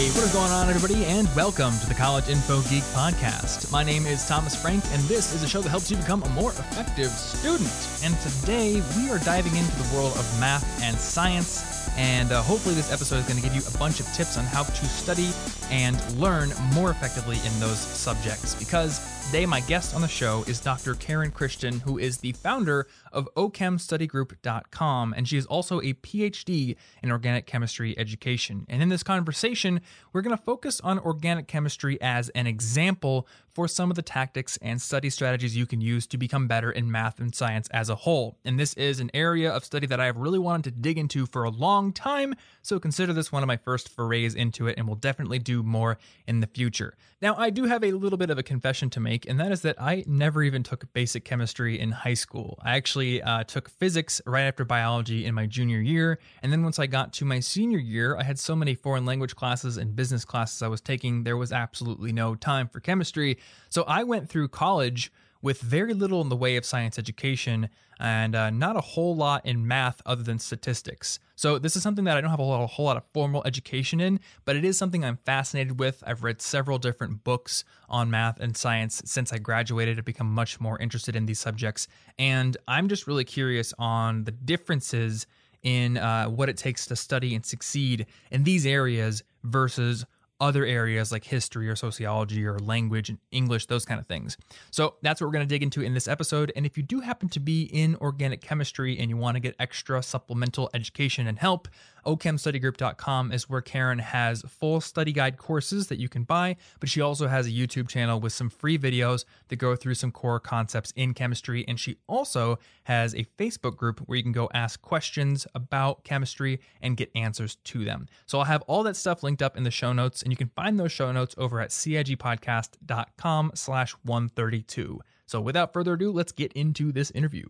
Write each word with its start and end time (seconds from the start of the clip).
Hey, 0.00 0.08
what 0.12 0.24
is 0.24 0.32
going 0.32 0.50
on, 0.50 0.70
everybody, 0.70 1.04
and 1.04 1.28
welcome 1.36 1.78
to 1.78 1.86
the 1.86 1.92
College 1.92 2.30
Info 2.30 2.62
Geek 2.62 2.82
Podcast. 2.94 3.70
My 3.70 3.84
name 3.84 4.06
is 4.06 4.26
Thomas 4.26 4.56
Frank, 4.56 4.82
and 4.92 5.02
this 5.02 5.34
is 5.34 5.42
a 5.42 5.46
show 5.46 5.60
that 5.60 5.68
helps 5.68 5.90
you 5.90 5.98
become 5.98 6.22
a 6.22 6.28
more 6.30 6.52
effective 6.52 7.10
student. 7.10 7.68
And 8.02 8.18
today 8.20 8.82
we 8.96 9.10
are 9.10 9.18
diving 9.18 9.54
into 9.54 9.76
the 9.76 9.94
world 9.94 10.16
of 10.16 10.40
math 10.40 10.64
and 10.82 10.96
science, 10.96 11.90
and 11.98 12.32
uh, 12.32 12.40
hopefully 12.40 12.74
this 12.74 12.90
episode 12.90 13.16
is 13.16 13.24
going 13.24 13.36
to 13.36 13.42
give 13.42 13.54
you 13.54 13.60
a 13.68 13.76
bunch 13.76 14.00
of 14.00 14.10
tips 14.14 14.38
on 14.38 14.46
how 14.46 14.62
to 14.62 14.84
study 14.86 15.28
and 15.70 16.00
learn 16.18 16.48
more 16.72 16.90
effectively 16.90 17.36
in 17.44 17.60
those 17.60 17.78
subjects. 17.78 18.54
Because 18.54 19.00
today 19.30 19.46
my 19.46 19.60
guest 19.60 19.94
on 19.94 20.00
the 20.00 20.08
show 20.08 20.42
is 20.48 20.58
Dr. 20.58 20.96
Karen 20.96 21.30
Christian, 21.30 21.78
who 21.78 21.98
is 21.98 22.18
the 22.18 22.32
founder 22.32 22.88
of 23.12 23.28
OChemStudyGroup.com, 23.36 25.14
and 25.16 25.28
she 25.28 25.36
is 25.36 25.46
also 25.46 25.78
a 25.82 25.94
PhD 25.94 26.74
in 27.00 27.12
organic 27.12 27.46
chemistry 27.46 27.96
education. 27.96 28.66
And 28.68 28.82
in 28.82 28.88
this 28.88 29.04
conversation, 29.04 29.82
we're 30.12 30.22
going 30.22 30.36
to 30.36 30.42
focus 30.42 30.80
on 30.80 30.98
organic 30.98 31.46
chemistry 31.46 31.96
as 32.02 32.28
an 32.30 32.48
example 32.48 33.28
for 33.60 33.68
some 33.68 33.90
of 33.90 33.94
the 33.94 34.00
tactics 34.00 34.56
and 34.62 34.80
study 34.80 35.10
strategies 35.10 35.54
you 35.54 35.66
can 35.66 35.82
use 35.82 36.06
to 36.06 36.16
become 36.16 36.48
better 36.48 36.70
in 36.70 36.90
math 36.90 37.20
and 37.20 37.34
science 37.34 37.68
as 37.68 37.90
a 37.90 37.94
whole. 37.94 38.38
And 38.42 38.58
this 38.58 38.72
is 38.72 39.00
an 39.00 39.10
area 39.12 39.52
of 39.52 39.66
study 39.66 39.86
that 39.88 40.00
I 40.00 40.06
have 40.06 40.16
really 40.16 40.38
wanted 40.38 40.64
to 40.64 40.80
dig 40.80 40.96
into 40.96 41.26
for 41.26 41.44
a 41.44 41.50
long 41.50 41.92
time, 41.92 42.34
so 42.62 42.80
consider 42.80 43.12
this 43.12 43.30
one 43.30 43.42
of 43.42 43.46
my 43.48 43.58
first 43.58 43.90
forays 43.90 44.34
into 44.34 44.66
it, 44.66 44.78
and 44.78 44.86
we'll 44.86 44.96
definitely 44.96 45.40
do 45.40 45.62
more 45.62 45.98
in 46.26 46.40
the 46.40 46.46
future. 46.46 46.96
Now, 47.20 47.34
I 47.36 47.50
do 47.50 47.66
have 47.66 47.84
a 47.84 47.92
little 47.92 48.16
bit 48.16 48.30
of 48.30 48.38
a 48.38 48.42
confession 48.42 48.88
to 48.90 49.00
make, 49.00 49.28
and 49.28 49.38
that 49.38 49.52
is 49.52 49.60
that 49.60 49.76
I 49.78 50.04
never 50.06 50.42
even 50.42 50.62
took 50.62 50.90
basic 50.94 51.26
chemistry 51.26 51.78
in 51.78 51.90
high 51.90 52.14
school. 52.14 52.58
I 52.62 52.76
actually 52.78 53.20
uh, 53.20 53.44
took 53.44 53.68
physics 53.68 54.22
right 54.24 54.44
after 54.44 54.64
biology 54.64 55.26
in 55.26 55.34
my 55.34 55.44
junior 55.44 55.80
year, 55.80 56.18
and 56.42 56.50
then 56.50 56.62
once 56.62 56.78
I 56.78 56.86
got 56.86 57.12
to 57.14 57.26
my 57.26 57.40
senior 57.40 57.78
year, 57.78 58.16
I 58.16 58.22
had 58.22 58.38
so 58.38 58.56
many 58.56 58.74
foreign 58.74 59.04
language 59.04 59.36
classes 59.36 59.76
and 59.76 59.94
business 59.94 60.24
classes 60.24 60.62
I 60.62 60.68
was 60.68 60.80
taking, 60.80 61.24
there 61.24 61.36
was 61.36 61.52
absolutely 61.52 62.10
no 62.10 62.34
time 62.34 62.66
for 62.66 62.80
chemistry. 62.80 63.36
So 63.68 63.84
I 63.86 64.02
went 64.02 64.28
through 64.28 64.48
college 64.48 65.12
with 65.42 65.60
very 65.60 65.94
little 65.94 66.20
in 66.20 66.28
the 66.28 66.36
way 66.36 66.56
of 66.56 66.64
science 66.64 66.98
education 66.98 67.68
and 67.98 68.34
uh, 68.34 68.50
not 68.50 68.76
a 68.76 68.80
whole 68.80 69.14
lot 69.14 69.44
in 69.44 69.66
math 69.66 70.00
other 70.06 70.22
than 70.22 70.38
statistics. 70.38 71.18
So 71.36 71.58
this 71.58 71.76
is 71.76 71.82
something 71.82 72.04
that 72.04 72.16
I 72.16 72.20
don't 72.20 72.30
have 72.30 72.38
a, 72.38 72.42
lot, 72.42 72.62
a 72.62 72.66
whole 72.66 72.86
lot 72.86 72.96
of 72.96 73.04
formal 73.12 73.42
education 73.44 74.00
in, 74.00 74.20
but 74.44 74.56
it 74.56 74.64
is 74.64 74.78
something 74.78 75.04
I'm 75.04 75.18
fascinated 75.24 75.78
with. 75.78 76.02
I've 76.06 76.22
read 76.22 76.40
several 76.40 76.78
different 76.78 77.24
books 77.24 77.64
on 77.88 78.10
math 78.10 78.40
and 78.40 78.56
science 78.56 79.02
since 79.04 79.32
I 79.32 79.38
graduated. 79.38 79.98
I've 79.98 80.04
become 80.04 80.32
much 80.32 80.60
more 80.60 80.78
interested 80.78 81.14
in 81.14 81.26
these 81.26 81.40
subjects, 81.40 81.88
and 82.18 82.56
I'm 82.68 82.88
just 82.88 83.06
really 83.06 83.24
curious 83.24 83.74
on 83.78 84.24
the 84.24 84.32
differences 84.32 85.26
in 85.62 85.98
uh, 85.98 86.26
what 86.26 86.48
it 86.48 86.56
takes 86.56 86.86
to 86.86 86.96
study 86.96 87.34
and 87.34 87.44
succeed 87.44 88.06
in 88.30 88.44
these 88.44 88.64
areas 88.64 89.22
versus 89.44 90.06
other 90.40 90.64
areas 90.64 91.12
like 91.12 91.24
history 91.24 91.68
or 91.68 91.76
sociology 91.76 92.44
or 92.46 92.58
language 92.58 93.08
and 93.08 93.18
English, 93.30 93.66
those 93.66 93.84
kind 93.84 94.00
of 94.00 94.06
things. 94.06 94.36
So 94.70 94.94
that's 95.02 95.20
what 95.20 95.26
we're 95.26 95.32
going 95.32 95.46
to 95.46 95.54
dig 95.54 95.62
into 95.62 95.82
in 95.82 95.94
this 95.94 96.08
episode. 96.08 96.52
And 96.56 96.64
if 96.64 96.76
you 96.76 96.82
do 96.82 97.00
happen 97.00 97.28
to 97.30 97.40
be 97.40 97.64
in 97.64 97.96
organic 97.96 98.40
chemistry 98.40 98.98
and 98.98 99.10
you 99.10 99.16
want 99.16 99.36
to 99.36 99.40
get 99.40 99.54
extra 99.58 100.02
supplemental 100.02 100.70
education 100.74 101.26
and 101.26 101.38
help, 101.38 101.68
OChemStudyGroup.com 102.06 103.32
is 103.32 103.48
where 103.48 103.60
Karen 103.60 103.98
has 103.98 104.42
full 104.42 104.80
study 104.80 105.12
guide 105.12 105.36
courses 105.36 105.88
that 105.88 105.98
you 105.98 106.08
can 106.08 106.24
buy, 106.24 106.56
but 106.78 106.88
she 106.88 107.00
also 107.00 107.28
has 107.28 107.46
a 107.46 107.50
YouTube 107.50 107.88
channel 107.88 108.20
with 108.20 108.32
some 108.32 108.50
free 108.50 108.78
videos 108.78 109.24
that 109.48 109.56
go 109.56 109.76
through 109.76 109.94
some 109.94 110.12
core 110.12 110.40
concepts 110.40 110.92
in 110.96 111.14
chemistry. 111.14 111.64
And 111.68 111.78
she 111.78 111.96
also 112.06 112.58
has 112.84 113.14
a 113.14 113.24
Facebook 113.38 113.76
group 113.76 114.00
where 114.00 114.16
you 114.16 114.22
can 114.22 114.32
go 114.32 114.48
ask 114.54 114.80
questions 114.82 115.46
about 115.54 116.04
chemistry 116.04 116.60
and 116.80 116.96
get 116.96 117.10
answers 117.14 117.56
to 117.56 117.84
them. 117.84 118.06
So 118.26 118.38
I'll 118.38 118.44
have 118.44 118.62
all 118.62 118.82
that 118.84 118.96
stuff 118.96 119.22
linked 119.22 119.42
up 119.42 119.56
in 119.56 119.64
the 119.64 119.70
show 119.70 119.92
notes, 119.92 120.22
and 120.22 120.32
you 120.32 120.36
can 120.36 120.48
find 120.48 120.78
those 120.78 120.92
show 120.92 121.12
notes 121.12 121.34
over 121.38 121.60
at 121.60 121.70
CIGpodcast.com 121.70 123.52
slash 123.54 123.92
132. 124.02 125.00
So 125.26 125.40
without 125.40 125.72
further 125.72 125.94
ado, 125.94 126.10
let's 126.10 126.32
get 126.32 126.52
into 126.54 126.92
this 126.92 127.10
interview. 127.12 127.46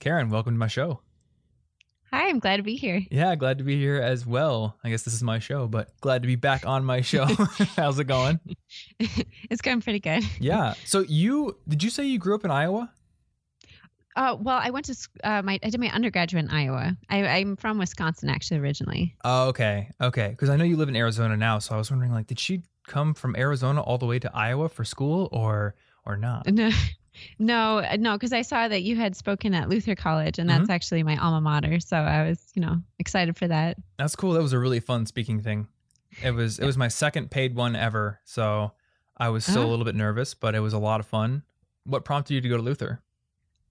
Karen, 0.00 0.30
welcome 0.30 0.54
to 0.54 0.58
my 0.58 0.66
show. 0.66 1.02
Hi, 2.10 2.30
I'm 2.30 2.38
glad 2.38 2.56
to 2.56 2.62
be 2.62 2.74
here. 2.74 3.04
Yeah, 3.10 3.36
glad 3.36 3.58
to 3.58 3.64
be 3.64 3.76
here 3.76 4.00
as 4.00 4.24
well. 4.24 4.78
I 4.82 4.88
guess 4.88 5.02
this 5.02 5.12
is 5.12 5.22
my 5.22 5.38
show, 5.38 5.68
but 5.68 5.90
glad 6.00 6.22
to 6.22 6.26
be 6.26 6.36
back 6.36 6.66
on 6.66 6.86
my 6.86 7.02
show. 7.02 7.26
How's 7.76 7.98
it 7.98 8.04
going? 8.04 8.40
it's 8.98 9.60
going 9.60 9.82
pretty 9.82 10.00
good. 10.00 10.24
Yeah. 10.40 10.72
So 10.86 11.00
you 11.00 11.58
did 11.68 11.82
you 11.82 11.90
say 11.90 12.06
you 12.06 12.18
grew 12.18 12.34
up 12.34 12.46
in 12.46 12.50
Iowa? 12.50 12.90
Uh, 14.16 14.38
well, 14.40 14.58
I 14.60 14.70
went 14.70 14.86
to 14.86 14.96
uh, 15.22 15.42
my 15.42 15.60
I 15.62 15.68
did 15.68 15.78
my 15.78 15.90
undergraduate 15.90 16.46
in 16.46 16.50
Iowa. 16.50 16.96
I, 17.10 17.26
I'm 17.26 17.56
from 17.56 17.76
Wisconsin 17.76 18.30
actually 18.30 18.60
originally. 18.60 19.14
Oh, 19.22 19.48
okay, 19.48 19.90
okay. 20.00 20.30
Because 20.30 20.48
I 20.48 20.56
know 20.56 20.64
you 20.64 20.78
live 20.78 20.88
in 20.88 20.96
Arizona 20.96 21.36
now, 21.36 21.58
so 21.58 21.74
I 21.74 21.78
was 21.78 21.90
wondering, 21.90 22.12
like, 22.12 22.26
did 22.26 22.40
she 22.40 22.62
come 22.86 23.12
from 23.12 23.36
Arizona 23.36 23.82
all 23.82 23.98
the 23.98 24.06
way 24.06 24.18
to 24.18 24.34
Iowa 24.34 24.70
for 24.70 24.82
school, 24.82 25.28
or 25.30 25.74
or 26.06 26.16
not? 26.16 26.50
No, 26.50 26.70
no, 27.38 27.84
no, 27.96 28.14
because 28.14 28.32
I 28.32 28.42
saw 28.42 28.68
that 28.68 28.82
you 28.82 28.96
had 28.96 29.16
spoken 29.16 29.54
at 29.54 29.68
Luther 29.68 29.94
College, 29.94 30.38
and 30.38 30.48
that's 30.48 30.62
mm-hmm. 30.62 30.70
actually 30.70 31.02
my 31.02 31.16
alma 31.16 31.40
mater. 31.40 31.80
So 31.80 31.96
I 31.96 32.28
was, 32.28 32.40
you 32.54 32.62
know, 32.62 32.80
excited 32.98 33.36
for 33.36 33.48
that. 33.48 33.76
That's 33.98 34.16
cool. 34.16 34.32
That 34.32 34.42
was 34.42 34.52
a 34.52 34.58
really 34.58 34.80
fun 34.80 35.06
speaking 35.06 35.40
thing. 35.40 35.68
It 36.22 36.32
was 36.32 36.58
it 36.58 36.66
was 36.66 36.76
my 36.76 36.88
second 36.88 37.30
paid 37.30 37.54
one 37.54 37.76
ever, 37.76 38.20
so 38.24 38.72
I 39.16 39.28
was 39.28 39.44
still 39.44 39.58
uh-huh. 39.58 39.68
a 39.68 39.70
little 39.70 39.84
bit 39.84 39.94
nervous, 39.94 40.34
but 40.34 40.54
it 40.54 40.60
was 40.60 40.72
a 40.72 40.78
lot 40.78 41.00
of 41.00 41.06
fun. 41.06 41.42
What 41.84 42.04
prompted 42.04 42.34
you 42.34 42.40
to 42.40 42.48
go 42.48 42.56
to 42.56 42.62
Luther? 42.62 43.00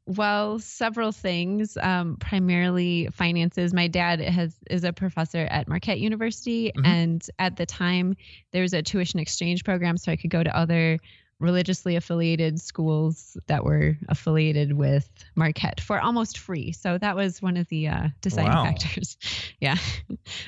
Well, 0.05 0.57
several 0.57 1.11
things. 1.11 1.77
Um, 1.77 2.17
primarily 2.17 3.09
finances. 3.11 3.73
My 3.73 3.87
dad 3.87 4.19
has 4.21 4.55
is 4.69 4.83
a 4.83 4.91
professor 4.91 5.47
at 5.51 5.67
Marquette 5.67 5.99
University, 5.99 6.71
mm-hmm. 6.71 6.85
and 6.85 7.25
at 7.37 7.57
the 7.57 7.65
time 7.65 8.15
there 8.51 8.63
was 8.63 8.73
a 8.73 8.81
tuition 8.81 9.19
exchange 9.19 9.63
program, 9.63 9.97
so 9.97 10.11
I 10.11 10.15
could 10.15 10.31
go 10.31 10.43
to 10.43 10.55
other 10.55 10.99
religiously 11.39 11.95
affiliated 11.95 12.59
schools 12.59 13.37
that 13.47 13.63
were 13.63 13.97
affiliated 14.09 14.73
with 14.73 15.09
Marquette 15.35 15.79
for 15.79 15.99
almost 15.99 16.37
free. 16.37 16.71
So 16.71 16.97
that 16.97 17.15
was 17.15 17.41
one 17.41 17.57
of 17.57 17.67
the 17.69 17.87
uh, 17.87 18.07
deciding 18.21 18.51
wow. 18.51 18.65
factors. 18.65 19.17
yeah, 19.59 19.77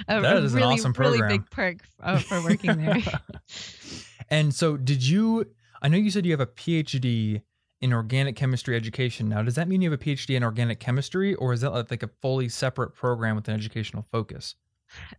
a, 0.07 0.21
that 0.21 0.37
is 0.43 0.53
really, 0.53 0.67
an 0.67 0.73
awesome 0.73 0.93
program. 0.93 1.21
Really 1.21 1.37
big 1.37 1.49
perk 1.49 1.77
uh, 2.01 2.19
for 2.19 2.41
working 2.43 2.77
there. 2.77 2.97
and 4.29 4.53
so, 4.53 4.77
did 4.77 5.05
you? 5.07 5.47
I 5.81 5.87
know 5.87 5.97
you 5.97 6.11
said 6.11 6.25
you 6.25 6.31
have 6.31 6.41
a 6.41 6.45
PhD 6.45 7.41
in 7.79 7.93
organic 7.93 8.35
chemistry 8.35 8.75
education. 8.75 9.27
Now, 9.29 9.41
does 9.41 9.55
that 9.55 9.67
mean 9.67 9.81
you 9.81 9.91
have 9.91 9.99
a 9.99 10.03
PhD 10.03 10.35
in 10.35 10.43
organic 10.43 10.79
chemistry, 10.79 11.33
or 11.35 11.53
is 11.53 11.61
that 11.61 11.71
like 11.71 12.03
a 12.03 12.09
fully 12.21 12.49
separate 12.49 12.93
program 12.93 13.35
with 13.35 13.47
an 13.47 13.55
educational 13.55 14.05
focus? 14.11 14.55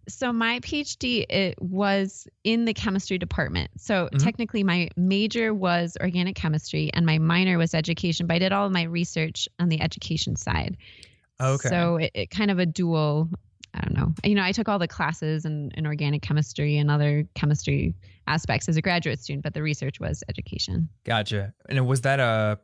So 0.09 0.33
my 0.33 0.60
PhD 0.60 1.25
it 1.28 1.60
was 1.60 2.27
in 2.44 2.65
the 2.65 2.75
chemistry 2.75 3.19
department. 3.19 3.71
So 3.78 4.06
mm-hmm. 4.06 4.19
technically 4.19 4.65
my 4.65 4.91
major 4.97 5.55
was 5.55 5.97
organic 6.00 6.37
chemistry 6.37 6.91
and 6.93 7.06
my 7.06 7.19
minor 7.19 7.59
was 7.59 7.75
education, 7.75 8.27
but 8.27 8.34
I 8.34 8.38
did 8.38 8.53
all 8.53 8.66
of 8.66 8.72
my 8.72 8.82
research 8.82 9.49
on 9.59 9.69
the 9.69 9.81
education 9.81 10.37
side. 10.37 10.77
Okay. 11.41 11.69
So 11.69 11.97
it, 11.97 12.11
it 12.15 12.31
kind 12.31 12.50
of 12.50 12.59
a 12.59 12.66
dual 12.66 13.28
I 13.75 13.81
don't 13.81 13.94
know. 13.94 14.15
You 14.22 14.34
know, 14.34 14.43
I 14.43 14.53
took 14.53 14.69
all 14.69 14.78
the 14.78 14.88
classes 14.88 15.47
in, 15.47 15.71
in 15.75 15.87
organic 15.87 16.21
chemistry 16.21 16.77
and 16.77 16.91
other 16.91 17.27
chemistry 17.34 17.94
aspects 18.27 18.69
as 18.69 18.77
a 18.77 18.82
graduate 18.82 19.21
student, 19.21 19.43
but 19.43 19.55
the 19.55 19.62
research 19.62 19.99
was 19.99 20.22
education. 20.28 20.91
Gotcha. 21.05 21.55
And 21.69 21.87
was 21.87 22.03
that 22.03 22.21
a 22.21 22.59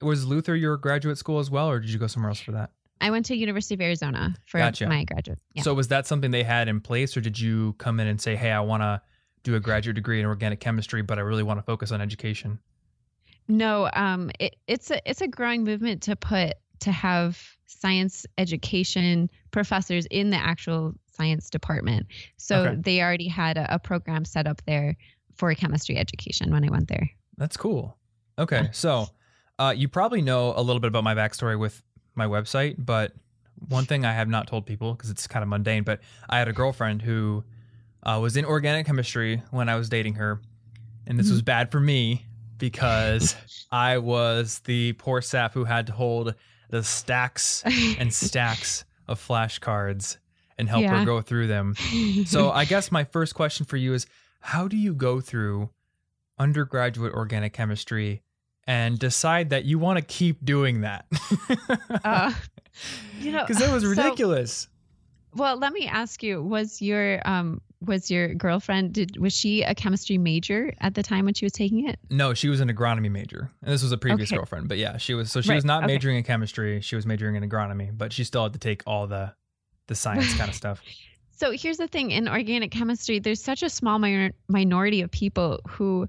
was 0.00 0.24
Luther 0.24 0.54
your 0.54 0.76
graduate 0.76 1.18
school 1.18 1.38
as 1.38 1.50
well, 1.50 1.68
or 1.68 1.80
did 1.80 1.90
you 1.90 1.98
go 1.98 2.06
somewhere 2.06 2.30
else 2.30 2.38
for 2.38 2.52
that? 2.52 2.70
I 3.00 3.10
went 3.10 3.26
to 3.26 3.36
University 3.36 3.74
of 3.74 3.80
Arizona 3.80 4.34
for 4.46 4.58
gotcha. 4.58 4.86
my 4.86 5.04
graduate. 5.04 5.38
Yeah. 5.54 5.62
So 5.62 5.74
was 5.74 5.88
that 5.88 6.06
something 6.06 6.30
they 6.30 6.42
had 6.42 6.68
in 6.68 6.80
place, 6.80 7.16
or 7.16 7.20
did 7.20 7.38
you 7.38 7.74
come 7.74 8.00
in 8.00 8.06
and 8.06 8.20
say, 8.20 8.36
"Hey, 8.36 8.50
I 8.50 8.60
want 8.60 8.82
to 8.82 9.02
do 9.42 9.54
a 9.54 9.60
graduate 9.60 9.96
degree 9.96 10.20
in 10.20 10.26
organic 10.26 10.60
chemistry, 10.60 11.02
but 11.02 11.18
I 11.18 11.22
really 11.22 11.42
want 11.42 11.58
to 11.58 11.62
focus 11.62 11.92
on 11.92 12.00
education"? 12.00 12.58
No, 13.48 13.88
um, 13.92 14.30
it, 14.40 14.56
it's 14.66 14.90
a 14.90 15.08
it's 15.08 15.20
a 15.20 15.28
growing 15.28 15.64
movement 15.64 16.02
to 16.02 16.16
put 16.16 16.54
to 16.80 16.92
have 16.92 17.40
science 17.66 18.26
education 18.38 19.30
professors 19.50 20.06
in 20.06 20.30
the 20.30 20.36
actual 20.36 20.94
science 21.12 21.50
department. 21.50 22.06
So 22.36 22.64
okay. 22.64 22.76
they 22.80 23.02
already 23.02 23.28
had 23.28 23.56
a, 23.56 23.74
a, 23.74 23.78
program 23.78 24.24
set 24.24 24.46
up 24.46 24.62
there 24.66 24.96
for 25.34 25.52
chemistry 25.54 25.96
education 25.96 26.52
when 26.52 26.64
I 26.64 26.70
went 26.70 26.88
there. 26.88 27.10
That's 27.36 27.56
cool. 27.56 27.96
Okay, 28.38 28.64
yeah. 28.64 28.70
so 28.72 29.08
uh, 29.58 29.74
you 29.76 29.88
probably 29.88 30.22
know 30.22 30.52
a 30.56 30.62
little 30.62 30.80
bit 30.80 30.88
about 30.88 31.04
my 31.04 31.14
backstory 31.14 31.58
with 31.58 31.82
my 32.16 32.26
website, 32.26 32.76
but 32.78 33.12
one 33.68 33.84
thing 33.84 34.04
I 34.04 34.12
have 34.12 34.28
not 34.28 34.46
told 34.46 34.66
people 34.66 34.94
because 34.94 35.10
it's 35.10 35.26
kind 35.26 35.42
of 35.42 35.48
mundane, 35.48 35.82
but 35.82 36.00
I 36.28 36.38
had 36.38 36.48
a 36.48 36.52
girlfriend 36.52 37.02
who 37.02 37.44
uh, 38.02 38.18
was 38.20 38.36
in 38.36 38.44
organic 38.44 38.86
chemistry 38.86 39.42
when 39.50 39.68
I 39.68 39.76
was 39.76 39.88
dating 39.88 40.14
her, 40.14 40.40
and 41.06 41.18
this 41.18 41.30
was 41.30 41.40
mm-hmm. 41.40 41.46
bad 41.46 41.70
for 41.70 41.80
me 41.80 42.26
because 42.58 43.36
I 43.72 43.98
was 43.98 44.60
the 44.60 44.92
poor 44.94 45.20
sap 45.20 45.54
who 45.54 45.64
had 45.64 45.86
to 45.88 45.92
hold 45.92 46.34
the 46.70 46.82
stacks 46.82 47.62
and 47.64 48.12
stacks 48.14 48.84
of 49.08 49.24
flashcards 49.24 50.18
and 50.58 50.68
help 50.68 50.82
yeah. 50.82 50.98
her 50.98 51.04
go 51.04 51.20
through 51.20 51.46
them. 51.46 51.74
So 52.26 52.50
I 52.50 52.64
guess 52.66 52.90
my 52.90 53.04
first 53.04 53.34
question 53.34 53.66
for 53.66 53.76
you 53.76 53.94
is 53.94 54.06
how 54.40 54.68
do 54.68 54.76
you 54.76 54.94
go 54.94 55.20
through 55.20 55.70
undergraduate 56.38 57.12
organic 57.12 57.52
chemistry 57.52 58.22
and 58.66 58.98
decide 58.98 59.50
that 59.50 59.64
you 59.64 59.78
want 59.78 59.98
to 59.98 60.04
keep 60.04 60.44
doing 60.44 60.80
that? 60.82 61.06
uh, 62.04 62.32
you 63.20 63.32
know, 63.32 63.42
Because 63.44 63.58
that 63.58 63.72
was 63.72 63.82
so- 63.82 63.90
ridiculous. 63.90 64.68
well, 65.34 65.56
let 65.56 65.72
me 65.72 65.86
ask 65.86 66.22
you: 66.22 66.42
Was 66.42 66.80
your 66.82 67.20
um 67.28 67.60
was 67.84 68.10
your 68.10 68.34
girlfriend 68.34 68.94
did 68.94 69.18
was 69.18 69.34
she 69.34 69.62
a 69.62 69.74
chemistry 69.74 70.16
major 70.16 70.72
at 70.80 70.94
the 70.94 71.02
time 71.02 71.26
when 71.26 71.34
she 71.34 71.44
was 71.44 71.52
taking 71.52 71.86
it? 71.88 71.98
no, 72.10 72.32
she 72.34 72.48
was 72.48 72.60
an 72.60 72.70
agronomy 72.74 73.10
major. 73.10 73.50
And 73.62 73.70
this 73.72 73.82
was 73.82 73.92
a 73.92 73.98
previous 73.98 74.30
Okay. 74.30 74.36
girlfriend. 74.38 74.66
But 74.68 74.78
yeah, 74.78 74.96
she 74.96 75.12
was 75.14 75.30
so 75.30 75.40
she 75.42 75.50
Right, 75.50 75.56
was 75.56 75.64
not 75.64 75.84
okay. 75.84 75.92
majoring 75.94 76.16
in 76.16 76.22
chemistry. 76.24 76.80
She 76.80 76.96
was 76.96 77.04
majoring 77.06 77.36
in 77.36 77.48
agronomy, 77.48 77.96
but 77.96 78.12
she 78.12 78.24
still 78.24 78.44
had 78.44 78.54
to 78.54 78.58
take 78.58 78.82
all 78.86 79.06
the 79.06 79.34
the 79.88 79.94
science 79.94 80.34
kind 80.36 80.48
of 80.48 80.54
stuff. 80.62 80.82
So 81.32 81.50
here's 81.52 81.76
the 81.76 81.86
thing: 81.86 82.10
in 82.12 82.28
organic 82.28 82.70
chemistry, 82.70 83.18
there's 83.18 83.42
such 83.42 83.62
a 83.62 83.68
small 83.68 83.98
minor- 83.98 84.32
minority 84.48 85.02
of 85.02 85.10
people 85.10 85.60
who 85.68 86.08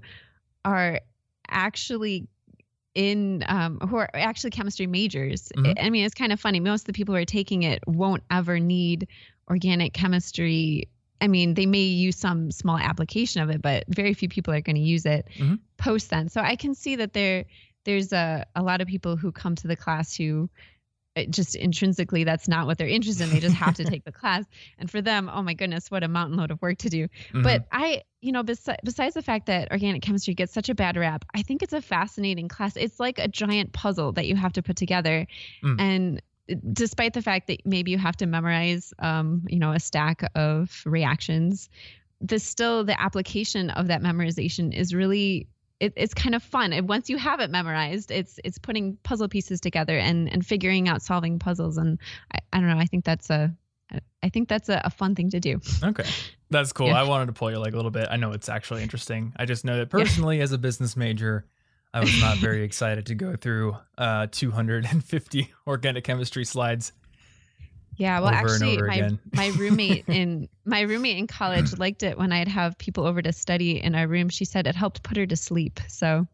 are 0.64 1.00
actually 1.50 2.26
in 2.98 3.44
um, 3.46 3.78
who 3.88 3.96
are 3.96 4.10
actually 4.12 4.50
chemistry 4.50 4.88
majors. 4.88 5.52
Mhm. 5.56 5.74
I 5.80 5.88
mean, 5.88 6.04
it's 6.04 6.16
kind 6.16 6.32
of 6.32 6.40
funny. 6.40 6.58
Most 6.58 6.80
of 6.82 6.86
the 6.86 6.92
people 6.92 7.14
who 7.14 7.20
are 7.20 7.24
taking 7.24 7.62
it 7.62 7.80
won't 7.86 8.24
ever 8.28 8.58
need 8.58 9.06
organic 9.48 9.92
chemistry. 9.92 10.88
I 11.20 11.28
mean, 11.28 11.54
they 11.54 11.66
may 11.66 11.82
use 11.84 12.16
some 12.16 12.50
small 12.50 12.76
application 12.76 13.40
of 13.40 13.50
it, 13.50 13.62
but 13.62 13.84
very 13.88 14.14
few 14.14 14.28
people 14.28 14.52
are 14.52 14.60
going 14.60 14.74
to 14.74 14.82
use 14.82 15.06
it 15.06 15.28
Mhm. 15.38 15.60
post 15.76 16.10
then. 16.10 16.28
So 16.28 16.40
I 16.40 16.56
can 16.56 16.74
see 16.74 16.96
that 16.96 17.12
there 17.12 17.44
there's 17.84 18.12
a, 18.12 18.44
a 18.56 18.62
lot 18.62 18.80
of 18.80 18.88
people 18.88 19.16
who 19.16 19.30
come 19.30 19.54
to 19.54 19.68
the 19.68 19.76
class 19.76 20.14
who 20.16 20.50
just 21.26 21.54
intrinsically 21.54 22.24
that's 22.24 22.48
not 22.48 22.66
what 22.66 22.78
they're 22.78 22.88
interested 22.88 23.24
in. 23.24 23.30
They 23.30 23.40
just 23.40 23.56
have 23.56 23.74
to 23.74 23.84
take 23.84 24.04
the 24.04 24.12
class. 24.12 24.44
And 24.78 24.90
for 24.90 25.00
them, 25.00 25.30
oh 25.32 25.42
my 25.42 25.54
goodness, 25.54 25.90
what 25.90 26.02
a 26.04 26.08
mountain 26.08 26.36
load 26.36 26.50
of 26.50 26.60
work 26.62 26.78
to 26.78 26.88
do. 26.88 27.08
Mhm. 27.32 27.42
But 27.42 27.66
I, 27.72 28.02
you 28.20 28.32
know, 28.32 28.42
besi- 28.42 28.76
besides 28.84 29.14
the 29.14 29.22
fact 29.22 29.46
that 29.46 29.70
organic 29.70 30.02
chemistry 30.02 30.34
gets 30.34 30.52
such 30.52 30.68
a 30.68 30.74
bad 30.74 30.96
rap, 30.96 31.24
I 31.34 31.42
think 31.42 31.62
it's 31.62 31.72
a 31.72 31.82
fascinating 31.82 32.48
class. 32.48 32.76
It's 32.76 32.98
like 32.98 33.18
a 33.18 33.28
giant 33.28 33.72
puzzle 33.72 34.12
that 34.12 34.26
you 34.26 34.36
have 34.36 34.52
to 34.54 34.62
put 34.62 34.76
together. 34.76 35.26
Mm. 35.62 35.80
And 35.80 36.22
despite 36.72 37.14
the 37.14 37.22
fact 37.22 37.46
that 37.48 37.64
maybe 37.66 37.90
you 37.90 37.98
have 37.98 38.16
to 38.16 38.26
memorize, 38.26 38.92
um, 38.98 39.42
you 39.48 39.58
know, 39.58 39.72
a 39.72 39.80
stack 39.80 40.22
of 40.34 40.82
reactions, 40.86 41.68
the 42.20 42.38
still 42.38 42.84
the 42.84 43.00
application 43.00 43.70
of 43.70 43.88
that 43.88 44.02
memorization 44.02 44.74
is 44.74 44.94
really 44.94 45.46
it, 45.80 45.92
it's 45.96 46.14
kind 46.14 46.34
of 46.34 46.42
fun. 46.42 46.72
And 46.72 46.88
once 46.88 47.08
you 47.08 47.16
have 47.18 47.40
it 47.40 47.50
memorized, 47.50 48.10
it's 48.10 48.38
it's 48.44 48.58
putting 48.58 48.96
puzzle 49.02 49.28
pieces 49.28 49.60
together 49.60 49.98
and 49.98 50.32
and 50.32 50.44
figuring 50.44 50.88
out 50.88 51.02
solving 51.02 51.38
puzzles. 51.38 51.78
And 51.78 51.98
I, 52.32 52.38
I 52.52 52.60
don't 52.60 52.68
know. 52.68 52.78
I 52.78 52.86
think 52.86 53.04
that's 53.04 53.30
a 53.30 53.54
I 54.22 54.28
think 54.28 54.48
that's 54.48 54.68
a, 54.68 54.80
a 54.84 54.90
fun 54.90 55.14
thing 55.14 55.30
to 55.30 55.40
do. 55.40 55.60
Okay. 55.82 56.04
That's 56.50 56.72
cool. 56.72 56.88
Yeah. 56.88 57.00
I 57.00 57.04
wanted 57.04 57.26
to 57.26 57.32
pull 57.32 57.50
your 57.50 57.60
leg 57.60 57.74
a 57.74 57.76
little 57.76 57.90
bit. 57.90 58.08
I 58.10 58.16
know 58.16 58.32
it's 58.32 58.48
actually 58.48 58.82
interesting. 58.82 59.32
I 59.36 59.44
just 59.44 59.64
know 59.64 59.78
that 59.78 59.90
personally, 59.90 60.40
as 60.40 60.52
a 60.52 60.58
business 60.58 60.96
major, 60.96 61.46
I 61.92 62.00
was 62.00 62.20
not 62.20 62.38
very 62.38 62.62
excited 62.64 63.06
to 63.06 63.14
go 63.14 63.36
through 63.36 63.76
uh, 63.96 64.26
250 64.30 65.52
organic 65.66 66.04
chemistry 66.04 66.44
slides. 66.44 66.92
Yeah, 67.98 68.20
well, 68.20 68.28
actually, 68.30 68.80
my 68.80 69.10
my 69.34 69.46
roommate 69.48 70.04
in 70.08 70.48
my 70.64 70.82
roommate 70.82 71.18
in 71.18 71.26
college 71.26 71.76
liked 71.78 72.02
it 72.04 72.16
when 72.16 72.32
I'd 72.32 72.48
have 72.48 72.78
people 72.78 73.04
over 73.04 73.20
to 73.20 73.32
study 73.32 73.82
in 73.82 73.94
our 73.96 74.06
room. 74.06 74.28
She 74.28 74.44
said 74.44 74.66
it 74.68 74.76
helped 74.76 75.02
put 75.02 75.16
her 75.16 75.26
to 75.26 75.36
sleep. 75.36 75.80
So 75.88 76.26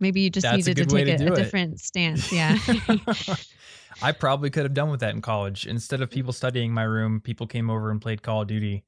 maybe 0.00 0.20
you 0.22 0.30
just 0.30 0.42
That's 0.42 0.66
needed 0.66 0.76
to 0.88 0.94
take 0.96 1.06
to 1.06 1.12
a, 1.12 1.18
do 1.18 1.26
a 1.28 1.32
it. 1.32 1.36
different 1.36 1.80
stance. 1.80 2.32
Yeah. 2.32 2.58
I 4.02 4.12
probably 4.12 4.50
could 4.50 4.64
have 4.64 4.74
done 4.74 4.90
with 4.90 5.00
that 5.00 5.14
in 5.14 5.22
college. 5.22 5.66
Instead 5.66 6.00
of 6.02 6.10
people 6.10 6.32
studying 6.32 6.72
my 6.72 6.82
room, 6.82 7.20
people 7.20 7.46
came 7.46 7.70
over 7.70 7.90
and 7.90 8.00
played 8.02 8.22
Call 8.22 8.42
of 8.42 8.48
Duty, 8.48 8.84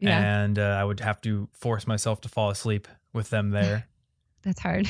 yeah, 0.00 0.18
and 0.42 0.58
uh, 0.58 0.62
I 0.62 0.84
would 0.84 1.00
have 1.00 1.20
to 1.20 1.48
force 1.52 1.86
myself 1.86 2.22
to 2.22 2.28
fall 2.28 2.50
asleep 2.50 2.88
with 3.12 3.30
them 3.30 3.50
there. 3.50 3.88
that's 4.42 4.58
hard. 4.60 4.88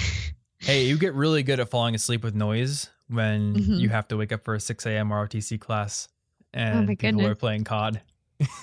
hey, 0.61 0.85
you 0.87 0.97
get 0.97 1.13
really 1.15 1.43
good 1.43 1.61
at 1.61 1.69
falling 1.69 1.95
asleep 1.95 2.23
with 2.25 2.35
noise 2.35 2.89
when 3.09 3.57
Mhm. 3.57 3.79
you 3.81 3.89
have 3.91 4.09
to 4.09 4.17
wake 4.17 4.33
up 4.33 4.43
for 4.45 4.55
a 4.55 4.61
6 4.61 4.87
a.m. 4.87 5.11
ROTC 5.11 5.59
class 5.61 6.09
and 6.55 6.77
Oh 6.79 6.83
my 6.87 6.95
people 6.95 7.27
are 7.27 7.35
playing 7.35 7.65
COD. 7.65 8.01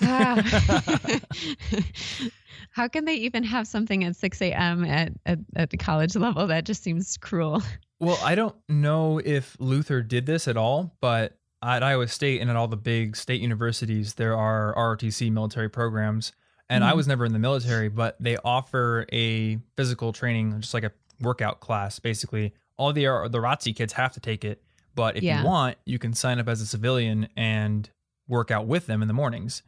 How 2.72 2.88
can 2.88 3.04
they 3.04 3.14
even 3.14 3.42
have 3.44 3.66
something 3.66 4.04
at 4.04 4.16
6 4.16 4.42
a.m. 4.42 4.84
At, 4.84 5.12
at 5.26 5.38
at 5.56 5.70
the 5.70 5.76
college 5.76 6.16
level? 6.16 6.46
That 6.46 6.64
just 6.64 6.82
seems 6.82 7.16
cruel. 7.16 7.62
Well, 7.98 8.18
I 8.22 8.34
don't 8.34 8.56
know 8.68 9.18
if 9.22 9.56
Luther 9.60 10.02
did 10.02 10.26
this 10.26 10.48
at 10.48 10.56
all, 10.56 10.96
but 11.00 11.38
at 11.62 11.82
Iowa 11.82 12.08
State 12.08 12.40
and 12.40 12.48
at 12.48 12.56
all 12.56 12.68
the 12.68 12.76
big 12.76 13.14
state 13.16 13.40
universities, 13.42 14.14
there 14.14 14.36
are 14.36 14.74
ROTC 14.74 15.30
military 15.30 15.68
programs. 15.68 16.32
And 16.70 16.84
I 16.84 16.92
Mhm. 16.92 16.96
was 16.96 17.08
never 17.08 17.24
in 17.26 17.32
the 17.32 17.38
military, 17.38 17.88
but 17.88 18.16
they 18.20 18.36
offer 18.38 19.04
a 19.12 19.58
physical 19.76 20.12
training, 20.12 20.60
just 20.60 20.72
like 20.72 20.84
a 20.84 20.92
workout 21.20 21.60
class, 21.60 21.98
basically. 21.98 22.54
All 22.76 22.92
the 22.92 23.02
the 23.30 23.38
ROTC 23.40 23.74
kids 23.76 23.92
have 23.94 24.12
to 24.14 24.20
take 24.20 24.44
it, 24.44 24.62
but 24.94 25.16
if 25.16 25.22
Yeah. 25.22 25.40
you 25.40 25.46
want, 25.46 25.76
you 25.84 25.98
can 25.98 26.12
sign 26.14 26.38
up 26.38 26.48
as 26.48 26.60
a 26.60 26.66
civilian 26.66 27.28
and 27.36 27.88
work 28.28 28.50
out 28.50 28.66
with 28.66 28.86
them 28.86 29.02
in 29.02 29.08
the 29.08 29.14
mornings. 29.14 29.62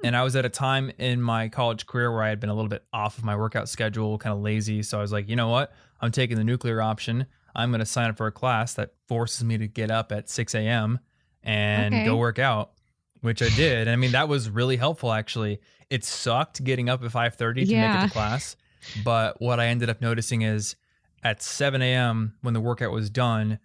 Hmm. 0.00 0.06
And 0.08 0.16
I 0.16 0.22
was 0.22 0.36
at 0.36 0.44
a 0.44 0.48
time 0.48 0.90
in 0.98 1.20
my 1.22 1.48
college 1.48 1.86
career 1.86 2.12
where 2.12 2.22
I 2.22 2.28
had 2.28 2.40
been 2.40 2.50
a 2.50 2.54
little 2.54 2.68
bit 2.68 2.84
off 2.92 3.18
of 3.18 3.24
my 3.24 3.36
workout 3.36 3.68
schedule, 3.68 4.18
kind 4.18 4.32
of 4.34 4.40
lazy. 4.40 4.82
So 4.82 4.98
I 4.98 5.00
was 5.02 5.12
like, 5.12 5.28
you 5.28 5.36
know 5.36 5.48
what? 5.48 5.72
I'm 6.00 6.10
taking 6.12 6.36
the 6.36 6.44
nuclear 6.44 6.80
option. 6.82 7.26
I'm 7.56 7.70
going 7.70 7.80
to 7.80 7.86
sign 7.86 8.10
up 8.10 8.16
for 8.16 8.26
a 8.26 8.32
class 8.32 8.74
that 8.74 8.90
forces 9.08 9.44
me 9.44 9.58
to 9.58 9.66
get 9.68 9.90
up 9.90 10.10
at 10.12 10.28
6 10.28 10.54
a.m. 10.54 10.98
and 11.42 11.94
Okay. 11.94 12.04
go 12.04 12.16
work 12.16 12.38
out, 12.38 12.72
which 13.20 13.42
I 13.42 13.48
did. 13.56 13.82
And 13.86 13.90
I 13.90 13.96
mean, 13.96 14.12
that 14.12 14.28
was 14.28 14.50
really 14.50 14.76
helpful, 14.76 15.12
actually. 15.12 15.60
It 15.90 16.04
sucked 16.04 16.64
getting 16.64 16.88
up 16.88 17.02
at 17.04 17.10
5:30 17.12 17.64
to 17.68 17.76
make 17.76 17.94
it 17.94 18.00
to 18.00 18.08
class, 18.08 18.56
but 18.96 19.40
what 19.40 19.60
I 19.60 19.66
ended 19.66 19.88
up 19.90 20.00
noticing 20.00 20.42
is 20.42 20.76
at 21.22 21.42
7 21.42 21.80
a.m. 21.80 22.34
when 22.42 22.54
the 22.54 22.60
workout 22.60 22.90
was 22.90 23.08
done, 23.10 23.58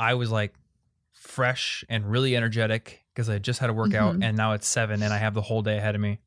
I 0.00 0.14
was 0.14 0.30
like 0.30 0.54
fresh 1.12 1.84
and 1.88 2.10
really 2.10 2.34
energetic 2.36 3.04
because 3.12 3.28
I 3.28 3.38
just 3.38 3.60
had 3.60 3.70
a 3.70 3.72
workout, 3.72 4.16
Mhm. 4.16 4.24
and 4.24 4.36
now 4.36 4.52
it's 4.52 4.66
seven 4.66 5.02
and 5.02 5.12
I 5.12 5.18
have 5.18 5.34
the 5.34 5.42
whole 5.42 5.62
day 5.62 5.76
ahead 5.76 5.94
of 5.94 6.00
me. 6.00 6.18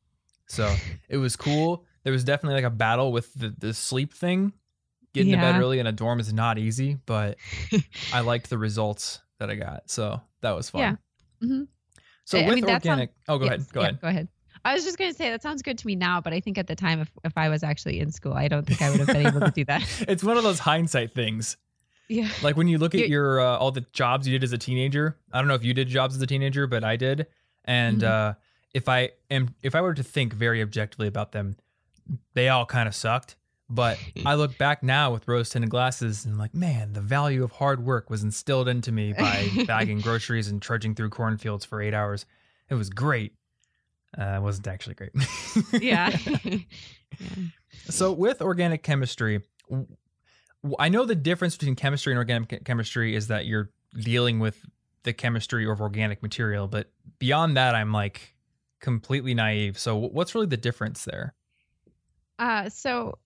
So 0.48 0.74
it 1.10 1.18
was 1.18 1.36
cool. 1.36 1.86
There 2.04 2.14
was 2.14 2.24
definitely 2.24 2.56
like 2.62 2.72
a 2.72 2.76
battle 2.76 3.12
with 3.12 3.34
the, 3.34 3.54
the 3.58 3.74
sleep 3.74 4.14
thing. 4.14 4.54
Getting 5.14 5.32
to 5.34 5.38
bed 5.38 5.60
early 5.60 5.80
in 5.80 5.86
a 5.88 5.92
dorm 5.92 6.20
is 6.20 6.34
not 6.34 6.58
easy, 6.58 6.98
but 7.06 7.38
I 8.14 8.22
liked 8.22 8.50
the 8.50 8.58
results 8.58 9.22
that 9.40 9.50
I 9.50 9.56
got. 9.56 9.90
So 9.90 10.22
that 10.42 10.52
was 10.52 10.70
fun. 10.70 10.82
Yeah. 11.42 11.48
Mhm. 11.48 11.68
So 12.26 12.38
I- 12.38 12.42
I 12.42 12.46
with 12.48 12.56
mean, 12.56 12.66
that 12.66 12.84
sounds- 12.84 12.86
organic, 12.88 13.12
oh, 13.28 13.38
go 13.38 13.46
Yes, 13.46 13.54
ahead. 13.54 13.74
Go 13.74 13.80
yeah, 13.82 13.88
ahead. 13.88 14.02
Go 14.02 14.08
ahead. 14.08 14.28
I 14.66 14.74
was 14.74 14.84
just 14.86 14.98
going 14.98 15.12
to 15.12 15.18
say 15.18 15.30
that 15.30 15.42
sounds 15.42 15.62
good 15.62 15.78
to 15.80 15.88
me 15.88 15.96
now, 15.96 16.22
but 16.22 16.32
I 16.34 16.40
think 16.40 16.58
at 16.58 16.68
the 16.68 16.76
time, 16.76 17.02
if, 17.02 17.12
if 17.26 17.38
I 17.38 17.50
was 17.50 17.64
actually 17.64 18.00
in 18.00 18.12
school, 18.12 18.34
I 18.34 18.48
don't 18.48 18.66
think 18.66 18.82
I 18.82 18.90
would 18.92 19.00
have 19.00 19.08
been 19.08 19.28
able 19.28 19.42
to 19.42 19.52
do 19.52 19.66
that. 19.66 19.82
It's 20.08 20.24
one 20.24 20.38
of 20.38 20.44
those 20.44 20.60
hindsight 20.60 21.14
things. 21.14 21.58
Yeah. 22.10 22.30
Like 22.42 22.58
when 22.58 22.68
you 22.68 22.78
look 22.78 22.94
at 22.94 23.00
You're- 23.00 23.10
your 23.12 23.40
uh, 23.42 23.58
all 23.58 23.72
the 23.72 23.86
jobs 23.94 24.28
you 24.28 24.34
did 24.38 24.44
as 24.44 24.52
a 24.54 24.58
teenager. 24.58 25.18
I 25.32 25.40
don't 25.40 25.48
know 25.48 25.56
if 25.56 25.64
you 25.64 25.74
did 25.74 25.88
jobs 25.88 26.16
as 26.16 26.22
a 26.22 26.28
teenager, 26.28 26.68
but 26.68 26.84
I 26.84 26.96
did. 26.96 27.28
And 27.66 28.02
Mhm. 28.02 28.08
uh, 28.08 28.34
if 28.74 28.90
I 28.90 29.12
am, 29.32 29.56
if 29.64 29.74
I 29.76 29.82
were 29.82 29.94
to 29.94 30.04
think 30.04 30.34
very 30.34 30.62
objectively 30.62 31.08
about 31.08 31.32
them, 31.32 31.56
they 32.34 32.50
all 32.50 32.66
kind 32.66 32.88
of 32.88 32.96
sucked. 32.96 33.36
But 33.70 33.98
I 34.26 34.36
look 34.36 34.58
back 34.58 34.84
now 34.84 35.12
with 35.14 35.28
rose 35.28 35.50
tinted 35.50 35.70
glasses 35.70 36.26
and 36.26 36.38
like, 36.38 36.54
man, 36.54 36.94
the 36.94 37.02
value 37.02 37.44
of 37.44 37.54
hard 37.54 37.86
work 37.86 38.10
was 38.10 38.22
instilled 38.22 38.68
into 38.68 38.92
me 38.92 39.14
by 39.14 39.50
bagging 39.68 40.02
groceries 40.02 40.50
and 40.50 40.62
trudging 40.62 40.96
through 40.96 41.10
cornfields 41.10 41.64
for 41.66 41.82
eight 41.82 41.94
hours. 41.94 42.26
It 42.70 42.76
was 42.76 42.90
great. 42.90 43.34
Uh, 44.18 44.36
it 44.38 44.42
wasn't 44.42 44.68
actually 44.68 44.96
great. 44.96 45.12
Yeah. 45.82 46.16
yeah. 46.44 46.58
So 47.90 48.12
with 48.12 48.42
organic 48.42 48.84
chemistry, 48.84 49.42
w- 49.70 49.88
w- 49.88 49.98
I 50.80 50.90
know 50.90 51.06
the 51.06 51.16
difference 51.16 51.58
between 51.58 51.76
chemistry 51.76 52.14
and 52.14 52.18
organic 52.18 52.64
chemistry 52.64 53.16
is 53.16 53.28
that 53.28 53.46
you're 53.46 53.70
dealing 54.00 54.40
with 54.40 54.66
the 55.04 55.14
chemistry 55.14 55.70
of 55.70 55.82
organic 55.82 56.24
material, 56.24 56.68
but 56.68 56.92
beyond 57.20 57.58
that, 57.58 57.76
I'm 57.76 57.92
like 57.92 58.34
completely 58.80 59.34
naive. 59.34 59.78
So 59.78 59.96
what's 59.98 60.34
really 60.34 60.48
the 60.48 60.58
difference 60.58 61.04
there? 61.06 61.34
Uh, 62.40 62.70
so 62.70 63.18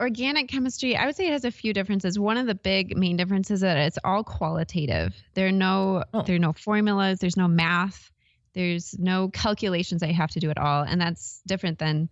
organic 0.00 0.48
chemistry, 0.48 0.96
I 0.96 1.06
would 1.06 1.16
say 1.16 1.26
it 1.26 1.32
has 1.32 1.44
a 1.44 1.50
few 1.50 1.72
differences. 1.72 2.18
One 2.18 2.36
of 2.36 2.46
the 2.46 2.54
big 2.54 2.96
main 2.96 3.16
differences 3.16 3.56
is 3.56 3.60
that 3.62 3.76
it's 3.78 3.98
all 4.04 4.22
qualitative. 4.24 5.14
There 5.34 5.48
are 5.48 5.52
no 5.52 6.04
Oh. 6.14 6.22
there 6.22 6.36
are 6.36 6.40
no 6.40 6.52
formulas, 6.52 7.18
there's 7.18 7.36
no 7.36 7.48
math, 7.48 8.10
there's 8.54 8.96
no 8.98 9.28
calculations 9.30 10.00
that 10.00 10.08
you 10.08 10.14
have 10.14 10.30
to 10.32 10.40
do 10.40 10.50
at 10.50 10.58
all. 10.58 10.82
And 10.82 11.00
that's 11.00 11.40
different 11.46 11.78
than 11.78 12.08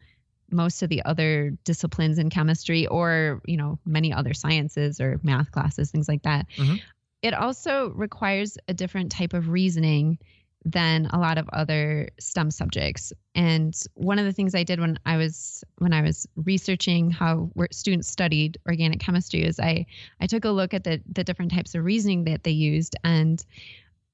most 0.51 0.83
of 0.83 0.89
the 0.89 1.03
other 1.05 1.51
disciplines 1.65 2.19
in 2.19 2.31
chemistry 2.31 2.87
or, 2.87 3.41
you 3.47 3.57
know, 3.57 3.79
many 3.85 4.13
other 4.13 4.35
sciences 4.35 5.01
or 5.01 5.21
math 5.23 5.51
classes, 5.51 5.91
things 5.91 6.09
like 6.09 6.23
that. 6.23 6.47
Mhm. 6.57 6.81
It 7.23 7.35
also 7.35 7.91
requires 7.91 8.59
a 8.69 8.75
different 8.75 9.11
type 9.11 9.33
of 9.33 9.49
reasoning 9.49 10.19
than 10.67 11.07
a 11.07 11.19
lot 11.19 11.37
of 11.37 11.49
other 11.53 12.09
STEM 12.19 12.51
subjects. 12.51 13.13
And 13.35 13.75
one 13.95 14.19
of 14.19 14.25
the 14.25 14.33
things 14.33 14.55
I 14.55 14.63
did 14.63 14.81
when 14.81 14.99
I 15.05 15.17
was 15.17 15.63
when 15.79 15.93
I 15.93 16.01
was 16.01 16.27
researching 16.37 17.11
how 17.11 17.51
students 17.71 18.09
studied 18.09 18.59
organic 18.67 18.99
chemistry 19.01 19.43
is 19.43 19.61
I 19.61 19.87
I 20.21 20.27
took 20.27 20.45
a 20.45 20.51
look 20.51 20.73
at 20.73 20.85
the 20.85 21.03
the 21.11 21.25
different 21.25 21.53
types 21.53 21.75
of 21.75 21.85
reasoning 21.85 22.25
that 22.25 22.45
they 22.45 22.51
used 22.51 22.97
and 23.05 23.45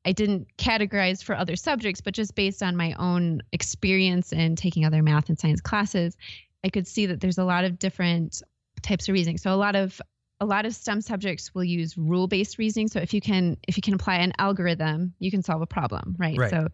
I 0.04 0.12
didn't 0.12 0.56
categorize 0.56 1.22
for 1.22 1.36
other 1.36 1.56
subjects, 1.56 2.00
but 2.00 2.14
just 2.14 2.34
based 2.34 2.62
on 2.62 2.76
my 2.76 2.94
own 2.94 3.42
experience 3.52 4.32
in 4.32 4.56
taking 4.56 4.84
other 4.84 5.02
math 5.02 5.28
and 5.28 5.38
science 5.38 5.60
classes, 5.60 6.16
I 6.64 6.70
could 6.70 6.86
see 6.86 7.06
that 7.06 7.20
there's 7.20 7.38
a 7.38 7.44
lot 7.44 7.64
of 7.64 7.78
different 7.78 8.42
types 8.82 9.08
of 9.08 9.12
reasoning. 9.12 9.38
So 9.38 9.52
a 9.52 9.56
lot 9.56 9.76
of 9.76 10.00
a 10.42 10.46
lot 10.46 10.64
of 10.64 10.74
STEM 10.74 11.02
subjects 11.02 11.54
will 11.54 11.64
use 11.64 11.98
rule-based 11.98 12.56
reasoning. 12.56 12.88
So 12.88 12.98
if 13.00 13.12
you 13.12 13.20
can 13.20 13.58
if 13.68 13.76
you 13.76 13.82
can 13.82 13.92
apply 13.92 14.16
an 14.16 14.32
algorithm, 14.38 15.12
you 15.18 15.30
can 15.30 15.42
solve 15.42 15.60
a 15.60 15.66
problem, 15.66 16.16
right? 16.18 16.38
Right. 16.38 16.50
So 16.50 16.68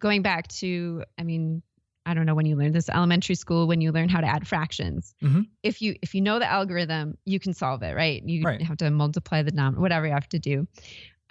going 0.00 0.22
back 0.22 0.48
to, 0.48 1.04
I 1.16 1.22
mean, 1.22 1.62
I 2.04 2.14
don't 2.14 2.26
know 2.26 2.34
when 2.34 2.46
you 2.46 2.56
learned 2.56 2.74
this 2.74 2.88
elementary 2.88 3.36
school 3.36 3.68
when 3.68 3.80
you 3.80 3.92
learn 3.92 4.08
how 4.08 4.20
to 4.20 4.26
add 4.26 4.48
fractions. 4.48 5.14
Mhm. 5.22 5.46
If 5.62 5.80
you 5.80 5.94
if 6.02 6.16
you 6.16 6.20
know 6.20 6.40
the 6.40 6.50
algorithm, 6.50 7.16
you 7.24 7.38
can 7.38 7.54
solve 7.54 7.84
it, 7.84 7.94
right? 7.94 8.20
You 8.26 8.42
Right. 8.42 8.60
have 8.60 8.78
to 8.78 8.90
multiply 8.90 9.42
the 9.42 9.52
number, 9.52 9.80
whatever 9.80 10.06
you 10.08 10.12
have 10.12 10.28
to 10.30 10.40
do. 10.40 10.66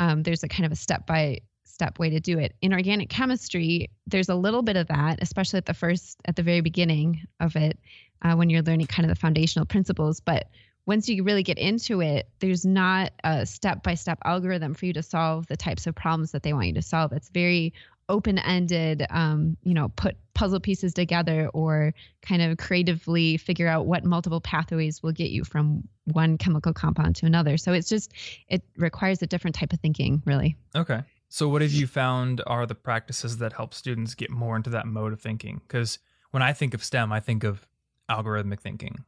Um, 0.01 0.24
there's 0.24 0.41
a 0.41 0.48
kind 0.48 0.65
of 0.65 0.72
a 0.72 0.75
step 0.75 1.05
by 1.05 1.41
step 1.63 2.00
way 2.00 2.10
to 2.10 2.20
do 2.20 2.39
it. 2.39 2.55
In 2.62 2.74
organic 2.74 3.10
chemistry, 3.10 3.91
there's 4.08 4.29
a 4.29 4.36
little 4.36 4.63
bit 4.63 4.75
of 4.75 4.88
that, 4.88 5.20
especially 5.22 5.58
at 5.60 5.67
the 5.67 5.75
first 5.75 6.17
at 6.25 6.36
the 6.36 6.41
very 6.43 6.62
beginning 6.62 7.22
of 7.39 7.55
it, 7.55 7.77
uh, 8.24 8.34
when 8.34 8.50
you're 8.50 8.63
learning 8.63 8.88
kind 8.88 9.05
of 9.05 9.15
the 9.15 9.20
foundational 9.20 9.67
principles. 9.67 10.20
But 10.20 10.50
once 10.88 11.08
you 11.08 11.24
really 11.24 11.43
get 11.43 11.60
into 11.60 12.01
it, 12.01 12.27
there's 12.39 12.65
not 12.65 13.12
a 13.24 13.46
step 13.46 13.84
by 13.84 13.93
step 13.93 14.17
algorithm 14.25 14.74
for 14.74 14.88
you 14.88 14.93
to 14.93 15.03
solve 15.03 15.46
the 15.46 15.55
types 15.55 15.86
of 15.86 15.93
problems 15.93 16.31
that 16.31 16.41
they 16.41 16.53
want 16.53 16.65
you 16.65 16.74
to 16.74 16.81
solve. 16.81 17.12
It's 17.12 17.29
very 17.29 17.74
open 18.12 18.38
ended, 18.38 19.08
um, 19.10 19.58
you 19.63 19.74
know, 19.74 19.89
put 19.89 20.15
puzzle 20.34 20.60
pieces 20.60 20.94
together 20.94 21.50
or 21.53 21.94
kind 22.22 22.41
of 22.41 22.58
creatively 22.58 23.38
figure 23.38 23.68
out 23.68 23.86
what 23.86 24.03
multiple 24.03 24.41
pathways 24.41 25.01
will 25.01 25.12
get 25.12 25.32
you 25.32 25.44
from 25.44 25.88
one 26.06 26.38
chemical 26.38 26.74
compound 26.74 27.15
to 27.15 27.25
another. 27.25 27.58
So 27.58 27.74
it's 27.74 27.89
just, 27.89 28.13
it 28.48 28.62
requires 28.77 29.22
a 29.22 29.27
different 29.27 29.56
type 29.56 29.74
of 29.74 29.80
thinking, 29.80 30.22
really. 30.25 30.58
Okay. 30.75 31.01
So, 31.30 31.48
what 31.48 31.62
have 31.62 31.72
you 31.72 31.88
found 31.88 32.41
are 32.46 32.65
the 32.65 32.75
practices 32.75 33.38
that 33.38 33.53
help 33.53 33.74
students 33.74 34.15
get 34.15 34.30
more 34.30 34.58
into 34.58 34.70
that 34.72 34.86
mode 34.86 35.13
of 35.13 35.22
thinking? 35.22 35.62
Because 35.65 35.98
when 36.32 36.44
I 36.44 36.51
think 36.51 36.74
of 36.74 36.84
STEM, 36.84 37.13
I 37.13 37.22
think 37.22 37.46
of 37.46 37.65
algorithmic 38.10 38.60
thinking. 38.60 39.06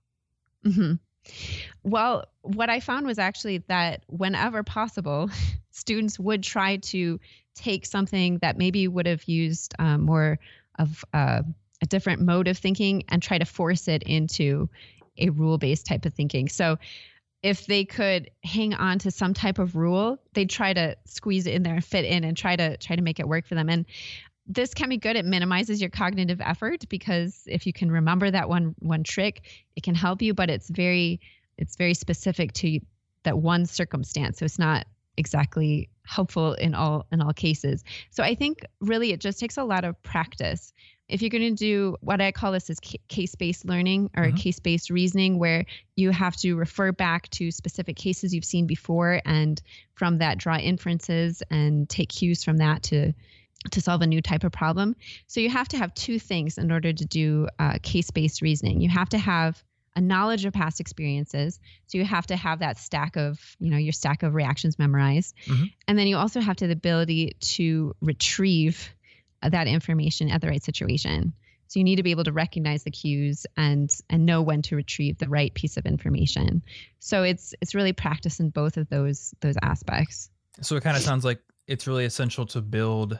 hmm 0.63 0.93
Well, 1.83 2.25
what 2.41 2.69
I 2.69 2.79
found 2.79 3.05
was 3.05 3.19
actually 3.19 3.59
that 3.67 4.03
whenever 4.07 4.63
possible, 4.63 5.29
students 5.71 6.19
would 6.19 6.43
try 6.43 6.77
to 6.77 7.19
take 7.55 7.85
something 7.85 8.39
that 8.39 8.57
maybe 8.57 8.87
would 8.87 9.05
have 9.05 9.23
used 9.25 9.75
um, 9.79 10.01
more 10.01 10.39
of 10.79 11.03
uh, 11.13 11.43
a 11.81 11.85
different 11.85 12.21
mode 12.21 12.47
of 12.47 12.57
thinking 12.57 13.03
and 13.09 13.21
try 13.21 13.37
to 13.37 13.45
force 13.45 13.87
it 13.87 14.03
into 14.03 14.69
a 15.17 15.29
rule 15.29 15.57
based 15.57 15.85
type 15.85 16.05
of 16.05 16.13
thinking. 16.13 16.49
So, 16.49 16.77
if 17.43 17.65
they 17.65 17.83
could 17.83 18.31
hang 18.41 18.73
on 18.73 18.99
to 18.99 19.11
some 19.11 19.33
type 19.33 19.59
of 19.59 19.75
rule, 19.75 20.17
they'd 20.31 20.49
try 20.49 20.71
to 20.71 20.95
squeeze 21.03 21.45
it 21.45 21.53
in 21.53 21.61
there 21.61 21.73
and 21.73 21.83
fit 21.83 22.05
in 22.05 22.23
and 22.23 22.37
try 22.37 22.55
to 22.55 22.77
try 22.77 22.95
to 22.95 23.01
make 23.01 23.19
it 23.19 23.27
work 23.27 23.45
for 23.45 23.55
them. 23.55 23.69
And 23.69 23.85
this 24.45 24.73
can 24.73 24.89
be 24.89 24.97
good. 24.97 25.15
It 25.15 25.25
minimizes 25.25 25.79
your 25.79 25.89
cognitive 25.89 26.41
effort 26.41 26.87
because 26.89 27.43
if 27.47 27.65
you 27.65 27.73
can 27.73 27.91
remember 27.91 28.29
that 28.29 28.49
one 28.49 28.75
one 28.79 29.03
trick, 29.03 29.41
it 29.75 29.83
can 29.83 29.95
help 29.95 30.21
you. 30.21 30.33
But 30.33 30.49
it's 30.49 30.69
very 30.69 31.21
it's 31.57 31.75
very 31.75 31.93
specific 31.93 32.53
to 32.53 32.79
that 33.23 33.37
one 33.37 33.65
circumstance. 33.65 34.39
So 34.39 34.45
it's 34.45 34.59
not 34.59 34.85
exactly 35.15 35.89
helpful 36.05 36.53
in 36.53 36.75
all 36.75 37.05
in 37.11 37.21
all 37.21 37.33
cases. 37.33 37.83
So 38.11 38.23
I 38.23 38.35
think 38.35 38.65
really 38.81 39.11
it 39.11 39.21
just 39.21 39.39
takes 39.39 39.57
a 39.57 39.63
lot 39.63 39.85
of 39.85 40.01
practice. 40.03 40.73
If 41.07 41.21
you're 41.21 41.29
going 41.29 41.43
to 41.43 41.51
do 41.51 41.97
what 42.01 42.21
I 42.21 42.31
call 42.31 42.53
this 42.53 42.69
is 42.69 42.79
case-based 43.07 43.65
learning 43.65 44.09
or 44.15 44.31
Mhm. 44.31 44.37
case-based 44.37 44.89
reasoning 44.89 45.37
where 45.37 45.65
you 45.95 46.11
have 46.11 46.35
to 46.37 46.55
refer 46.55 46.91
back 46.91 47.29
to 47.31 47.51
specific 47.51 47.97
cases 47.97 48.33
you've 48.33 48.45
seen 48.45 48.67
before 48.67 49.21
and 49.25 49.61
from 49.93 50.17
that 50.19 50.37
draw 50.37 50.57
inferences 50.57 51.43
and 51.51 51.87
take 51.89 52.09
cues 52.09 52.43
from 52.43 52.57
that 52.57 52.83
to 52.83 53.13
to 53.71 53.81
solve 53.81 54.01
a 54.01 54.07
new 54.07 54.21
type 54.21 54.43
of 54.43 54.51
problem. 54.51 54.95
So 55.27 55.39
you 55.39 55.49
have 55.49 55.67
to 55.69 55.77
have 55.77 55.93
two 55.93 56.19
things 56.19 56.57
in 56.57 56.71
order 56.71 56.91
to 56.93 57.05
do 57.05 57.47
uh, 57.59 57.77
case-based 57.81 58.41
reasoning. 58.41 58.81
You 58.81 58.89
have 58.89 59.09
to 59.09 59.17
have 59.17 59.63
a 59.95 60.01
knowledge 60.01 60.45
of 60.45 60.53
past 60.53 60.79
experiences. 60.79 61.59
So 61.87 61.97
you 61.99 62.05
have 62.05 62.25
to 62.27 62.35
have 62.35 62.59
that 62.59 62.79
stack 62.79 63.15
of, 63.15 63.39
you 63.59 63.69
know, 63.69 63.77
your 63.77 63.93
stack 63.93 64.23
of 64.23 64.33
reactions 64.33 64.79
memorized. 64.79 65.35
Mhm. 65.45 65.71
And 65.87 65.99
then 65.99 66.07
you 66.07 66.17
also 66.17 66.39
have 66.39 66.57
to 66.57 66.65
have 66.65 66.69
the 66.69 66.73
ability 66.73 67.37
to 67.39 67.95
retrieve 68.01 68.89
that 69.41 69.67
information 69.67 70.29
at 70.29 70.41
the 70.41 70.47
right 70.47 70.63
situation. 70.63 71.33
So 71.67 71.79
you 71.79 71.83
need 71.83 71.97
to 71.97 72.03
be 72.03 72.11
able 72.11 72.23
to 72.23 72.31
recognize 72.31 72.83
the 72.83 72.91
cues 72.91 73.45
and 73.57 73.89
and 74.09 74.25
know 74.25 74.41
when 74.41 74.61
to 74.63 74.75
retrieve 74.75 75.17
the 75.17 75.29
right 75.29 75.53
piece 75.53 75.77
of 75.77 75.85
information. 75.85 76.63
So 76.99 77.23
it's 77.23 77.53
it's 77.61 77.75
really 77.75 77.93
practice 77.93 78.39
in 78.39 78.49
both 78.49 78.77
of 78.77 78.89
those 78.89 79.33
those 79.41 79.55
aspects. 79.61 80.29
So, 80.61 80.75
it 80.75 80.83
kind 80.83 80.95
of 80.95 81.01
sounds 81.01 81.25
like 81.25 81.39
it's 81.67 81.87
really 81.87 82.05
essential 82.05 82.45
to 82.47 82.61
build 82.61 83.19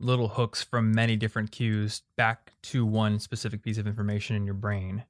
little 0.00 0.28
hooks 0.28 0.62
from 0.62 0.92
many 0.92 1.16
different 1.16 1.50
cues 1.52 2.02
back 2.16 2.52
to 2.62 2.84
one 2.84 3.18
specific 3.18 3.62
piece 3.62 3.78
of 3.78 3.86
information 3.86 4.34
in 4.36 4.44
your 4.44 4.54
brain. 4.54 5.04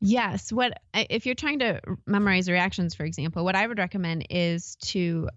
Yes. 0.00 0.52
What 0.52 0.80
if 0.94 1.26
you're 1.26 1.34
trying 1.34 1.58
to 1.60 1.80
memorize 2.06 2.48
reactions, 2.48 2.94
for 2.94 3.04
example, 3.04 3.44
what 3.44 3.56
I 3.56 3.66
would 3.66 3.78
recommend 3.78 4.26
is 4.30 4.76
to 4.86 5.28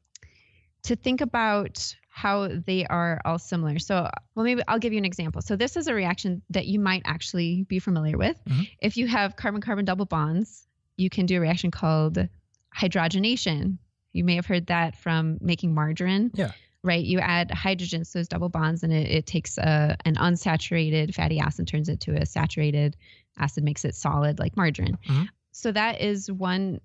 to 0.84 0.96
think 0.96 1.22
about 1.22 1.96
how 2.10 2.48
they 2.68 2.86
are 2.86 3.20
all 3.26 3.40
similar. 3.40 3.80
So, 3.80 4.08
well, 4.36 4.44
maybe 4.44 4.62
I'll 4.68 4.80
give 4.80 4.94
you 4.94 5.00
an 5.00 5.06
example. 5.06 5.42
So, 5.42 5.56
this 5.56 5.76
is 5.78 5.88
a 5.88 5.94
reaction 5.94 6.42
that 6.50 6.68
you 6.68 6.80
might 6.80 7.02
actually 7.06 7.64
be 7.64 7.80
familiar 7.80 8.18
with. 8.18 8.40
Mhm. 8.46 8.70
If 8.82 8.98
you 8.98 9.08
have 9.08 9.36
carbon-carbon 9.36 9.86
double 9.86 10.06
bonds, 10.06 10.68
you 10.98 11.10
can 11.10 11.26
do 11.26 11.38
a 11.38 11.40
reaction 11.40 11.72
called 11.72 12.28
hydrogenation. 12.78 13.78
You 14.12 14.24
may 14.24 14.36
have 14.36 14.46
heard 14.46 14.68
that 14.68 14.96
from 14.96 15.38
making 15.42 15.74
margarine. 15.74 16.30
Yeah. 16.36 16.52
Right. 16.84 17.04
You 17.04 17.20
add 17.20 17.50
hydrogens 17.50 18.12
to 18.12 18.20
those 18.20 18.28
double 18.28 18.50
bonds, 18.50 18.84
and 18.84 18.92
it, 18.92 19.10
it 19.10 19.26
takes 19.26 19.58
a, 19.58 19.96
an 20.04 20.16
unsaturated 20.16 21.14
fatty 21.14 21.40
acid, 21.40 21.68
turns 21.68 21.88
it 21.88 22.02
to 22.02 22.16
a 22.16 22.26
saturated 22.26 22.98
acid, 23.38 23.64
makes 23.64 23.86
it 23.86 23.96
solid 23.96 24.38
like 24.38 24.58
margarine. 24.58 24.98
Mhm. 25.08 25.30
So 25.52 25.72
that 25.72 26.02
is 26.02 26.30
one 26.32 26.82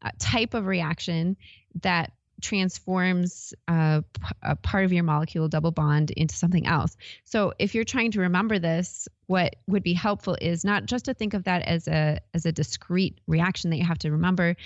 uh, 0.00 0.10
type 0.18 0.54
of 0.54 0.66
reaction 0.66 1.36
that 1.82 2.12
transforms 2.40 3.54
uh, 3.68 4.00
p- 4.12 4.22
a 4.42 4.56
part 4.56 4.84
of 4.84 4.92
your 4.92 5.04
molecule 5.04 5.48
double 5.48 5.70
bond 5.70 6.10
into 6.10 6.34
something 6.34 6.66
else. 6.66 6.96
So 7.24 7.52
if 7.58 7.74
you're 7.74 7.84
trying 7.84 8.10
to 8.12 8.20
remember 8.20 8.58
this, 8.58 9.06
what 9.26 9.56
would 9.68 9.82
be 9.82 9.92
helpful 9.94 10.36
is 10.40 10.64
not 10.64 10.86
just 10.86 11.04
to 11.04 11.14
think 11.14 11.34
of 11.34 11.44
that 11.44 11.62
as 11.62 11.86
a 11.88 12.20
as 12.34 12.44
a 12.46 12.52
discrete 12.52 13.20
reaction 13.26 13.70
that 13.70 13.76
you 13.76 13.84
have 13.84 13.98
to 14.00 14.10
remember, 14.12 14.56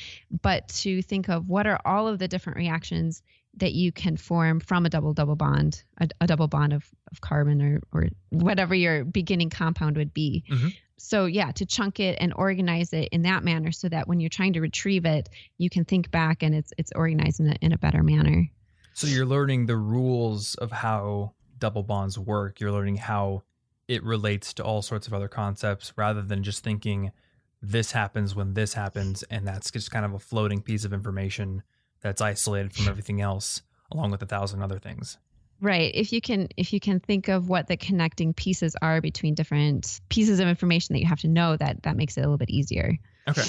but 0.42 0.68
to 0.68 1.02
think 1.02 1.28
of 1.28 1.48
what 1.48 1.66
are 1.66 1.80
all 1.84 2.08
of 2.08 2.18
the 2.18 2.28
different 2.28 2.56
reactions 2.56 3.22
that 3.56 3.72
you 3.72 3.90
can 3.92 4.16
form 4.16 4.60
from 4.60 4.86
a 4.86 4.90
double 4.90 5.12
double 5.12 5.36
bond, 5.36 5.82
a, 5.98 6.08
a 6.20 6.26
double 6.26 6.48
bond 6.48 6.72
of, 6.72 6.84
of 7.10 7.20
carbon 7.20 7.62
or 7.62 7.80
or 7.92 8.08
whatever 8.30 8.74
your 8.74 9.04
beginning 9.04 9.50
compound 9.50 9.96
would 9.96 10.12
be. 10.12 10.44
Mhm. 10.50 10.74
So 10.98 11.26
yeah, 11.26 11.52
to 11.52 11.66
chunk 11.66 12.00
it 12.00 12.16
and 12.20 12.32
organize 12.36 12.92
it 12.92 13.08
in 13.12 13.22
that 13.22 13.44
manner 13.44 13.70
so 13.72 13.88
that 13.88 14.08
when 14.08 14.20
you're 14.20 14.30
trying 14.30 14.54
to 14.54 14.60
retrieve 14.60 15.04
it, 15.04 15.28
you 15.58 15.68
can 15.68 15.84
think 15.84 16.10
back 16.10 16.42
and 16.42 16.54
it's 16.54 16.72
it's 16.78 16.92
organized 16.94 17.40
in 17.40 17.48
a, 17.48 17.56
in 17.60 17.72
a 17.72 17.78
better 17.78 18.02
manner. 18.02 18.48
So, 18.94 19.06
you're 19.06 19.26
learning 19.26 19.66
the 19.66 19.76
rules 19.76 20.54
of 20.54 20.72
how 20.72 21.34
double 21.58 21.82
bonds 21.82 22.18
work. 22.18 22.60
You're 22.60 22.72
learning 22.72 22.96
how 22.96 23.42
it 23.88 24.02
relates 24.02 24.54
to 24.54 24.64
all 24.64 24.80
sorts 24.80 25.06
of 25.06 25.12
other 25.12 25.28
concepts 25.28 25.92
rather 25.96 26.22
than 26.22 26.42
just 26.42 26.64
thinking 26.64 27.12
this 27.60 27.92
happens 27.92 28.34
when 28.34 28.54
this 28.54 28.72
happens. 28.72 29.22
And 29.24 29.46
that's 29.46 29.70
just 29.70 29.90
kind 29.90 30.06
of 30.06 30.14
a 30.14 30.18
floating 30.18 30.62
piece 30.62 30.84
of 30.86 30.94
information 30.94 31.62
that's 32.06 32.20
isolated 32.20 32.72
from 32.72 32.88
everything 32.88 33.20
else, 33.20 33.62
along 33.92 34.10
with 34.10 34.22
a 34.22 34.26
thousand 34.26 34.62
other 34.62 34.78
things. 34.78 35.18
Right. 35.60 35.90
If 35.94 36.12
you 36.12 36.20
can 36.20 36.48
if 36.56 36.72
you 36.72 36.80
can 36.80 37.00
think 37.00 37.28
of 37.28 37.48
what 37.48 37.66
the 37.66 37.76
connecting 37.76 38.34
pieces 38.34 38.76
are 38.82 39.00
between 39.00 39.34
different 39.34 40.00
pieces 40.10 40.38
of 40.38 40.48
information 40.48 40.92
that 40.94 41.00
you 41.00 41.06
have 41.06 41.20
to 41.20 41.28
know, 41.28 41.56
that 41.56 41.82
that 41.84 41.96
makes 41.96 42.16
it 42.16 42.20
a 42.20 42.24
little 42.24 42.36
bit 42.36 42.50
easier. 42.50 42.92
Okay. 43.26 43.42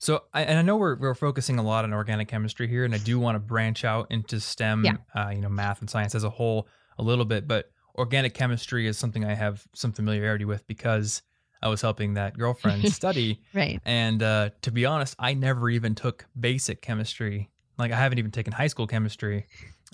So, 0.00 0.22
I, 0.32 0.42
and 0.44 0.56
I 0.56 0.62
know 0.62 0.76
we're, 0.76 0.94
we're 0.94 1.14
focusing 1.14 1.58
a 1.58 1.62
lot 1.62 1.82
on 1.84 1.92
organic 1.92 2.28
chemistry 2.28 2.68
here, 2.68 2.84
and 2.84 2.94
I 2.94 2.98
do 2.98 3.18
want 3.18 3.34
to 3.34 3.40
branch 3.40 3.84
out 3.84 4.06
into 4.10 4.38
STEM, 4.38 4.84
Yeah. 4.84 4.96
uh, 5.12 5.30
you 5.30 5.40
know, 5.40 5.48
math 5.48 5.80
and 5.80 5.90
science 5.90 6.14
as 6.14 6.22
a 6.22 6.30
whole 6.30 6.68
a 6.98 7.02
little 7.02 7.24
bit. 7.24 7.48
But 7.48 7.72
organic 7.96 8.32
chemistry 8.32 8.86
is 8.86 8.96
something 8.96 9.24
I 9.24 9.34
have 9.34 9.66
some 9.74 9.90
familiarity 9.90 10.44
with 10.44 10.64
because 10.68 11.22
I 11.60 11.66
was 11.68 11.82
helping 11.82 12.14
that 12.14 12.38
girlfriend 12.38 12.88
study. 12.92 13.42
Right. 13.52 13.80
And 13.84 14.22
uh, 14.22 14.50
to 14.62 14.70
be 14.70 14.86
honest, 14.86 15.16
I 15.18 15.34
never 15.34 15.68
even 15.68 15.96
took 15.96 16.26
basic 16.38 16.80
chemistry. 16.80 17.50
Like, 17.78 17.92
I 17.92 17.96
haven't 17.96 18.18
even 18.18 18.30
taken 18.32 18.52
high 18.52 18.66
school 18.66 18.86
chemistry. 18.86 19.46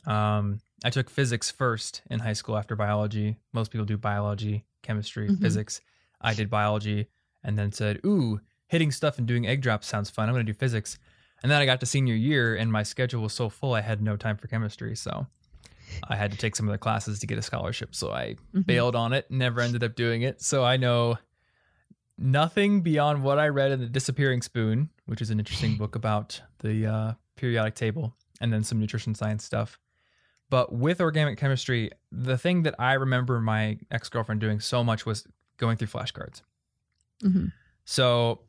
Um, 0.06 0.60
I 0.84 0.90
took 0.90 1.08
physics 1.10 1.50
first 1.50 2.02
in 2.10 2.18
high 2.20 2.32
school 2.32 2.56
after 2.56 2.74
biology. 2.76 3.36
Most 3.52 3.70
people 3.70 3.84
do 3.86 3.96
biology, 3.96 4.64
chemistry, 4.82 5.28
Mhm. 5.30 5.40
physics. 5.40 5.80
I 6.20 6.34
did 6.34 6.48
biology 6.50 7.06
and 7.42 7.58
then 7.58 7.72
said, 7.72 8.00
Ooh, 8.04 8.40
hitting 8.68 8.90
stuff 8.90 9.18
and 9.18 9.26
doing 9.26 9.46
egg 9.46 9.60
drops 9.62 9.86
sounds 9.86 10.10
fun. 10.10 10.28
I'm 10.28 10.34
going 10.34 10.46
to 10.46 10.52
do 10.52 10.58
physics. 10.58 10.98
And 11.42 11.50
then 11.52 11.60
I 11.60 11.66
got 11.66 11.80
to 11.80 11.86
senior 11.86 12.14
year 12.14 12.56
and 12.56 12.72
my 12.72 12.82
schedule 12.82 13.22
was 13.22 13.32
so 13.34 13.48
full, 13.50 13.74
I 13.74 13.82
had 13.82 14.00
no 14.02 14.16
time 14.16 14.36
for 14.38 14.46
chemistry. 14.48 14.96
So 14.96 15.26
I 16.08 16.16
had 16.16 16.30
to 16.32 16.36
take 16.38 16.56
some 16.56 16.66
of 16.68 16.72
the 16.72 16.78
classes 16.78 17.18
to 17.20 17.26
get 17.26 17.38
a 17.38 17.42
scholarship. 17.42 17.94
So 17.94 18.12
I 18.12 18.36
Mhm. 18.54 18.66
bailed 18.66 18.96
on 18.96 19.12
it, 19.12 19.30
never 19.30 19.60
ended 19.60 19.84
up 19.84 19.94
doing 19.94 20.22
it. 20.22 20.40
So 20.42 20.64
I 20.64 20.76
know 20.78 21.18
nothing 22.18 22.80
beyond 22.82 23.22
what 23.22 23.38
I 23.38 23.48
read 23.48 23.72
in 23.72 23.80
The 23.80 23.86
Disappearing 23.88 24.42
Spoon, 24.42 24.90
which 25.06 25.20
is 25.20 25.30
an 25.30 25.38
interesting 25.38 25.76
book 25.78 25.94
about 25.96 26.40
the 26.60 26.86
uh, 26.86 27.12
periodic 27.36 27.74
table, 27.74 28.14
and 28.40 28.52
then 28.52 28.62
some 28.64 28.78
nutrition 28.78 29.14
science 29.14 29.44
stuff. 29.44 29.78
But 30.50 30.72
with 30.72 31.00
organic 31.00 31.38
chemistry, 31.38 31.90
the 32.12 32.38
thing 32.38 32.62
that 32.62 32.74
I 32.78 32.94
remember 32.94 33.40
my 33.40 33.78
ex 33.90 34.08
girlfriend 34.08 34.40
doing 34.40 34.60
so 34.60 34.84
much 34.84 35.06
was 35.06 35.26
going 35.56 35.76
through 35.76 35.88
flashcards. 35.88 36.42
Mhm. 37.22 37.52
So 37.84 38.40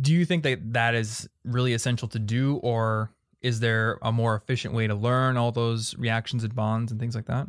do 0.00 0.12
you 0.12 0.24
think 0.24 0.42
that 0.44 0.72
that 0.72 0.94
is 0.94 1.28
really 1.44 1.72
essential 1.72 2.08
to 2.08 2.18
do, 2.18 2.56
or 2.56 3.10
is 3.42 3.60
there 3.60 3.98
a 4.02 4.12
more 4.12 4.34
efficient 4.36 4.74
way 4.74 4.86
to 4.86 4.94
learn 4.94 5.36
all 5.36 5.52
those 5.52 5.96
reactions 5.98 6.44
and 6.44 6.54
bonds 6.54 6.90
and 6.90 7.00
things 7.00 7.14
like 7.14 7.26
that? 7.26 7.46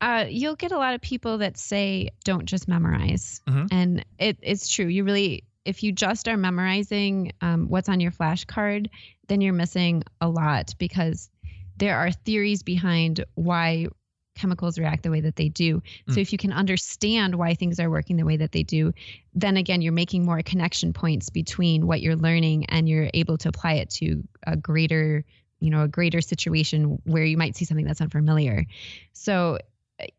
Uh, 0.00 0.26
you'll 0.28 0.56
get 0.56 0.72
a 0.72 0.76
lot 0.76 0.94
of 0.94 1.00
people 1.00 1.38
that 1.38 1.56
say 1.56 2.08
don't 2.24 2.44
just 2.44 2.66
memorize, 2.66 3.40
mm-hmm. 3.46 3.66
and 3.70 4.04
it, 4.18 4.36
it's 4.42 4.68
true. 4.68 4.86
You 4.86 5.04
really, 5.04 5.44
if 5.64 5.82
you 5.82 5.92
just 5.92 6.26
are 6.26 6.36
memorizing 6.36 7.32
um, 7.40 7.68
what's 7.68 7.88
on 7.88 8.00
your 8.00 8.10
flashcard, 8.10 8.88
then 9.32 9.40
you're 9.40 9.54
missing 9.54 10.02
a 10.20 10.28
lot 10.28 10.74
because 10.76 11.30
there 11.78 11.96
are 11.96 12.12
theories 12.12 12.62
behind 12.62 13.24
why 13.34 13.86
chemicals 14.34 14.78
react 14.78 15.02
the 15.02 15.10
way 15.10 15.22
that 15.22 15.36
they 15.36 15.48
do. 15.48 15.80
Mm. 16.06 16.14
So 16.14 16.20
if 16.20 16.32
you 16.32 16.38
can 16.38 16.52
understand 16.52 17.34
why 17.36 17.54
things 17.54 17.80
are 17.80 17.88
working 17.88 18.18
the 18.18 18.26
way 18.26 18.36
that 18.36 18.52
they 18.52 18.62
do, 18.62 18.92
then 19.32 19.56
again 19.56 19.80
you're 19.80 19.94
making 19.94 20.26
more 20.26 20.42
connection 20.42 20.92
points 20.92 21.30
between 21.30 21.86
what 21.86 22.02
you're 22.02 22.16
learning 22.16 22.66
and 22.66 22.86
you're 22.86 23.08
able 23.14 23.38
to 23.38 23.48
apply 23.48 23.74
it 23.74 23.88
to 23.88 24.22
a 24.46 24.54
greater, 24.54 25.24
you 25.60 25.70
know, 25.70 25.84
a 25.84 25.88
greater 25.88 26.20
situation 26.20 27.00
where 27.04 27.24
you 27.24 27.38
might 27.38 27.56
see 27.56 27.64
something 27.64 27.86
that's 27.86 28.02
unfamiliar. 28.02 28.66
So 29.14 29.60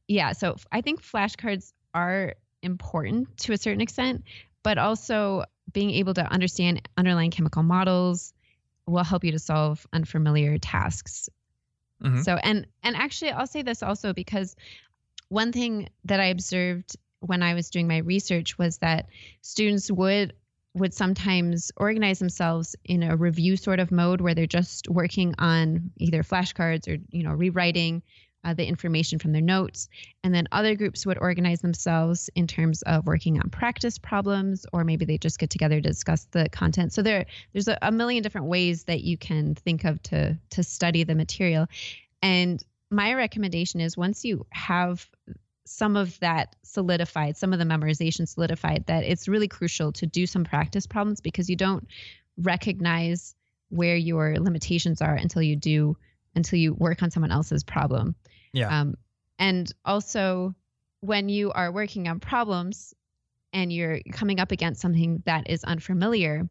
yeah, 0.08 0.32
so 0.32 0.56
I 0.72 0.82
think 0.82 1.04
flashcards 1.04 1.72
are 1.94 2.34
important 2.64 3.38
to 3.38 3.54
a 3.54 3.58
certain 3.58 3.82
extent, 3.82 4.24
but 4.64 4.80
also 4.80 5.44
being 5.72 5.92
able 5.92 6.16
to 6.16 6.26
understand 6.26 6.82
underlying 6.98 7.30
chemical 7.30 7.62
models 7.62 8.34
will 8.86 9.04
help 9.04 9.24
you 9.24 9.32
to 9.32 9.40
solve 9.40 9.86
unfamiliar 9.94 10.58
tasks 10.58 11.30
Mm-hmm. 12.04 12.22
So 12.22 12.36
and 12.36 12.68
and 12.84 12.96
actually 12.96 13.32
I'll 13.32 13.48
say 13.48 13.62
this 13.62 13.82
also 13.82 14.14
because 14.14 14.56
one 15.30 15.52
thing 15.52 15.90
that 16.06 16.20
I 16.20 16.26
observed 16.26 16.98
when 17.20 17.42
I 17.42 17.54
was 17.54 17.70
doing 17.70 17.88
my 17.88 17.98
research 17.98 18.58
was 18.58 18.78
that 18.80 19.08
students 19.42 19.90
would 19.90 20.34
would 20.76 20.94
sometimes 20.94 21.72
organize 21.78 22.20
themselves 22.20 22.76
in 22.84 23.04
a 23.04 23.16
review 23.16 23.56
sort 23.56 23.80
of 23.80 23.92
mode 23.92 24.22
where 24.22 24.34
they're 24.34 24.48
just 24.48 24.90
working 24.90 25.36
on 25.38 25.92
either 25.98 26.24
flashcards 26.24 26.88
or 26.88 26.98
you 27.10 27.24
know 27.24 27.32
rewriting 27.32 28.04
uh, 28.44 28.54
the 28.54 28.66
information 28.66 29.20
from 29.20 29.32
their 29.32 29.42
notes. 29.42 29.90
And 30.24 30.34
then 30.34 30.48
other 30.52 30.76
groups 30.76 31.06
would 31.06 31.18
organize 31.18 31.62
themselves 31.62 32.30
in 32.36 32.48
terms 32.48 32.82
of 32.84 33.06
working 33.06 33.40
on 33.40 33.50
practice 33.50 33.98
problems, 33.98 34.66
or 34.74 34.84
maybe 34.84 35.06
they 35.06 35.18
just 35.18 35.40
get 35.40 35.50
together 35.50 35.82
to 35.82 35.90
discuss 35.90 36.26
the 36.32 36.50
content. 36.50 36.94
So 36.94 37.02
there, 37.02 37.26
there's 37.54 37.68
a, 37.68 37.78
a 37.82 37.92
million 37.92 38.24
different 38.24 38.48
ways 38.48 38.86
that 38.86 39.02
you 39.02 39.18
can 39.18 39.56
think 39.56 39.84
of 39.86 40.02
to 40.04 40.38
to 40.52 40.64
study 40.64 41.04
the 41.04 41.16
material. 41.16 41.68
And 42.22 42.64
my 42.90 43.14
recommendation 43.14 43.82
is 43.82 43.98
once 43.98 44.24
you 44.24 44.46
have 44.52 45.10
some 45.66 45.96
of 45.96 46.20
that 46.20 46.56
solidified, 46.64 47.38
some 47.38 47.54
of 47.54 47.60
the 47.60 47.66
memorization 47.66 48.28
solidified, 48.28 48.86
that 48.88 49.04
it's 49.04 49.28
really 49.28 49.48
crucial 49.48 49.92
to 49.94 50.06
do 50.06 50.28
some 50.28 50.44
practice 50.44 50.86
problems 50.86 51.22
because 51.22 51.50
you 51.50 51.56
don't 51.56 51.88
recognize 52.38 53.36
where 53.70 53.96
your 53.96 54.40
limitations 54.40 55.02
are 55.02 55.16
until 55.16 55.42
you 55.42 55.56
do 55.56 55.98
until 56.36 56.58
you 56.58 56.74
work 56.74 57.04
on 57.04 57.12
someone 57.12 57.32
else's 57.32 57.64
problem. 57.64 58.16
Yeah. 58.54 58.82
Um, 58.82 58.96
and 59.40 59.72
also, 59.84 60.56
when 61.02 61.28
you 61.28 61.52
are 61.52 61.72
working 61.72 62.08
on 62.08 62.20
problems 62.20 62.94
and 63.52 63.72
you're 63.74 64.00
coming 64.12 64.40
up 64.40 64.52
against 64.52 64.82
something 64.82 65.22
that 65.26 65.50
is 65.50 65.64
unfamiliar, 65.64 66.48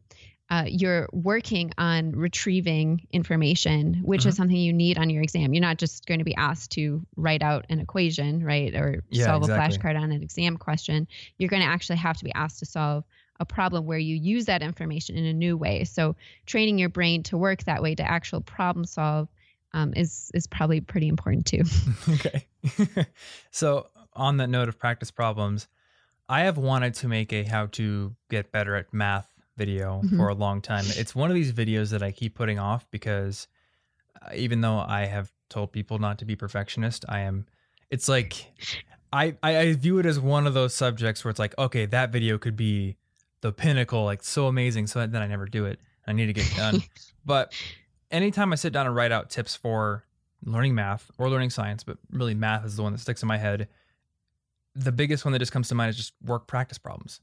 uh, 0.49 0.65
you're 0.67 1.07
working 1.11 1.71
on 1.77 2.11
retrieving 2.11 3.07
information, 3.11 4.01
which 4.03 4.21
mm-hmm. 4.21 4.29
is 4.29 4.35
something 4.35 4.55
you 4.55 4.73
need 4.73 4.97
on 4.97 5.09
your 5.09 5.23
exam. 5.23 5.53
You're 5.53 5.61
not 5.61 5.77
just 5.77 6.05
going 6.05 6.19
to 6.19 6.25
be 6.25 6.35
asked 6.35 6.73
to 6.73 7.05
write 7.15 7.41
out 7.41 7.65
an 7.69 7.79
equation, 7.79 8.43
right, 8.43 8.75
or 8.75 9.03
yeah, 9.09 9.25
solve 9.25 9.43
exactly. 9.43 9.75
a 9.75 9.79
flashcard 9.79 9.99
on 9.99 10.11
an 10.11 10.21
exam 10.21 10.57
question. 10.57 11.07
You're 11.37 11.49
going 11.49 11.63
to 11.63 11.67
actually 11.67 11.97
have 11.97 12.17
to 12.17 12.25
be 12.25 12.33
asked 12.33 12.59
to 12.59 12.65
solve 12.65 13.03
a 13.39 13.45
problem 13.45 13.85
where 13.85 13.97
you 13.97 14.15
use 14.15 14.45
that 14.45 14.61
information 14.61 15.17
in 15.17 15.25
a 15.25 15.33
new 15.33 15.57
way. 15.57 15.85
So 15.85 16.15
training 16.45 16.77
your 16.77 16.89
brain 16.89 17.23
to 17.23 17.37
work 17.37 17.63
that 17.63 17.81
way 17.81 17.95
to 17.95 18.03
actual 18.03 18.41
problem 18.41 18.85
solve 18.85 19.29
um, 19.73 19.93
is 19.95 20.31
is 20.33 20.47
probably 20.47 20.81
pretty 20.81 21.07
important 21.07 21.45
too. 21.45 21.63
okay. 22.09 22.45
so 23.51 23.87
on 24.13 24.37
that 24.37 24.49
note 24.49 24.69
of 24.69 24.79
practice 24.79 25.11
problems, 25.11 25.67
I 26.29 26.41
have 26.41 26.57
wanted 26.57 26.93
to 26.95 27.07
make 27.07 27.33
a 27.33 27.43
how 27.43 27.67
to 27.67 28.15
get 28.29 28.51
better 28.51 28.75
at 28.75 28.93
math 28.93 29.27
video 29.57 30.01
mm-hmm. 30.03 30.17
for 30.17 30.29
a 30.29 30.33
long 30.33 30.61
time. 30.61 30.85
It's 30.87 31.15
one 31.15 31.29
of 31.29 31.35
these 31.35 31.51
videos 31.51 31.91
that 31.91 32.01
I 32.01 32.11
keep 32.11 32.35
putting 32.35 32.59
off 32.59 32.89
because 32.91 33.47
uh, 34.21 34.29
even 34.35 34.61
though 34.61 34.77
I 34.79 35.05
have 35.05 35.31
told 35.49 35.71
people 35.71 35.99
not 35.99 36.19
to 36.19 36.25
be 36.25 36.35
perfectionist, 36.35 37.05
I 37.09 37.21
am. 37.21 37.45
It's 37.89 38.09
like 38.09 38.51
I 39.11 39.35
I 39.43 39.73
view 39.73 39.99
it 39.99 40.05
as 40.05 40.19
one 40.19 40.47
of 40.47 40.53
those 40.53 40.73
subjects 40.73 41.23
where 41.23 41.29
it's 41.29 41.39
like, 41.39 41.57
okay, 41.57 41.85
that 41.87 42.11
video 42.11 42.37
could 42.37 42.55
be 42.55 42.97
the 43.41 43.51
pinnacle, 43.51 44.03
like 44.05 44.23
so 44.23 44.47
amazing. 44.47 44.87
So 44.87 45.05
then 45.05 45.21
I 45.21 45.27
never 45.27 45.45
do 45.45 45.65
it. 45.65 45.79
I 46.07 46.13
need 46.13 46.27
to 46.27 46.33
get 46.33 46.51
done. 46.55 46.81
but 47.25 47.53
anytime 48.13 48.53
I 48.53 48.55
sit 48.55 48.71
down 48.71 48.85
and 48.85 48.95
write 48.95 49.11
out 49.11 49.29
tips 49.29 49.55
for 49.55 50.05
learning 50.45 50.75
math 50.75 51.11
or 51.17 51.29
learning 51.29 51.49
science, 51.49 51.83
but 51.83 51.97
really 52.11 52.35
math 52.35 52.63
is 52.65 52.77
the 52.77 52.83
one 52.83 52.93
that 52.93 52.99
sticks 52.99 53.21
in 53.21 53.27
my 53.27 53.37
head. 53.37 53.67
The 54.75 54.91
biggest 54.91 55.25
one 55.25 55.31
that 55.33 55.39
just 55.39 55.51
comes 55.51 55.67
to 55.69 55.75
mind 55.75 55.89
is 55.89 55.97
just 55.97 56.13
work 56.23 56.47
practice 56.47 56.77
problems. 56.77 57.19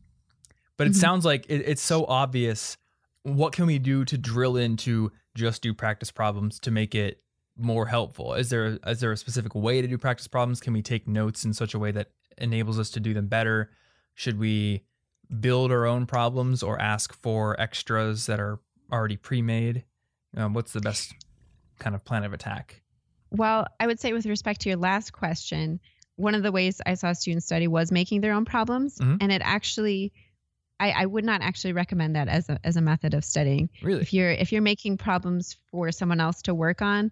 But 0.76 0.86
it 0.86 0.90
mm-hmm. 0.90 1.00
sounds 1.00 1.24
like 1.24 1.46
it, 1.48 1.62
it's 1.66 1.82
so 1.82 2.04
obvious. 2.06 2.76
What 3.22 3.52
can 3.52 3.66
we 3.66 3.78
do 3.78 4.04
to 4.04 4.18
drill 4.18 4.56
into 4.56 5.12
just 5.34 5.62
do 5.62 5.72
practice 5.72 6.10
problems 6.10 6.58
to 6.60 6.70
make 6.70 6.94
it 6.94 7.22
more 7.56 7.86
helpful? 7.86 8.34
Is 8.34 8.50
there 8.50 8.78
is 8.86 9.00
there 9.00 9.12
a 9.12 9.16
specific 9.16 9.54
way 9.54 9.82
to 9.82 9.88
do 9.88 9.98
practice 9.98 10.26
problems? 10.26 10.60
Can 10.60 10.72
we 10.72 10.82
take 10.82 11.06
notes 11.06 11.44
in 11.44 11.52
such 11.52 11.74
a 11.74 11.78
way 11.78 11.90
that 11.92 12.10
enables 12.38 12.78
us 12.78 12.90
to 12.90 13.00
do 13.00 13.14
them 13.14 13.26
better? 13.26 13.70
Should 14.14 14.38
we 14.38 14.84
build 15.40 15.70
our 15.70 15.86
own 15.86 16.06
problems 16.06 16.62
or 16.62 16.80
ask 16.80 17.12
for 17.12 17.60
extras 17.60 18.26
that 18.26 18.40
are 18.40 18.58
already 18.90 19.16
pre-made? 19.16 19.84
Um, 20.36 20.54
what's 20.54 20.72
the 20.72 20.80
best 20.80 21.14
kind 21.78 21.94
of 21.94 22.04
plan 22.04 22.24
of 22.24 22.32
attack? 22.32 22.82
Well, 23.30 23.66
I 23.78 23.86
would 23.86 24.00
say 24.00 24.12
with 24.12 24.26
respect 24.26 24.62
to 24.62 24.68
your 24.68 24.78
last 24.78 25.12
question, 25.12 25.80
one 26.16 26.34
of 26.34 26.42
the 26.42 26.52
ways 26.52 26.80
I 26.84 26.94
saw 26.94 27.12
students 27.12 27.46
study 27.46 27.68
was 27.68 27.90
making 27.92 28.20
their 28.20 28.32
own 28.32 28.44
problems, 28.44 28.98
mm-hmm. 28.98 29.16
and 29.20 29.32
it 29.32 29.42
actually 29.44 30.12
I, 30.78 30.90
I 30.90 31.06
would 31.06 31.24
not 31.24 31.42
actually 31.42 31.74
recommend 31.74 32.16
that 32.16 32.28
as 32.28 32.48
a 32.48 32.58
as 32.64 32.76
a 32.76 32.80
method 32.80 33.14
of 33.14 33.24
studying. 33.24 33.68
Really, 33.82 34.00
if 34.00 34.12
you're 34.12 34.30
if 34.30 34.50
you're 34.50 34.62
making 34.62 34.96
problems 34.96 35.56
for 35.70 35.92
someone 35.92 36.20
else 36.20 36.42
to 36.42 36.54
work 36.54 36.82
on, 36.82 37.10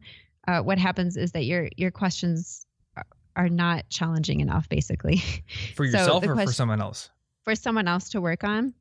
uh, 0.48 0.60
what 0.62 0.78
happens 0.78 1.16
is 1.16 1.32
that 1.32 1.44
your 1.44 1.68
your 1.76 1.90
questions 1.90 2.66
are 3.36 3.48
not 3.48 3.88
challenging 3.88 4.40
enough, 4.40 4.68
basically. 4.68 5.22
For 5.76 5.84
yourself 5.84 6.24
so 6.24 6.30
or 6.30 6.34
question, 6.34 6.48
for 6.48 6.54
someone 6.54 6.80
else? 6.80 7.08
For 7.44 7.54
someone 7.54 7.86
else 7.86 8.08
to 8.10 8.20
work 8.20 8.42
on. 8.42 8.74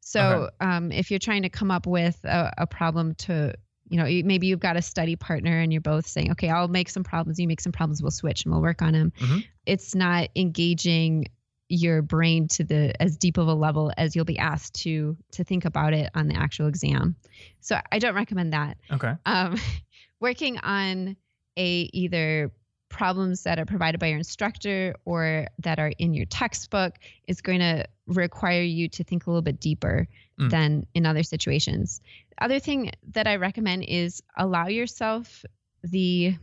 So 0.00 0.20
okay. 0.20 0.52
um, 0.62 0.90
if 0.90 1.10
you're 1.10 1.18
trying 1.18 1.42
to 1.42 1.50
come 1.50 1.70
up 1.70 1.86
with 1.86 2.18
a, 2.24 2.54
a 2.56 2.66
problem 2.66 3.14
to 3.16 3.52
you 3.90 3.96
know, 3.96 4.04
maybe 4.04 4.46
you've 4.46 4.60
got 4.60 4.76
a 4.76 4.82
study 4.82 5.16
partner 5.16 5.58
and 5.58 5.72
you're 5.72 5.80
both 5.80 6.06
saying, 6.06 6.32
okay, 6.32 6.48
I'll 6.48 6.68
make 6.68 6.88
some 6.88 7.04
problems, 7.04 7.38
you 7.38 7.48
make 7.48 7.60
some 7.60 7.72
problems, 7.72 8.02
we'll 8.02 8.10
switch 8.10 8.44
and 8.44 8.52
we'll 8.52 8.62
work 8.62 8.82
on 8.82 8.92
them. 8.92 9.12
Mm-hmm. 9.18 9.38
It's 9.66 9.94
not 9.94 10.28
engaging 10.36 11.26
your 11.68 12.00
brain 12.00 12.48
to 12.48 12.64
the 12.64 13.00
as 13.00 13.16
deep 13.16 13.36
of 13.36 13.46
a 13.46 13.54
level 13.54 13.92
as 13.96 14.16
you'll 14.16 14.24
be 14.24 14.38
asked 14.38 14.74
to 14.74 15.16
to 15.32 15.44
think 15.44 15.64
about 15.66 15.92
it 15.92 16.10
on 16.14 16.26
the 16.28 16.34
actual 16.34 16.66
exam. 16.66 17.14
So 17.60 17.78
I 17.92 17.98
don't 17.98 18.14
recommend 18.14 18.52
that. 18.54 18.78
Okay. 18.90 19.14
Um, 19.26 19.56
working 20.20 20.58
on 20.58 21.16
a 21.56 21.90
either 21.92 22.50
problems 22.88 23.42
that 23.42 23.58
are 23.58 23.66
provided 23.66 24.00
by 24.00 24.06
your 24.06 24.18
instructor 24.18 24.94
or 25.04 25.46
that 25.58 25.78
are 25.78 25.92
in 25.98 26.14
your 26.14 26.24
textbook 26.26 26.94
is 27.26 27.40
going 27.40 27.60
to 27.60 27.84
require 28.06 28.62
you 28.62 28.88
to 28.88 29.04
think 29.04 29.26
a 29.26 29.30
little 29.30 29.42
bit 29.42 29.60
deeper 29.60 30.08
mm. 30.40 30.50
than 30.50 30.86
in 30.94 31.04
other 31.04 31.22
situations. 31.22 32.00
The 32.38 32.44
other 32.44 32.58
thing 32.60 32.92
that 33.12 33.26
I 33.26 33.36
recommend 33.36 33.84
is 33.84 34.22
allow 34.36 34.68
yourself 34.68 35.44
the 35.82 36.36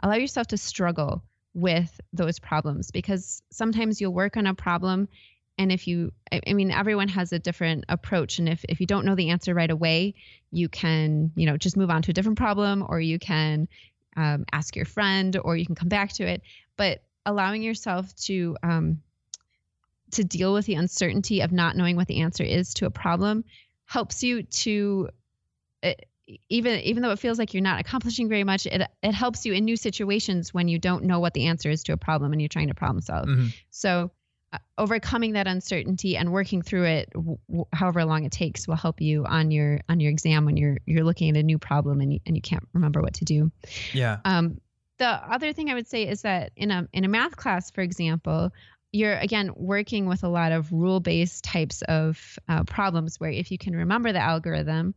allow 0.00 0.14
yourself 0.14 0.48
to 0.48 0.56
struggle 0.56 1.22
with 1.54 2.00
those 2.12 2.38
problems 2.38 2.90
because 2.90 3.42
sometimes 3.50 4.00
you'll 4.00 4.12
work 4.12 4.36
on 4.36 4.46
a 4.46 4.54
problem 4.54 5.08
and 5.56 5.70
if 5.70 5.86
you 5.86 6.12
i 6.32 6.52
mean 6.52 6.72
everyone 6.72 7.06
has 7.06 7.32
a 7.32 7.38
different 7.38 7.84
approach 7.88 8.40
and 8.40 8.48
if, 8.48 8.64
if 8.68 8.80
you 8.80 8.86
don't 8.86 9.04
know 9.04 9.14
the 9.14 9.30
answer 9.30 9.54
right 9.54 9.70
away 9.70 10.14
you 10.50 10.68
can 10.68 11.30
you 11.36 11.46
know 11.46 11.56
just 11.56 11.76
move 11.76 11.90
on 11.90 12.02
to 12.02 12.10
a 12.10 12.14
different 12.14 12.38
problem 12.38 12.84
or 12.88 13.00
you 13.00 13.20
can 13.20 13.68
um, 14.16 14.44
ask 14.52 14.76
your 14.76 14.84
friend 14.84 15.36
or 15.42 15.56
you 15.56 15.66
can 15.66 15.74
come 15.74 15.88
back 15.88 16.12
to 16.14 16.26
it. 16.26 16.42
But 16.76 17.02
allowing 17.26 17.62
yourself 17.62 18.14
to 18.16 18.56
um, 18.62 19.02
to 20.12 20.24
deal 20.24 20.52
with 20.52 20.66
the 20.66 20.74
uncertainty 20.74 21.40
of 21.40 21.50
not 21.50 21.76
knowing 21.76 21.96
what 21.96 22.06
the 22.06 22.20
answer 22.20 22.44
is 22.44 22.74
to 22.74 22.86
a 22.86 22.90
problem 22.90 23.44
helps 23.86 24.22
you 24.22 24.42
to 24.42 25.08
even 26.48 26.80
even 26.80 27.02
though 27.02 27.10
it 27.10 27.18
feels 27.18 27.38
like 27.38 27.52
you're 27.52 27.62
not 27.62 27.80
accomplishing 27.80 28.28
very 28.28 28.44
much 28.44 28.66
it 28.66 28.82
it 29.02 29.12
helps 29.12 29.44
you 29.44 29.52
in 29.52 29.64
new 29.64 29.76
situations 29.76 30.54
when 30.54 30.68
you 30.68 30.78
don't 30.78 31.04
know 31.04 31.20
what 31.20 31.34
the 31.34 31.46
answer 31.46 31.70
is 31.70 31.82
to 31.82 31.92
a 31.92 31.96
problem 31.96 32.32
and 32.32 32.40
you're 32.40 32.48
trying 32.48 32.68
to 32.68 32.74
problem 32.74 33.02
solve. 33.02 33.26
Mm-hmm. 33.26 33.48
so 33.70 34.10
uh, 34.52 34.58
overcoming 34.78 35.32
that 35.32 35.46
uncertainty 35.46 36.16
and 36.16 36.32
working 36.32 36.62
through 36.62 36.84
it 36.84 37.10
w- 37.12 37.38
however 37.72 38.04
long 38.04 38.24
it 38.24 38.32
takes 38.32 38.66
will 38.66 38.76
help 38.76 39.00
you 39.00 39.24
on 39.26 39.50
your 39.50 39.80
on 39.88 40.00
your 40.00 40.10
exam 40.10 40.44
when 40.46 40.56
you're 40.56 40.78
you're 40.86 41.04
looking 41.04 41.28
at 41.30 41.36
a 41.36 41.42
new 41.42 41.58
problem 41.58 42.00
and 42.00 42.14
you, 42.14 42.20
and 42.24 42.36
you 42.36 42.42
can't 42.42 42.66
remember 42.72 43.02
what 43.02 43.14
to 43.14 43.24
do. 43.24 43.50
Yeah. 43.92 44.18
Um 44.24 44.60
the 44.98 45.08
other 45.08 45.52
thing 45.52 45.70
i 45.70 45.74
would 45.74 45.88
say 45.88 46.06
is 46.06 46.22
that 46.22 46.52
in 46.54 46.70
a 46.70 46.88
in 46.92 47.04
a 47.04 47.08
math 47.08 47.36
class 47.36 47.68
for 47.70 47.80
example 47.80 48.52
you're 48.94 49.16
again 49.16 49.50
working 49.56 50.06
with 50.06 50.22
a 50.22 50.28
lot 50.28 50.52
of 50.52 50.72
rule 50.72 51.00
based 51.00 51.42
types 51.42 51.82
of 51.82 52.38
uh, 52.48 52.62
problems 52.62 53.18
where 53.18 53.30
if 53.30 53.50
you 53.50 53.58
can 53.58 53.74
remember 53.74 54.12
the 54.12 54.20
algorithm, 54.20 54.94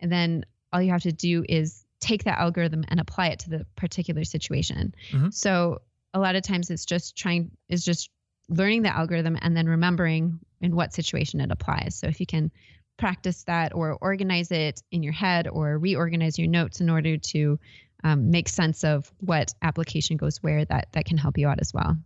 and 0.00 0.10
then 0.10 0.46
all 0.72 0.80
you 0.80 0.90
have 0.90 1.02
to 1.02 1.12
do 1.12 1.44
is 1.46 1.84
take 2.00 2.24
that 2.24 2.38
algorithm 2.38 2.84
and 2.88 3.00
apply 3.00 3.28
it 3.28 3.40
to 3.40 3.50
the 3.50 3.66
particular 3.76 4.24
situation. 4.24 4.94
Mm-hmm. 5.12 5.28
So 5.30 5.82
a 6.14 6.18
lot 6.18 6.36
of 6.36 6.42
times 6.42 6.70
it's 6.70 6.86
just 6.86 7.16
trying 7.16 7.50
is 7.68 7.84
just 7.84 8.08
learning 8.48 8.82
the 8.82 8.96
algorithm 8.96 9.36
and 9.40 9.54
then 9.54 9.66
remembering 9.66 10.40
in 10.62 10.74
what 10.74 10.94
situation 10.94 11.40
it 11.40 11.50
applies. 11.50 11.96
So 11.96 12.06
if 12.06 12.20
you 12.20 12.26
can 12.26 12.50
practice 12.96 13.44
that 13.44 13.74
or 13.74 13.98
organize 14.00 14.52
it 14.52 14.80
in 14.90 15.02
your 15.02 15.12
head 15.12 15.48
or 15.48 15.78
reorganize 15.78 16.38
your 16.38 16.48
notes 16.48 16.80
in 16.80 16.88
order 16.88 17.18
to 17.18 17.58
um, 18.04 18.30
make 18.30 18.48
sense 18.48 18.84
of 18.84 19.12
what 19.20 19.52
application 19.60 20.16
goes 20.16 20.38
where, 20.42 20.64
that 20.64 20.88
that 20.92 21.04
can 21.04 21.18
help 21.18 21.36
you 21.36 21.48
out 21.48 21.60
as 21.60 21.74
well. 21.74 21.98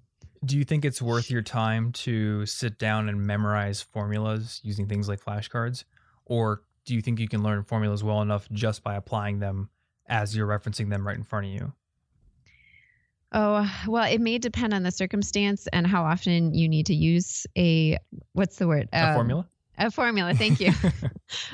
Do 0.44 0.56
you 0.56 0.64
think 0.64 0.84
it's 0.84 1.02
worth 1.02 1.30
your 1.30 1.42
time 1.42 1.92
to 1.92 2.46
sit 2.46 2.78
down 2.78 3.08
and 3.08 3.26
memorize 3.26 3.82
formulas 3.82 4.60
using 4.62 4.86
things 4.86 5.08
like 5.08 5.22
flashcards? 5.22 5.84
Or 6.24 6.62
do 6.84 6.94
you 6.94 7.02
think 7.02 7.18
you 7.18 7.28
can 7.28 7.42
learn 7.42 7.64
formulas 7.64 8.04
well 8.04 8.22
enough 8.22 8.48
just 8.52 8.82
by 8.82 8.94
applying 8.94 9.40
them 9.40 9.68
as 10.06 10.36
you're 10.36 10.46
referencing 10.46 10.90
them 10.90 11.06
right 11.06 11.16
in 11.16 11.24
front 11.24 11.46
of 11.46 11.52
you? 11.52 11.72
Oh, 13.32 13.70
well, 13.86 14.10
it 14.10 14.20
may 14.20 14.38
depend 14.38 14.72
on 14.72 14.82
the 14.82 14.90
circumstance 14.90 15.66
and 15.66 15.86
how 15.86 16.04
often 16.04 16.54
you 16.54 16.68
need 16.68 16.86
to 16.86 16.94
use 16.94 17.46
a 17.56 17.98
what's 18.32 18.56
the 18.56 18.66
word? 18.66 18.88
A 18.92 19.08
um, 19.08 19.14
formula? 19.14 19.48
A 19.78 19.90
formula, 19.90 20.34
thank 20.34 20.60
you. 20.60 20.72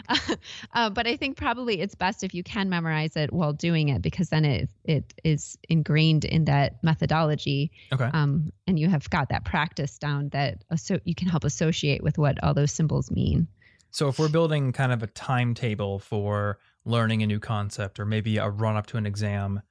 uh, 0.74 0.90
but 0.90 1.06
I 1.06 1.16
think 1.16 1.36
probably 1.36 1.80
it's 1.80 1.94
best 1.94 2.22
if 2.22 2.34
you 2.34 2.42
can 2.42 2.68
memorize 2.68 3.16
it 3.16 3.32
while 3.32 3.52
doing 3.52 3.88
it 3.88 4.02
because 4.02 4.28
then 4.28 4.44
it 4.44 4.70
it 4.84 5.14
is 5.24 5.58
ingrained 5.68 6.24
in 6.24 6.44
that 6.46 6.82
methodology. 6.82 7.72
Okay. 7.92 8.08
Um, 8.12 8.52
and 8.66 8.78
you 8.78 8.88
have 8.88 9.08
got 9.10 9.28
that 9.28 9.44
practice 9.44 9.98
down 9.98 10.28
that 10.30 10.64
so 10.76 10.98
you 11.04 11.14
can 11.14 11.28
help 11.28 11.44
associate 11.44 12.02
with 12.02 12.18
what 12.18 12.42
all 12.42 12.54
those 12.54 12.72
symbols 12.72 13.10
mean. 13.10 13.48
So 13.90 14.08
if 14.08 14.18
we're 14.18 14.28
building 14.28 14.72
kind 14.72 14.92
of 14.92 15.02
a 15.02 15.06
timetable 15.06 15.98
for 16.00 16.58
learning 16.84 17.22
a 17.22 17.26
new 17.26 17.38
concept 17.38 18.00
or 18.00 18.04
maybe 18.04 18.38
a 18.38 18.48
run 18.48 18.76
up 18.76 18.86
to 18.86 18.96
an 18.96 19.06
exam, 19.06 19.62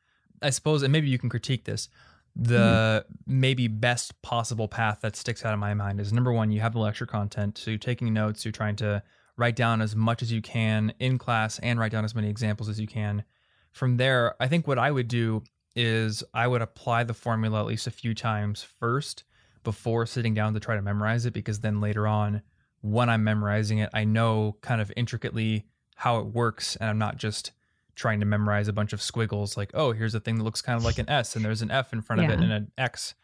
I 0.42 0.50
suppose, 0.50 0.82
and 0.84 0.92
maybe 0.92 1.10
you 1.10 1.20
can 1.20 1.30
critique 1.30 1.66
this. 1.66 1.90
The 2.36 3.06
mm-hmm. 3.06 3.40
maybe 3.40 3.68
best 3.68 4.22
possible 4.22 4.68
path 4.68 5.00
that 5.02 5.16
sticks 5.16 5.46
out 5.46 5.54
of 5.54 5.60
my 5.60 5.74
mind 5.74 6.00
is 6.00 6.12
number 6.12 6.32
one, 6.32 6.52
you 6.52 6.62
have 6.62 6.74
the 6.74 6.80
lecture 6.80 7.06
content. 7.06 7.58
So 7.58 7.72
you're 7.72 7.78
taking 7.78 8.14
notes, 8.14 8.44
you're 8.44 8.52
trying 8.52 8.76
to 8.78 9.04
write 9.38 9.56
down 9.56 9.82
as 9.82 9.96
much 9.96 10.22
as 10.22 10.32
you 10.32 10.42
can 10.42 10.94
in 11.00 11.18
class 11.18 11.60
and 11.60 11.80
write 11.80 11.92
down 11.92 12.06
as 12.06 12.16
many 12.16 12.30
examples 12.30 12.70
as 12.70 12.80
you 12.80 12.88
can. 12.88 13.24
From 13.72 13.98
there, 13.98 14.36
I 14.40 14.48
think 14.48 14.68
what 14.68 14.80
I 14.80 14.92
would 14.92 15.08
do 15.08 15.44
is 15.76 16.24
I 16.34 16.48
would 16.48 16.62
apply 16.62 17.04
the 17.04 17.14
formula 17.14 17.60
at 17.60 17.66
least 17.66 17.88
a 17.88 17.92
few 17.92 18.14
times 18.14 18.64
first 18.64 19.24
before 19.64 20.06
sitting 20.06 20.34
down 20.34 20.54
to 20.54 20.60
try 20.60 20.76
to 20.76 20.82
memorize 20.82 21.26
it 21.26 21.34
because 21.34 21.60
then 21.60 21.82
later 21.82 22.08
on 22.08 22.42
when 22.82 23.10
I'm 23.10 23.24
memorizing 23.24 23.80
it, 23.80 23.90
I 23.94 24.04
know 24.04 24.58
kind 24.62 24.82
of 24.82 24.92
intricately 24.96 25.66
how 25.96 26.20
it 26.20 26.28
works 26.28 26.76
and 26.76 26.90
I'm 26.90 26.98
not 26.98 27.18
just 27.18 27.52
trying 27.96 28.20
to 28.20 28.26
memorize 28.26 28.68
a 28.68 28.74
bunch 28.74 28.94
of 28.94 29.02
squiggles 29.02 29.56
like 29.58 29.72
oh 29.74 29.92
here's 29.92 30.16
a 30.16 30.20
thing 30.20 30.38
that 30.38 30.44
looks 30.44 30.62
kind 30.62 30.78
of 30.78 30.84
like 30.84 30.98
an 30.98 31.10
s 31.10 31.36
and 31.36 31.44
there's 31.46 31.62
an 31.62 31.72
f 31.72 31.94
in 31.94 32.02
front 32.02 32.22
yeah. 32.22 32.28
of 32.28 32.34
it 32.34 32.44
and 32.44 32.52
an 32.52 32.72
x. 32.78 33.16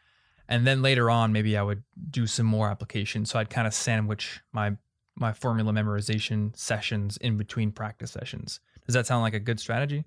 And 0.51 0.65
then 0.65 0.81
later 0.81 1.09
on 1.09 1.31
maybe 1.31 1.57
i 1.57 1.61
would 1.61 1.83
do 2.09 2.25
some 2.25 2.45
more 2.45 2.69
application 2.69 3.25
so 3.25 3.39
i'd 3.39 3.49
kind 3.49 3.67
of 3.67 3.73
sandwich 3.73 4.41
my 4.51 4.75
my 5.19 5.33
formula 5.33 5.71
memorization 5.71 6.55
sessions 6.55 7.17
in 7.17 7.37
between 7.37 7.71
practice 7.71 8.11
sessions. 8.11 8.61
Does 8.85 8.95
that 8.95 9.05
sound 9.05 9.21
like 9.21 9.33
a 9.33 9.39
good 9.39 9.59
strategy? 9.59 10.05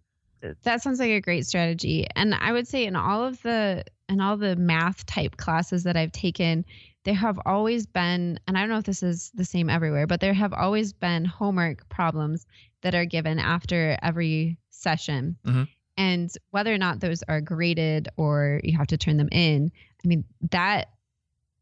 That 0.62 0.82
sounds 0.82 0.98
like 0.98 1.10
a 1.10 1.20
great 1.20 1.46
strategy. 1.46 2.06
And 2.16 2.34
i 2.34 2.52
would 2.52 2.66
say 2.66 2.84
in 2.84 2.96
all 2.96 3.24
of 3.24 3.40
the 3.42 3.84
in 4.08 4.20
all 4.20 4.36
the 4.36 4.56
math 4.56 5.06
type 5.06 5.36
classes 5.36 5.84
that 5.84 5.96
i've 5.96 6.12
taken 6.12 6.64
there 7.04 7.14
have 7.14 7.38
always 7.46 7.86
been 7.86 8.38
and 8.46 8.56
i 8.56 8.60
don't 8.60 8.68
know 8.68 8.78
if 8.78 8.84
this 8.84 9.02
is 9.02 9.30
the 9.34 9.44
same 9.44 9.68
everywhere 9.68 10.06
but 10.06 10.20
there 10.20 10.34
have 10.34 10.52
always 10.52 10.92
been 10.92 11.24
homework 11.24 11.88
problems 11.88 12.46
that 12.82 12.94
are 12.94 13.06
given 13.06 13.38
after 13.38 13.96
every 14.02 14.58
session. 14.82 15.36
Mm-hmm. 15.46 15.64
And 15.96 16.30
whether 16.50 16.72
or 16.72 16.78
not 16.78 17.00
those 17.00 17.22
are 17.28 17.40
graded 17.40 18.08
or 18.16 18.60
you 18.62 18.76
have 18.76 18.88
to 18.88 18.96
turn 18.96 19.16
them 19.16 19.28
in, 19.30 19.70
I 20.04 20.08
mean, 20.08 20.24
that 20.50 20.88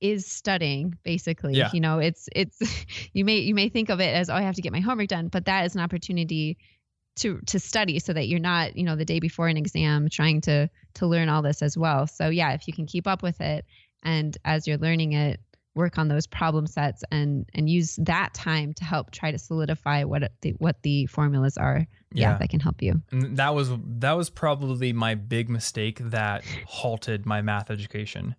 is 0.00 0.26
studying 0.26 0.96
basically 1.02 1.56
yeah. 1.56 1.68
you 1.74 1.80
know 1.80 1.98
it's 1.98 2.26
it's 2.34 2.58
you 3.12 3.22
may 3.22 3.40
you 3.40 3.54
may 3.54 3.68
think 3.68 3.90
of 3.90 4.00
it 4.00 4.14
as 4.14 4.30
oh 4.30 4.34
i 4.34 4.40
have 4.40 4.54
to 4.54 4.62
get 4.62 4.72
my 4.72 4.80
homework 4.80 5.08
done 5.08 5.28
but 5.28 5.44
that 5.44 5.66
is 5.66 5.74
an 5.74 5.82
opportunity 5.82 6.56
to 7.16 7.38
to 7.44 7.60
study 7.60 7.98
so 7.98 8.14
that 8.14 8.26
you're 8.26 8.40
not 8.40 8.78
you 8.78 8.82
know 8.82 8.96
the 8.96 9.04
day 9.04 9.20
before 9.20 9.46
an 9.46 9.58
exam 9.58 10.08
trying 10.08 10.40
to 10.40 10.70
to 10.94 11.06
learn 11.06 11.28
all 11.28 11.42
this 11.42 11.60
as 11.60 11.76
well 11.76 12.06
so 12.06 12.30
yeah 12.30 12.54
if 12.54 12.66
you 12.66 12.72
can 12.72 12.86
keep 12.86 13.06
up 13.06 13.22
with 13.22 13.42
it 13.42 13.66
and 14.02 14.38
as 14.44 14.66
you're 14.66 14.78
learning 14.78 15.12
it 15.12 15.40
work 15.74 15.98
on 15.98 16.08
those 16.08 16.26
problem 16.26 16.66
sets 16.66 17.04
and 17.10 17.48
and 17.54 17.68
use 17.68 17.96
that 18.02 18.34
time 18.34 18.72
to 18.74 18.84
help 18.84 19.10
try 19.10 19.30
to 19.30 19.38
solidify 19.38 20.02
what 20.04 20.32
the 20.40 20.50
what 20.58 20.82
the 20.82 21.06
formulas 21.06 21.56
are 21.56 21.86
yeah, 22.12 22.32
yeah 22.32 22.38
that 22.38 22.50
can 22.50 22.60
help 22.60 22.82
you 22.82 23.00
and 23.12 23.36
that 23.36 23.54
was 23.54 23.70
that 23.84 24.12
was 24.12 24.30
probably 24.30 24.92
my 24.92 25.14
big 25.14 25.48
mistake 25.48 25.98
that 26.00 26.44
halted 26.66 27.24
my 27.24 27.40
math 27.40 27.70
education 27.70 28.34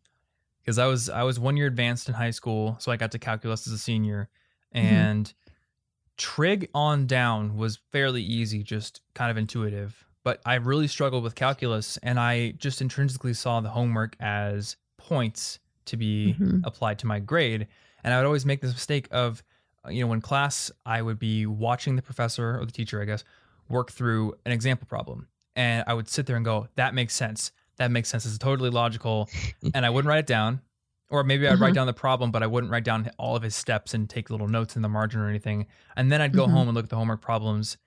because 0.61 0.77
i 0.77 0.85
was 0.85 1.09
i 1.09 1.23
was 1.23 1.39
one 1.39 1.55
year 1.55 1.67
advanced 1.67 2.09
in 2.09 2.13
high 2.13 2.31
school 2.31 2.75
so 2.79 2.91
i 2.91 2.97
got 2.97 3.11
to 3.11 3.19
calculus 3.19 3.65
as 3.65 3.73
a 3.73 3.77
senior 3.77 4.29
mm-hmm. 4.75 4.85
and 4.85 5.25
mm-hmm. 5.27 6.13
trig 6.17 6.69
on 6.73 7.07
down 7.07 7.55
was 7.55 7.79
fairly 7.91 8.21
easy 8.21 8.61
just 8.61 9.01
kind 9.13 9.31
of 9.31 9.37
intuitive 9.37 10.05
but 10.25 10.41
i 10.45 10.55
really 10.55 10.87
struggled 10.87 11.23
with 11.23 11.33
calculus 11.33 11.97
and 12.03 12.19
i 12.19 12.51
just 12.57 12.81
intrinsically 12.81 13.33
saw 13.33 13.61
the 13.61 13.69
homework 13.69 14.17
as 14.19 14.75
points 15.11 15.59
to 15.85 15.97
be 15.97 16.35
mm-hmm. 16.39 16.59
applied 16.63 16.97
to 16.99 17.05
my 17.05 17.19
grade. 17.19 17.67
And 18.03 18.13
I 18.13 18.17
would 18.17 18.25
always 18.25 18.45
make 18.45 18.61
this 18.61 18.71
mistake 18.71 19.09
of, 19.11 19.43
uh, 19.85 19.89
you 19.89 20.05
know, 20.05 20.13
in 20.13 20.21
class, 20.21 20.71
I 20.85 21.01
would 21.01 21.19
be 21.19 21.45
watching 21.45 21.97
the 21.97 22.01
professor 22.01 22.57
or 22.57 22.65
the 22.65 22.71
teacher, 22.71 23.01
I 23.01 23.05
guess, 23.05 23.25
work 23.67 23.91
through 23.91 24.35
an 24.45 24.53
example 24.53 24.87
problem. 24.87 25.27
And 25.57 25.83
I 25.85 25.93
would 25.93 26.07
sit 26.07 26.27
there 26.27 26.37
and 26.37 26.45
go, 26.45 26.69
that 26.75 26.93
makes 26.93 27.13
sense. 27.13 27.51
That 27.75 27.91
makes 27.91 28.07
sense. 28.07 28.25
It's 28.25 28.37
totally 28.37 28.69
logical. 28.69 29.29
and 29.73 29.85
I 29.85 29.89
wouldn't 29.89 30.07
write 30.07 30.19
it 30.19 30.27
down. 30.27 30.61
Or 31.09 31.25
maybe 31.25 31.45
I'd 31.45 31.55
uh-huh. 31.55 31.65
write 31.65 31.73
down 31.73 31.87
the 31.87 31.93
problem, 31.93 32.31
but 32.31 32.41
I 32.41 32.47
wouldn't 32.47 32.71
write 32.71 32.85
down 32.85 33.11
all 33.17 33.35
of 33.35 33.43
his 33.43 33.53
steps 33.53 33.93
and 33.93 34.09
take 34.09 34.29
little 34.29 34.47
notes 34.47 34.77
in 34.77 34.81
the 34.81 34.87
margin 34.87 35.19
or 35.19 35.27
anything. 35.27 35.67
And 35.97 36.09
then 36.09 36.21
I'd 36.21 36.31
go 36.31 36.45
mm-hmm. 36.45 36.53
home 36.53 36.67
and 36.69 36.75
look 36.75 36.85
at 36.85 36.89
the 36.89 36.95
homework 36.95 37.19
problems 37.19 37.77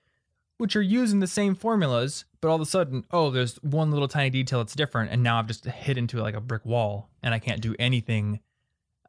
which 0.57 0.75
are 0.75 0.81
using 0.81 1.19
the 1.19 1.27
same 1.27 1.55
formulas, 1.55 2.25
but 2.41 2.47
all 2.47 2.55
of 2.55 2.61
a 2.61 2.65
sudden, 2.65 3.03
oh, 3.11 3.29
there's 3.29 3.55
one 3.57 3.91
little 3.91 4.07
tiny 4.07 4.29
detail 4.29 4.59
that's 4.59 4.75
different, 4.75 5.11
and 5.11 5.21
now 5.21 5.39
I've 5.39 5.47
just 5.47 5.65
hit 5.65 5.97
into 5.97 6.19
like 6.19 6.35
a 6.35 6.41
brick 6.41 6.65
wall, 6.65 7.09
and 7.21 7.33
I 7.33 7.39
can't 7.39 7.61
do 7.61 7.75
anything 7.79 8.39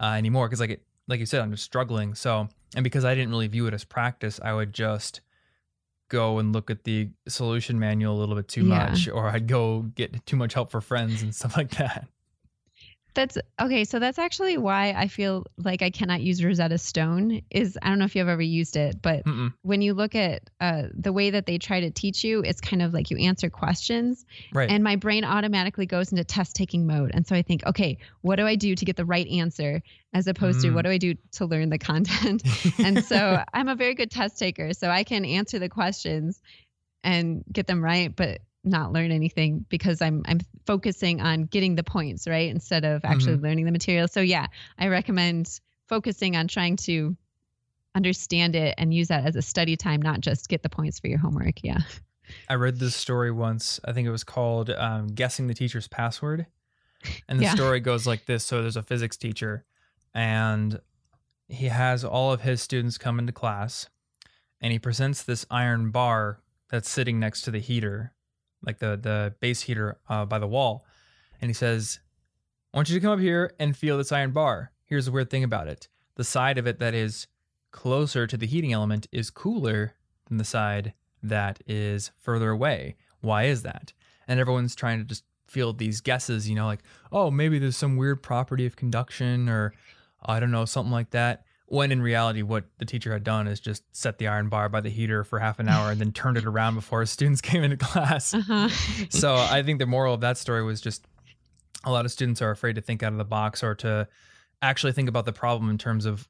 uh, 0.00 0.14
anymore 0.16 0.46
because, 0.48 0.60
like 0.60 0.70
it, 0.70 0.82
like 1.08 1.20
you 1.20 1.26
said, 1.26 1.40
I'm 1.40 1.52
just 1.52 1.64
struggling. 1.64 2.14
So, 2.14 2.48
and 2.74 2.82
because 2.82 3.04
I 3.04 3.14
didn't 3.14 3.30
really 3.30 3.46
view 3.46 3.66
it 3.66 3.74
as 3.74 3.84
practice, 3.84 4.40
I 4.42 4.52
would 4.52 4.72
just 4.72 5.20
go 6.08 6.38
and 6.38 6.52
look 6.52 6.70
at 6.70 6.84
the 6.84 7.10
solution 7.28 7.78
manual 7.78 8.16
a 8.16 8.18
little 8.18 8.34
bit 8.34 8.48
too 8.48 8.64
yeah. 8.64 8.88
much, 8.90 9.08
or 9.08 9.28
I'd 9.28 9.46
go 9.46 9.82
get 9.82 10.24
too 10.26 10.36
much 10.36 10.54
help 10.54 10.70
for 10.70 10.80
friends 10.80 11.22
and 11.22 11.34
stuff 11.34 11.56
like 11.56 11.70
that. 11.76 12.08
That's 13.16 13.38
okay. 13.58 13.84
So 13.84 13.98
that's 13.98 14.18
actually 14.18 14.58
why 14.58 14.90
I 14.94 15.08
feel 15.08 15.46
like 15.56 15.80
I 15.80 15.88
cannot 15.88 16.20
use 16.20 16.44
Rosetta 16.44 16.76
Stone. 16.76 17.40
Is 17.50 17.78
I 17.80 17.88
don't 17.88 17.98
know 17.98 18.04
if 18.04 18.14
you've 18.14 18.28
ever 18.28 18.42
used 18.42 18.76
it, 18.76 19.00
but 19.00 19.24
Mm-mm. 19.24 19.54
when 19.62 19.80
you 19.80 19.94
look 19.94 20.14
at 20.14 20.50
uh, 20.60 20.82
the 20.92 21.14
way 21.14 21.30
that 21.30 21.46
they 21.46 21.56
try 21.56 21.80
to 21.80 21.90
teach 21.90 22.22
you, 22.22 22.42
it's 22.42 22.60
kind 22.60 22.82
of 22.82 22.92
like 22.92 23.10
you 23.10 23.16
answer 23.16 23.48
questions, 23.48 24.26
right. 24.52 24.70
and 24.70 24.84
my 24.84 24.96
brain 24.96 25.24
automatically 25.24 25.86
goes 25.86 26.12
into 26.12 26.24
test 26.24 26.56
taking 26.56 26.86
mode. 26.86 27.10
And 27.14 27.26
so 27.26 27.34
I 27.34 27.40
think, 27.40 27.64
okay, 27.64 27.96
what 28.20 28.36
do 28.36 28.46
I 28.46 28.54
do 28.54 28.74
to 28.74 28.84
get 28.84 28.96
the 28.96 29.06
right 29.06 29.26
answer, 29.28 29.82
as 30.12 30.26
opposed 30.26 30.58
mm. 30.58 30.64
to 30.64 30.70
what 30.72 30.82
do 30.82 30.90
I 30.90 30.98
do 30.98 31.14
to 31.32 31.46
learn 31.46 31.70
the 31.70 31.78
content? 31.78 32.42
and 32.78 33.02
so 33.02 33.42
I'm 33.54 33.68
a 33.68 33.74
very 33.74 33.94
good 33.94 34.10
test 34.10 34.38
taker, 34.38 34.74
so 34.74 34.90
I 34.90 35.04
can 35.04 35.24
answer 35.24 35.58
the 35.58 35.70
questions 35.70 36.42
and 37.02 37.42
get 37.50 37.66
them 37.66 37.82
right, 37.82 38.14
but 38.14 38.40
not 38.62 38.92
learn 38.92 39.10
anything 39.10 39.64
because 39.70 40.02
I'm 40.02 40.22
I'm 40.26 40.40
focusing 40.66 41.20
on 41.20 41.44
getting 41.44 41.76
the 41.76 41.84
points, 41.84 42.26
right? 42.26 42.50
Instead 42.50 42.84
of 42.84 43.04
actually 43.04 43.34
mm-hmm. 43.34 43.44
learning 43.44 43.64
the 43.64 43.72
material. 43.72 44.08
So 44.08 44.20
yeah, 44.20 44.46
I 44.78 44.88
recommend 44.88 45.60
focusing 45.86 46.36
on 46.36 46.48
trying 46.48 46.76
to 46.76 47.16
understand 47.94 48.54
it 48.54 48.74
and 48.76 48.92
use 48.92 49.08
that 49.08 49.24
as 49.24 49.36
a 49.36 49.42
study 49.42 49.76
time, 49.76 50.02
not 50.02 50.20
just 50.20 50.48
get 50.48 50.62
the 50.62 50.68
points 50.68 50.98
for 50.98 51.06
your 51.06 51.18
homework. 51.18 51.62
Yeah. 51.62 51.78
I 52.48 52.54
read 52.54 52.78
this 52.78 52.94
story 52.94 53.30
once. 53.30 53.80
I 53.84 53.92
think 53.92 54.06
it 54.06 54.10
was 54.10 54.24
called 54.24 54.70
um, 54.70 55.08
Guessing 55.08 55.46
the 55.46 55.54
Teacher's 55.54 55.88
Password. 55.88 56.46
And 57.28 57.38
the 57.38 57.44
yeah. 57.44 57.54
story 57.54 57.78
goes 57.78 58.06
like 58.06 58.26
this 58.26 58.44
So 58.44 58.62
there's 58.62 58.76
a 58.76 58.82
physics 58.82 59.16
teacher, 59.16 59.64
and 60.12 60.80
he 61.48 61.66
has 61.66 62.04
all 62.04 62.32
of 62.32 62.40
his 62.40 62.60
students 62.60 62.98
come 62.98 63.20
into 63.20 63.32
class, 63.32 63.88
and 64.60 64.72
he 64.72 64.78
presents 64.80 65.22
this 65.22 65.46
iron 65.48 65.90
bar 65.90 66.40
that's 66.68 66.90
sitting 66.90 67.20
next 67.20 67.42
to 67.42 67.52
the 67.52 67.60
heater 67.60 68.12
like 68.66 68.78
the 68.78 68.96
the 68.96 69.34
base 69.40 69.62
heater 69.62 69.98
uh, 70.08 70.24
by 70.24 70.38
the 70.38 70.46
wall, 70.46 70.84
and 71.40 71.48
he 71.48 71.54
says, 71.54 72.00
"I 72.74 72.78
want 72.78 72.88
you 72.88 72.94
to 72.94 73.00
come 73.00 73.12
up 73.12 73.20
here 73.20 73.52
and 73.58 73.76
feel 73.76 73.96
this 73.96 74.12
iron 74.12 74.32
bar. 74.32 74.72
Here's 74.84 75.06
the 75.06 75.12
weird 75.12 75.30
thing 75.30 75.44
about 75.44 75.68
it: 75.68 75.88
the 76.16 76.24
side 76.24 76.58
of 76.58 76.66
it 76.66 76.78
that 76.80 76.94
is 76.94 77.26
closer 77.70 78.26
to 78.26 78.36
the 78.36 78.46
heating 78.46 78.72
element 78.72 79.06
is 79.12 79.30
cooler 79.30 79.94
than 80.26 80.38
the 80.38 80.44
side 80.44 80.92
that 81.22 81.62
is 81.66 82.10
further 82.18 82.50
away. 82.50 82.96
Why 83.20 83.44
is 83.44 83.62
that?" 83.62 83.92
And 84.28 84.40
everyone's 84.40 84.74
trying 84.74 84.98
to 84.98 85.04
just 85.04 85.24
field 85.46 85.78
these 85.78 86.00
guesses, 86.00 86.48
you 86.48 86.56
know, 86.56 86.66
like, 86.66 86.82
oh, 87.12 87.30
maybe 87.30 87.58
there's 87.58 87.76
some 87.76 87.96
weird 87.96 88.22
property 88.22 88.66
of 88.66 88.76
conduction 88.76 89.48
or 89.48 89.72
I 90.24 90.40
don't 90.40 90.50
know, 90.50 90.64
something 90.64 90.92
like 90.92 91.10
that. 91.10 91.45
When 91.68 91.90
in 91.90 92.00
reality, 92.00 92.42
what 92.42 92.64
the 92.78 92.84
teacher 92.84 93.12
had 93.12 93.24
done 93.24 93.48
is 93.48 93.58
just 93.58 93.82
set 93.94 94.18
the 94.18 94.28
iron 94.28 94.48
bar 94.48 94.68
by 94.68 94.80
the 94.80 94.88
heater 94.88 95.24
for 95.24 95.40
half 95.40 95.58
an 95.58 95.68
hour 95.68 95.90
and 95.90 96.00
then 96.00 96.12
turned 96.12 96.36
it 96.36 96.44
around 96.46 96.76
before 96.76 97.04
students 97.06 97.40
came 97.42 97.64
into 97.64 97.76
class. 97.76 98.34
Uh-huh. 98.34 98.68
so 99.08 99.34
I 99.34 99.62
think 99.62 99.78
the 99.78 99.86
moral 99.86 100.14
of 100.14 100.20
that 100.20 100.38
story 100.38 100.62
was 100.62 100.80
just 100.80 101.06
a 101.84 101.90
lot 101.90 102.04
of 102.04 102.12
students 102.12 102.42
are 102.42 102.50
afraid 102.50 102.74
to 102.74 102.80
think 102.80 103.02
out 103.02 103.12
of 103.12 103.18
the 103.18 103.24
box 103.24 103.62
or 103.62 103.74
to 103.76 104.08
actually 104.62 104.92
think 104.92 105.08
about 105.08 105.24
the 105.24 105.32
problem 105.32 105.70
in 105.70 105.78
terms 105.78 106.06
of, 106.06 106.28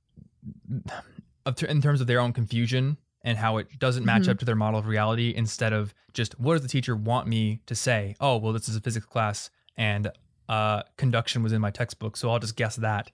of 1.44 1.62
in 1.62 1.80
terms 1.80 2.00
of 2.00 2.06
their 2.06 2.20
own 2.20 2.32
confusion 2.32 2.98
and 3.22 3.38
how 3.38 3.56
it 3.56 3.66
doesn't 3.78 4.04
match 4.04 4.22
mm-hmm. 4.22 4.32
up 4.32 4.38
to 4.38 4.44
their 4.44 4.54
model 4.54 4.78
of 4.78 4.86
reality 4.86 5.32
instead 5.34 5.72
of 5.72 5.94
just 6.12 6.38
what 6.38 6.54
does 6.54 6.62
the 6.62 6.68
teacher 6.68 6.94
want 6.94 7.26
me 7.26 7.60
to 7.66 7.74
say? 7.74 8.16
Oh, 8.20 8.36
well, 8.36 8.52
this 8.52 8.68
is 8.68 8.76
a 8.76 8.80
physics 8.80 9.06
class 9.06 9.50
and 9.76 10.10
uh, 10.48 10.82
conduction 10.96 11.42
was 11.42 11.52
in 11.52 11.60
my 11.60 11.70
textbook, 11.70 12.16
so 12.16 12.30
I'll 12.30 12.38
just 12.38 12.56
guess 12.56 12.76
that. 12.76 13.10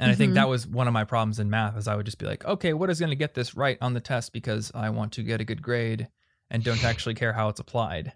And 0.00 0.06
mm-hmm. 0.06 0.12
I 0.12 0.16
think 0.16 0.30
mm-hmm. 0.30 0.34
that 0.36 0.48
was 0.48 0.66
one 0.66 0.88
of 0.88 0.92
my 0.92 1.04
problems 1.04 1.38
in 1.38 1.50
math 1.50 1.76
is 1.76 1.86
I 1.86 1.94
would 1.94 2.06
just 2.06 2.18
be 2.18 2.26
like, 2.26 2.44
okay, 2.44 2.72
what 2.72 2.88
is 2.88 2.98
going 2.98 3.10
to 3.10 3.16
get 3.16 3.34
this 3.34 3.54
right 3.54 3.76
on 3.80 3.92
the 3.94 4.00
test 4.00 4.32
because 4.32 4.72
I 4.74 4.90
want 4.90 5.12
to 5.12 5.22
get 5.22 5.40
a 5.40 5.44
good 5.44 5.62
grade 5.62 6.08
and 6.50 6.64
don't 6.64 6.82
actually 6.82 7.14
care 7.14 7.34
how 7.34 7.50
it's 7.50 7.60
applied. 7.60 8.14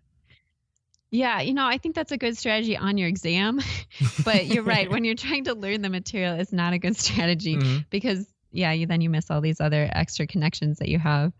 Yeah, 1.10 1.42
you 1.42 1.54
know, 1.54 1.66
I 1.66 1.78
think 1.78 1.94
that's 1.94 2.10
a 2.10 2.16
good 2.16 2.36
strategy 2.36 2.76
on 2.76 2.98
your 2.98 3.06
exam. 3.06 3.60
but 4.24 4.46
you're 4.46 4.64
right. 4.64 4.90
When 4.90 5.04
you're 5.04 5.14
trying 5.14 5.44
to 5.44 5.54
learn 5.54 5.82
the 5.82 5.90
material, 5.90 6.40
it's 6.40 6.52
not 6.52 6.72
a 6.72 6.78
good 6.78 6.96
strategy 6.96 7.56
mm-hmm. 7.56 7.78
because 7.90 8.26
yeah, 8.50 8.72
you, 8.72 8.86
then 8.86 9.00
you 9.00 9.10
miss 9.10 9.30
all 9.30 9.40
these 9.40 9.60
other 9.60 9.88
extra 9.92 10.26
connections 10.26 10.78
that 10.78 10.88
you 10.88 10.98
have. 10.98 11.32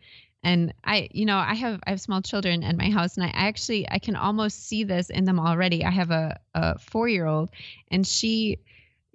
And 0.42 0.74
I, 0.84 1.08
you 1.10 1.24
know, 1.24 1.38
I 1.38 1.54
have 1.54 1.80
I 1.86 1.90
have 1.90 2.00
small 2.00 2.20
children 2.20 2.62
at 2.62 2.76
my 2.76 2.90
house, 2.90 3.16
and 3.16 3.24
I 3.24 3.30
actually 3.32 3.90
I 3.90 3.98
can 3.98 4.14
almost 4.14 4.68
see 4.68 4.84
this 4.84 5.08
in 5.08 5.24
them 5.24 5.40
already. 5.40 5.84
I 5.84 5.90
have 5.90 6.10
a, 6.10 6.38
a 6.54 6.78
four 6.78 7.08
year 7.08 7.24
old, 7.24 7.48
and 7.90 8.06
she, 8.06 8.58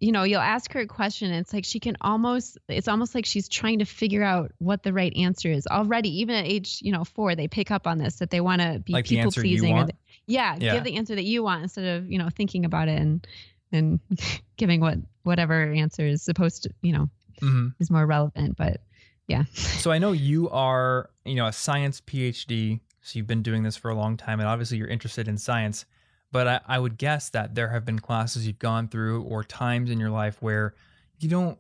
you 0.02 0.12
know, 0.12 0.24
you'll 0.24 0.42
ask 0.42 0.72
her 0.74 0.80
a 0.82 0.88
question, 0.88 1.32
and 1.32 1.40
it's 1.40 1.54
like 1.54 1.66
she 1.66 1.80
can 1.80 1.98
almost 2.02 2.58
it's 2.68 2.88
almost 2.88 3.14
like 3.16 3.26
she's 3.26 3.48
trying 3.48 3.80
to 3.80 3.86
figure 3.86 4.24
out 4.24 4.52
what 4.60 4.84
the 4.84 4.94
right 4.94 5.16
answer 5.16 5.52
is 5.52 5.68
already. 5.68 6.22
Even 6.22 6.36
at 6.36 6.46
age 6.46 6.80
you 6.82 6.92
know 6.92 7.04
four, 7.04 7.36
they 7.36 7.48
pick 7.48 7.72
up 7.72 7.88
on 7.88 7.98
this 7.98 8.18
that 8.18 8.30
they 8.30 8.42
want 8.42 8.62
to 8.62 8.80
be 8.80 8.94
like 8.94 9.06
people 9.06 9.32
pleasing. 9.32 9.78
Or 9.78 9.86
the, 9.86 9.94
yeah, 10.26 10.56
yeah, 10.60 10.76
give 10.76 10.84
the 10.84 10.96
answer 10.96 11.16
that 11.16 11.26
you 11.26 11.44
want 11.44 11.64
instead 11.64 11.98
of 11.98 12.12
you 12.12 12.18
know 12.18 12.30
thinking 12.30 12.66
about 12.66 12.88
it 12.88 13.00
and 13.00 13.28
and 13.72 14.00
giving 14.58 14.82
what 14.82 14.98
whatever 15.24 15.72
answer 15.72 16.06
is 16.06 16.22
supposed 16.22 16.64
to 16.64 16.70
you 16.82 16.94
know 16.94 17.10
mm-hmm. 17.42 17.68
is 17.80 17.92
more 17.92 18.06
relevant. 18.06 18.58
But 18.58 18.82
yeah. 19.28 19.44
so 19.54 19.92
I 19.92 20.00
know 20.00 20.12
you 20.12 20.50
are, 20.50 21.10
you 21.24 21.36
know, 21.36 21.46
a 21.46 21.54
science 21.54 22.02
PhD. 22.02 22.80
So 23.02 23.18
you've 23.18 23.28
been 23.28 23.44
doing 23.44 23.64
this 23.64 23.78
for 23.78 23.90
a 23.90 23.96
long 23.96 24.18
time, 24.18 24.40
and 24.40 24.50
obviously 24.50 24.78
you're 24.78 24.88
interested 24.88 25.28
in 25.28 25.38
science. 25.38 25.86
But 26.32 26.48
I, 26.48 26.62
I 26.68 26.80
would 26.80 26.98
guess 26.98 27.30
that 27.30 27.56
there 27.56 27.70
have 27.70 27.86
been 27.86 28.00
classes 28.00 28.46
you've 28.46 28.60
gone 28.60 28.88
through 28.88 29.24
or 29.24 29.44
times 29.44 29.90
in 29.90 30.00
your 30.00 30.12
life 30.12 30.42
where 30.42 30.76
you 31.20 31.30
don't 31.30 31.58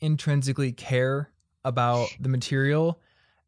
intrinsically 0.00 0.72
care 0.72 1.30
about 1.64 2.08
the 2.20 2.28
material. 2.28 3.00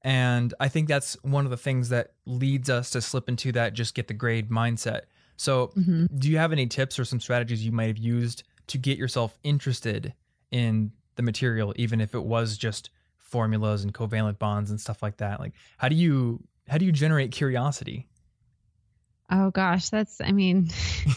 And 0.02 0.52
I 0.60 0.68
think 0.68 0.88
that's 0.88 1.16
one 1.22 1.44
of 1.44 1.50
the 1.50 1.56
things 1.56 1.88
that 1.88 2.12
leads 2.26 2.68
us 2.68 2.90
to 2.90 3.00
slip 3.00 3.28
into 3.28 3.52
that 3.52 3.72
just 3.72 3.94
get 3.94 4.08
the 4.08 4.14
grade 4.14 4.50
mindset. 4.50 5.02
So, 5.36 5.68
mm-hmm. 5.76 6.06
do 6.16 6.30
you 6.30 6.38
have 6.38 6.52
any 6.52 6.66
tips 6.66 6.98
or 6.98 7.04
some 7.04 7.20
strategies 7.20 7.64
you 7.64 7.72
might 7.72 7.88
have 7.88 7.98
used 7.98 8.44
to 8.68 8.78
get 8.78 8.98
yourself 8.98 9.36
interested 9.42 10.14
in 10.50 10.92
the 11.16 11.22
material, 11.22 11.72
even 11.76 12.00
if 12.00 12.14
it 12.14 12.22
was 12.22 12.56
just 12.56 12.90
formulas 13.16 13.82
and 13.82 13.92
covalent 13.92 14.38
bonds 14.38 14.70
and 14.70 14.80
stuff 14.80 15.02
like 15.02 15.16
that? 15.16 15.40
Like, 15.40 15.54
how 15.78 15.88
do 15.88 15.96
you 15.96 16.44
how 16.68 16.78
do 16.78 16.84
you 16.84 16.92
generate 16.92 17.32
curiosity? 17.32 18.08
Oh 19.30 19.50
gosh, 19.50 19.88
that's 19.88 20.20
I 20.20 20.32
mean 20.32 20.68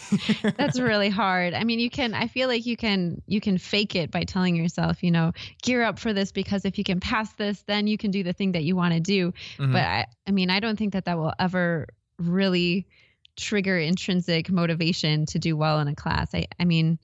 that's 0.58 0.80
really 0.80 1.10
hard. 1.10 1.54
I 1.54 1.64
mean, 1.64 1.80
you 1.80 1.90
can 1.90 2.14
I 2.14 2.28
feel 2.28 2.48
like 2.48 2.66
you 2.66 2.78
can 2.78 3.22
you 3.28 3.42
can 3.42 3.58
fake 3.58 3.96
it 3.96 4.12
by 4.12 4.24
telling 4.24 4.56
yourself, 4.56 5.04
you 5.04 5.12
know, 5.12 5.34
gear 5.62 5.84
up 5.84 6.00
for 6.00 6.14
this 6.14 6.32
because 6.32 6.64
if 6.64 6.78
you 6.78 6.84
can 6.84 7.00
pass 7.00 7.34
this, 7.34 7.62
then 7.68 7.86
you 7.88 7.98
can 7.98 8.12
do 8.12 8.24
the 8.24 8.34
thing 8.34 8.54
that 8.54 8.64
you 8.64 8.76
want 8.76 8.94
to 8.94 9.00
do. 9.00 9.34
Mm-hmm. 9.58 9.74
But 9.74 9.84
I 9.84 10.06
I 10.26 10.32
mean, 10.32 10.50
I 10.50 10.62
don't 10.62 10.78
think 10.78 10.94
that 10.94 11.06
that 11.06 11.18
will 11.18 11.34
ever 11.38 11.88
really 12.18 12.88
trigger 13.36 13.78
intrinsic 13.78 14.50
motivation 14.50 15.26
to 15.28 15.40
do 15.40 15.58
well 15.58 15.80
in 15.80 15.88
a 15.90 15.96
class. 15.96 16.34
I 16.34 16.48
I 16.58 16.64
mean, 16.64 17.00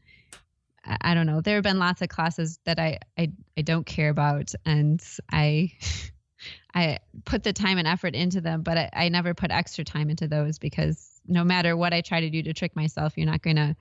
I 0.85 1.13
don't 1.13 1.27
know. 1.27 1.41
There 1.41 1.55
have 1.55 1.63
been 1.63 1.79
lots 1.79 2.01
of 2.01 2.09
classes 2.09 2.59
that 2.65 2.79
I 2.79 2.99
I, 3.17 3.31
I 3.57 3.61
don't 3.61 3.85
care 3.85 4.09
about, 4.09 4.53
and 4.65 5.03
I 5.31 5.73
I 6.73 6.99
put 7.25 7.43
the 7.43 7.53
time 7.53 7.77
and 7.77 7.87
effort 7.87 8.15
into 8.15 8.41
them, 8.41 8.61
but 8.61 8.77
I, 8.77 8.89
I 8.93 9.09
never 9.09 9.33
put 9.33 9.51
extra 9.51 9.83
time 9.83 10.09
into 10.09 10.27
those 10.27 10.59
because 10.59 11.21
no 11.27 11.43
matter 11.43 11.77
what 11.77 11.93
I 11.93 12.01
try 12.01 12.21
to 12.21 12.29
do 12.29 12.43
to 12.43 12.53
trick 12.53 12.75
myself, 12.75 13.13
you're 13.17 13.25
not 13.25 13.41
gonna, 13.41 13.75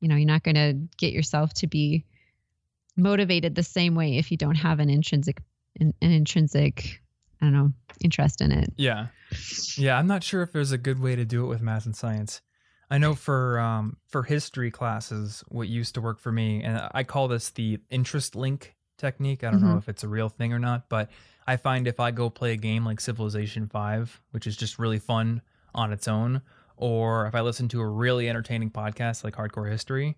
you 0.00 0.08
know, 0.08 0.16
you're 0.16 0.26
not 0.26 0.42
gonna 0.42 0.74
get 0.96 1.12
yourself 1.12 1.52
to 1.54 1.66
be 1.66 2.04
motivated 2.96 3.54
the 3.54 3.62
same 3.62 3.94
way 3.94 4.16
if 4.16 4.30
you 4.30 4.36
don't 4.36 4.54
have 4.54 4.80
an 4.80 4.88
intrinsic 4.88 5.42
an, 5.78 5.92
an 6.00 6.10
intrinsic 6.12 7.02
I 7.40 7.46
don't 7.46 7.52
know 7.52 7.72
interest 8.00 8.40
in 8.40 8.52
it. 8.52 8.72
Yeah, 8.76 9.08
yeah. 9.76 9.98
I'm 9.98 10.06
not 10.06 10.24
sure 10.24 10.42
if 10.42 10.52
there's 10.52 10.72
a 10.72 10.78
good 10.78 11.00
way 11.00 11.16
to 11.16 11.24
do 11.24 11.44
it 11.44 11.48
with 11.48 11.60
math 11.60 11.86
and 11.86 11.94
science. 11.94 12.40
I 12.90 12.98
know 12.98 13.14
for 13.14 13.58
um, 13.58 13.96
for 14.08 14.22
history 14.22 14.70
classes, 14.70 15.44
what 15.48 15.68
used 15.68 15.94
to 15.94 16.00
work 16.00 16.18
for 16.18 16.32
me, 16.32 16.62
and 16.62 16.88
I 16.94 17.04
call 17.04 17.28
this 17.28 17.50
the 17.50 17.78
interest 17.90 18.36
link 18.36 18.74
technique. 18.96 19.44
I 19.44 19.50
don't 19.50 19.60
mm-hmm. 19.60 19.72
know 19.72 19.78
if 19.78 19.88
it's 19.88 20.04
a 20.04 20.08
real 20.08 20.28
thing 20.28 20.52
or 20.52 20.58
not, 20.58 20.88
but 20.88 21.10
I 21.46 21.56
find 21.56 21.86
if 21.86 22.00
I 22.00 22.10
go 22.10 22.30
play 22.30 22.52
a 22.52 22.56
game 22.56 22.84
like 22.84 23.00
Civilization 23.00 23.68
Five, 23.68 24.20
which 24.30 24.46
is 24.46 24.56
just 24.56 24.78
really 24.78 24.98
fun 24.98 25.42
on 25.74 25.92
its 25.92 26.08
own, 26.08 26.42
or 26.76 27.26
if 27.26 27.34
I 27.34 27.40
listen 27.40 27.68
to 27.68 27.80
a 27.80 27.88
really 27.88 28.28
entertaining 28.28 28.70
podcast 28.70 29.24
like 29.24 29.34
Hardcore 29.34 29.70
History, 29.70 30.16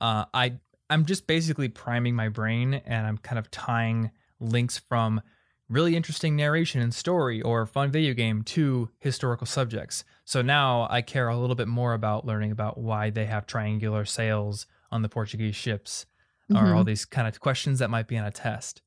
uh, 0.00 0.26
I 0.34 0.58
I'm 0.88 1.04
just 1.04 1.26
basically 1.26 1.68
priming 1.68 2.14
my 2.14 2.28
brain 2.28 2.74
and 2.74 3.06
I'm 3.06 3.18
kind 3.18 3.38
of 3.38 3.50
tying 3.50 4.10
links 4.38 4.78
from 4.78 5.20
really 5.68 5.96
interesting 5.96 6.36
narration 6.36 6.80
and 6.80 6.94
story 6.94 7.42
or 7.42 7.66
fun 7.66 7.90
video 7.90 8.14
game 8.14 8.42
to 8.42 8.88
historical 9.00 9.46
subjects. 9.46 10.04
So 10.24 10.42
now 10.42 10.86
I 10.90 11.02
care 11.02 11.28
a 11.28 11.36
little 11.36 11.56
bit 11.56 11.66
more 11.66 11.92
about 11.92 12.24
learning 12.24 12.52
about 12.52 12.78
why 12.78 13.10
they 13.10 13.26
have 13.26 13.46
triangular 13.46 14.04
sails 14.04 14.66
on 14.92 15.02
the 15.02 15.08
Portuguese 15.08 15.56
ships 15.56 16.06
mm-hmm. 16.50 16.64
or 16.64 16.74
all 16.74 16.84
these 16.84 17.04
kind 17.04 17.26
of 17.26 17.40
questions 17.40 17.80
that 17.80 17.90
might 17.90 18.06
be 18.06 18.16
on 18.16 18.24
a 18.24 18.30
test. 18.30 18.82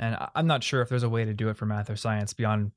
And 0.00 0.16
I'm 0.34 0.46
not 0.46 0.64
sure 0.64 0.80
if 0.80 0.88
there's 0.88 1.02
a 1.02 1.08
way 1.08 1.24
to 1.24 1.34
do 1.34 1.50
it 1.50 1.56
for 1.56 1.66
math 1.66 1.90
or 1.90 1.96
science 1.96 2.32
beyond 2.32 2.72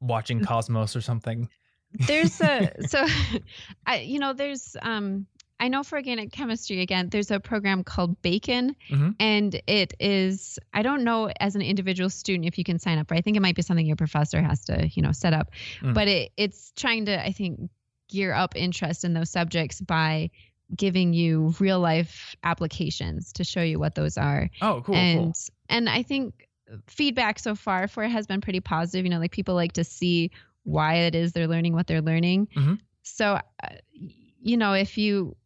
watching 0.00 0.44
Cosmos 0.44 0.94
or 0.94 1.00
something. 1.00 1.48
There's 1.92 2.40
a 2.40 2.70
so 2.86 3.06
I 3.86 4.00
you 4.00 4.20
know 4.20 4.34
there's 4.34 4.76
um 4.82 5.26
I 5.60 5.68
know 5.68 5.82
for 5.82 5.96
organic 5.96 6.30
chemistry, 6.30 6.82
again, 6.82 7.08
there's 7.08 7.32
a 7.32 7.40
program 7.40 7.82
called 7.82 8.22
Bacon, 8.22 8.76
mm-hmm. 8.88 9.10
and 9.18 9.60
it 9.66 9.92
is, 9.98 10.56
I 10.72 10.82
don't 10.82 11.02
know 11.02 11.32
as 11.40 11.56
an 11.56 11.62
individual 11.62 12.10
student 12.10 12.46
if 12.46 12.58
you 12.58 12.64
can 12.64 12.78
sign 12.78 12.98
up, 12.98 13.08
but 13.08 13.18
I 13.18 13.22
think 13.22 13.36
it 13.36 13.40
might 13.40 13.56
be 13.56 13.62
something 13.62 13.84
your 13.84 13.96
professor 13.96 14.40
has 14.40 14.66
to, 14.66 14.88
you 14.92 15.02
know, 15.02 15.10
set 15.10 15.32
up. 15.32 15.50
Mm. 15.80 15.94
But 15.94 16.06
it, 16.06 16.30
it's 16.36 16.72
trying 16.76 17.06
to, 17.06 17.20
I 17.20 17.32
think, 17.32 17.70
gear 18.08 18.32
up 18.32 18.54
interest 18.54 19.02
in 19.02 19.14
those 19.14 19.30
subjects 19.30 19.80
by 19.80 20.30
giving 20.76 21.12
you 21.12 21.54
real 21.58 21.80
life 21.80 22.36
applications 22.44 23.32
to 23.32 23.42
show 23.42 23.62
you 23.62 23.80
what 23.80 23.96
those 23.96 24.16
are. 24.16 24.50
Oh, 24.62 24.82
cool. 24.84 24.94
And, 24.94 25.18
cool. 25.18 25.34
and 25.68 25.88
I 25.88 26.02
think 26.04 26.47
feedback 26.86 27.38
so 27.38 27.54
far 27.54 27.88
for 27.88 28.02
it 28.02 28.10
has 28.10 28.26
been 28.26 28.40
pretty 28.40 28.60
positive. 28.60 29.04
You 29.04 29.10
know, 29.10 29.18
like 29.18 29.32
people 29.32 29.54
like 29.54 29.74
to 29.74 29.84
see 29.84 30.30
why 30.64 30.94
it 30.94 31.14
is 31.14 31.32
they're 31.32 31.48
learning 31.48 31.72
what 31.72 31.86
they're 31.86 32.02
learning. 32.02 32.48
Mm-hmm. 32.54 32.74
So, 33.02 33.40
uh, 33.62 33.68
you 34.40 34.56
know, 34.56 34.74
if 34.74 34.98
you 34.98 35.36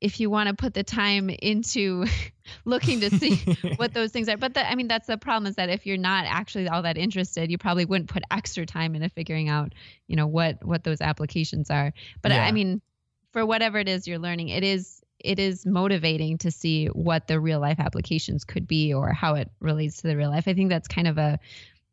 if 0.00 0.20
you 0.20 0.28
want 0.28 0.50
to 0.50 0.54
put 0.54 0.74
the 0.74 0.84
time 0.84 1.30
into 1.30 2.04
looking 2.66 3.00
to 3.00 3.10
see 3.10 3.36
what 3.76 3.94
those 3.94 4.12
things 4.12 4.28
are. 4.28 4.36
But 4.36 4.52
the, 4.52 4.68
I 4.68 4.74
mean, 4.74 4.86
that's 4.86 5.06
the 5.06 5.16
problem 5.16 5.48
is 5.48 5.56
that 5.56 5.70
if 5.70 5.86
you're 5.86 5.96
not 5.96 6.26
actually 6.26 6.68
all 6.68 6.82
that 6.82 6.98
interested, 6.98 7.50
you 7.50 7.56
probably 7.56 7.86
wouldn't 7.86 8.10
put 8.10 8.22
extra 8.30 8.66
time 8.66 8.94
into 8.94 9.08
figuring 9.08 9.48
out, 9.48 9.72
you 10.06 10.16
know, 10.16 10.26
what 10.26 10.64
what 10.64 10.84
those 10.84 11.00
applications 11.00 11.70
are. 11.70 11.92
But 12.20 12.32
yeah. 12.32 12.44
I 12.44 12.52
mean, 12.52 12.82
for 13.32 13.46
whatever 13.46 13.78
it 13.78 13.88
is 13.88 14.06
you're 14.06 14.18
learning, 14.18 14.50
it 14.50 14.62
is 14.62 15.00
it 15.18 15.38
is 15.38 15.64
motivating 15.64 16.38
to 16.38 16.50
see 16.50 16.86
what 16.86 17.26
the 17.26 17.40
real 17.40 17.60
life 17.60 17.80
applications 17.80 18.44
could 18.44 18.66
be 18.66 18.92
or 18.92 19.12
how 19.12 19.34
it 19.34 19.50
relates 19.60 20.02
to 20.02 20.08
the 20.08 20.16
real 20.16 20.30
life. 20.30 20.46
I 20.46 20.54
think 20.54 20.70
that's 20.70 20.88
kind 20.88 21.08
of 21.08 21.18
a 21.18 21.38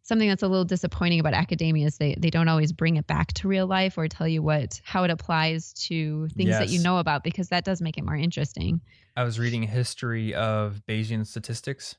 something 0.04 0.28
that's 0.28 0.44
a 0.44 0.48
little 0.48 0.66
disappointing 0.66 1.20
about 1.20 1.34
academia 1.34 1.88
is 1.88 1.98
they, 1.98 2.16
they 2.18 2.30
don't 2.30 2.48
always 2.48 2.74
bring 2.74 2.98
it 2.98 3.08
back 3.08 3.32
to 3.34 3.48
real 3.48 3.68
life 3.68 3.98
or 3.98 4.08
tell 4.08 4.28
you 4.28 4.42
what 4.42 4.82
how 4.84 5.04
it 5.04 5.12
applies 5.12 5.74
to 5.74 6.28
things 6.30 6.50
yes. 6.50 6.60
that 6.60 6.70
you 6.70 6.82
know 6.82 6.98
about 6.98 7.24
because 7.24 7.50
that 7.50 7.64
does 7.64 7.82
make 7.82 7.98
it 7.98 8.04
more 8.04 8.16
interesting. 8.16 8.82
I 9.16 9.24
was 9.24 9.40
reading 9.40 9.64
a 9.64 9.68
history 9.68 10.34
of 10.34 10.82
Bayesian 10.88 11.26
statistics, 11.26 11.96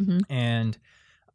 mm-hmm. 0.00 0.20
and 0.32 0.78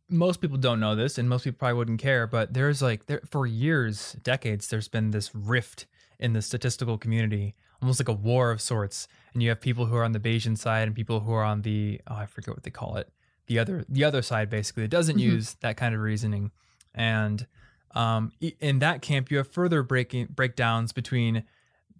most 0.09 0.41
people 0.41 0.57
don't 0.57 0.79
know 0.79 0.95
this, 0.95 1.17
and 1.17 1.29
most 1.29 1.43
people 1.43 1.57
probably 1.57 1.77
wouldn't 1.77 1.99
care. 1.99 2.27
But 2.27 2.53
there's 2.53 2.81
like 2.81 3.05
there 3.07 3.21
for 3.29 3.45
years, 3.45 4.13
decades, 4.23 4.67
there's 4.67 4.87
been 4.87 5.11
this 5.11 5.33
rift 5.35 5.85
in 6.19 6.33
the 6.33 6.41
statistical 6.41 6.97
community, 6.97 7.55
almost 7.81 7.99
like 7.99 8.09
a 8.09 8.13
war 8.13 8.51
of 8.51 8.61
sorts. 8.61 9.07
And 9.33 9.43
you 9.43 9.49
have 9.49 9.61
people 9.61 9.85
who 9.85 9.95
are 9.95 10.03
on 10.03 10.11
the 10.11 10.19
Bayesian 10.19 10.57
side 10.57 10.87
and 10.87 10.95
people 10.95 11.21
who 11.21 11.33
are 11.33 11.43
on 11.43 11.61
the 11.61 12.01
oh, 12.07 12.15
I 12.15 12.25
forget 12.25 12.55
what 12.55 12.63
they 12.63 12.71
call 12.71 12.95
it 12.97 13.11
the 13.47 13.57
other 13.59 13.83
the 13.89 14.03
other 14.03 14.21
side 14.21 14.49
basically 14.49 14.83
that 14.83 14.89
doesn't 14.89 15.17
mm-hmm. 15.17 15.31
use 15.31 15.55
that 15.61 15.75
kind 15.75 15.95
of 15.95 16.01
reasoning 16.01 16.51
and 16.93 17.47
um, 17.95 18.31
in 18.59 18.77
that 18.79 19.01
camp 19.01 19.31
you 19.31 19.37
have 19.37 19.47
further 19.47 19.81
breaking 19.81 20.27
breakdowns 20.29 20.91
between 20.91 21.43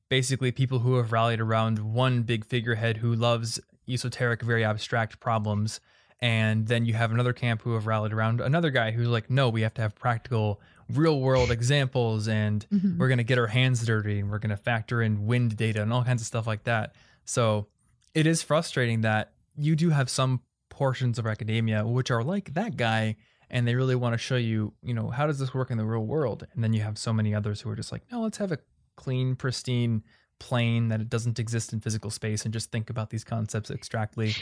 basically 0.10 0.52
people 0.52 0.80
who 0.80 0.98
have 0.98 1.12
rallied 1.12 1.39
around 1.39 1.80
one 1.80 2.24
big 2.24 2.44
figurehead 2.44 2.98
who 2.98 3.13
loves 3.13 3.60
esoteric, 3.88 4.42
very 4.42 4.65
abstract 4.65 5.20
problems. 5.20 5.80
And 6.22 6.68
then 6.68 6.86
you 6.86 6.94
have 6.96 7.12
another 7.12 7.32
camp 7.32 7.62
who 7.62 7.74
have 7.76 7.88
rallied 7.88 8.12
around 8.12 8.42
another 8.42 8.72
guy 8.72 8.92
who's 8.92 9.08
like, 9.08 9.30
no, 9.30 9.48
we 9.50 9.62
have 9.62 9.74
to 9.76 9.82
have 9.82 9.96
practical, 9.96 10.60
real 10.92 11.22
world 11.22 11.50
examples, 11.50 12.28
and 12.28 12.66
mm-hmm. 12.70 12.98
we're 12.98 13.08
going 13.08 13.20
to 13.20 13.24
get 13.24 13.38
our 13.38 13.48
hands 13.48 13.86
dirty, 13.86 14.20
and 14.20 14.30
we're 14.30 14.40
going 14.40 14.50
to 14.50 14.58
factor 14.58 15.02
in 15.02 15.26
wind 15.28 15.56
data 15.56 15.82
and 15.82 15.94
all 15.94 16.04
kinds 16.04 16.22
of 16.22 16.28
stuff 16.28 16.46
like 16.46 16.66
that. 16.66 16.94
So 17.24 17.68
it 18.14 18.28
is 18.28 18.42
frustrating 18.42 19.02
that 19.02 19.32
you 19.56 19.76
do 19.76 19.92
have 19.92 20.10
some 20.10 20.42
portions 20.70 21.20
of 21.20 21.28
academia 21.28 21.86
which 21.86 22.10
are 22.10 22.24
like 22.24 22.54
that 22.54 22.78
guy 22.78 23.16
and 23.50 23.68
they 23.68 23.76
really 23.76 23.96
want 23.96 24.14
to 24.14 24.18
show 24.18 24.36
you, 24.36 24.74
you 24.82 24.94
know, 24.94 25.10
how 25.10 25.26
does 25.28 25.40
this 25.40 25.54
work 25.54 25.72
in 25.72 25.78
the 25.78 25.86
real 25.86 26.06
world? 26.06 26.46
And 26.54 26.64
then 26.64 26.74
you 26.74 26.82
have 26.82 26.98
so 26.98 27.12
many 27.12 27.34
others 27.34 27.62
who 27.62 27.70
are 27.70 27.76
just 27.76 27.92
like, 27.92 28.04
no, 28.12 28.22
let's 28.22 28.38
have 28.38 28.52
a 28.52 28.60
clean, 28.96 29.36
pristine 29.36 30.04
plane 30.40 30.88
that 30.90 31.02
it 31.02 31.10
doesn't 31.10 31.40
exist 31.40 31.74
in 31.74 31.80
physical 31.80 32.12
space 32.12 32.46
and 32.46 32.54
just 32.54 32.72
think 32.72 32.90
about 32.90 33.10
these 33.10 33.24
concepts 33.24 33.72
abstractly. 33.72 34.36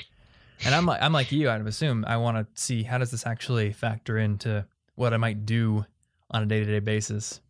And 0.66 0.74
I'm 0.74 0.86
like 0.86 1.02
I'm 1.02 1.14
like 1.14 1.32
you, 1.32 1.50
I'd 1.50 1.66
assume 1.66 2.06
I 2.08 2.18
want 2.18 2.38
to 2.38 2.62
see 2.62 2.84
how 2.84 2.98
does 2.98 3.12
this 3.12 3.26
actually 3.26 3.74
factor 3.74 4.18
into 4.18 4.66
what 4.96 5.14
I 5.14 5.18
might 5.18 5.46
do 5.46 5.86
on 6.32 6.44
a 6.44 6.46
day-to-day 6.46 6.80
basis. 6.80 7.42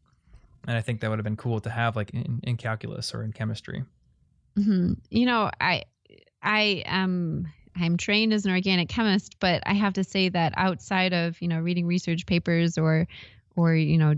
And 0.68 0.76
I 0.76 0.82
think 0.82 1.00
that 1.00 1.10
would 1.10 1.18
have 1.18 1.24
been 1.24 1.38
cool 1.38 1.60
to 1.62 1.70
have 1.70 1.96
like 1.96 2.12
in, 2.12 2.42
in 2.44 2.58
calculus 2.58 3.14
or 3.14 3.24
in 3.24 3.32
chemistry. 3.32 3.84
Mm-hmm. 4.58 4.94
You 5.10 5.26
know, 5.26 5.50
I 5.62 5.84
I 6.42 6.84
am 6.86 7.48
I'm 7.76 7.98
trained 7.98 8.34
as 8.34 8.46
an 8.46 8.52
organic 8.52 8.90
chemist, 8.90 9.38
but 9.40 9.64
I 9.66 9.74
have 9.74 9.94
to 9.94 10.04
say 10.04 10.30
that 10.30 10.54
outside 10.58 11.14
of 11.14 11.42
you 11.42 11.48
know 11.48 11.60
reading 11.60 11.86
research 11.86 12.26
papers 12.26 12.78
or 12.78 13.08
or 13.56 13.76
you 13.76 13.98
know 13.98 14.16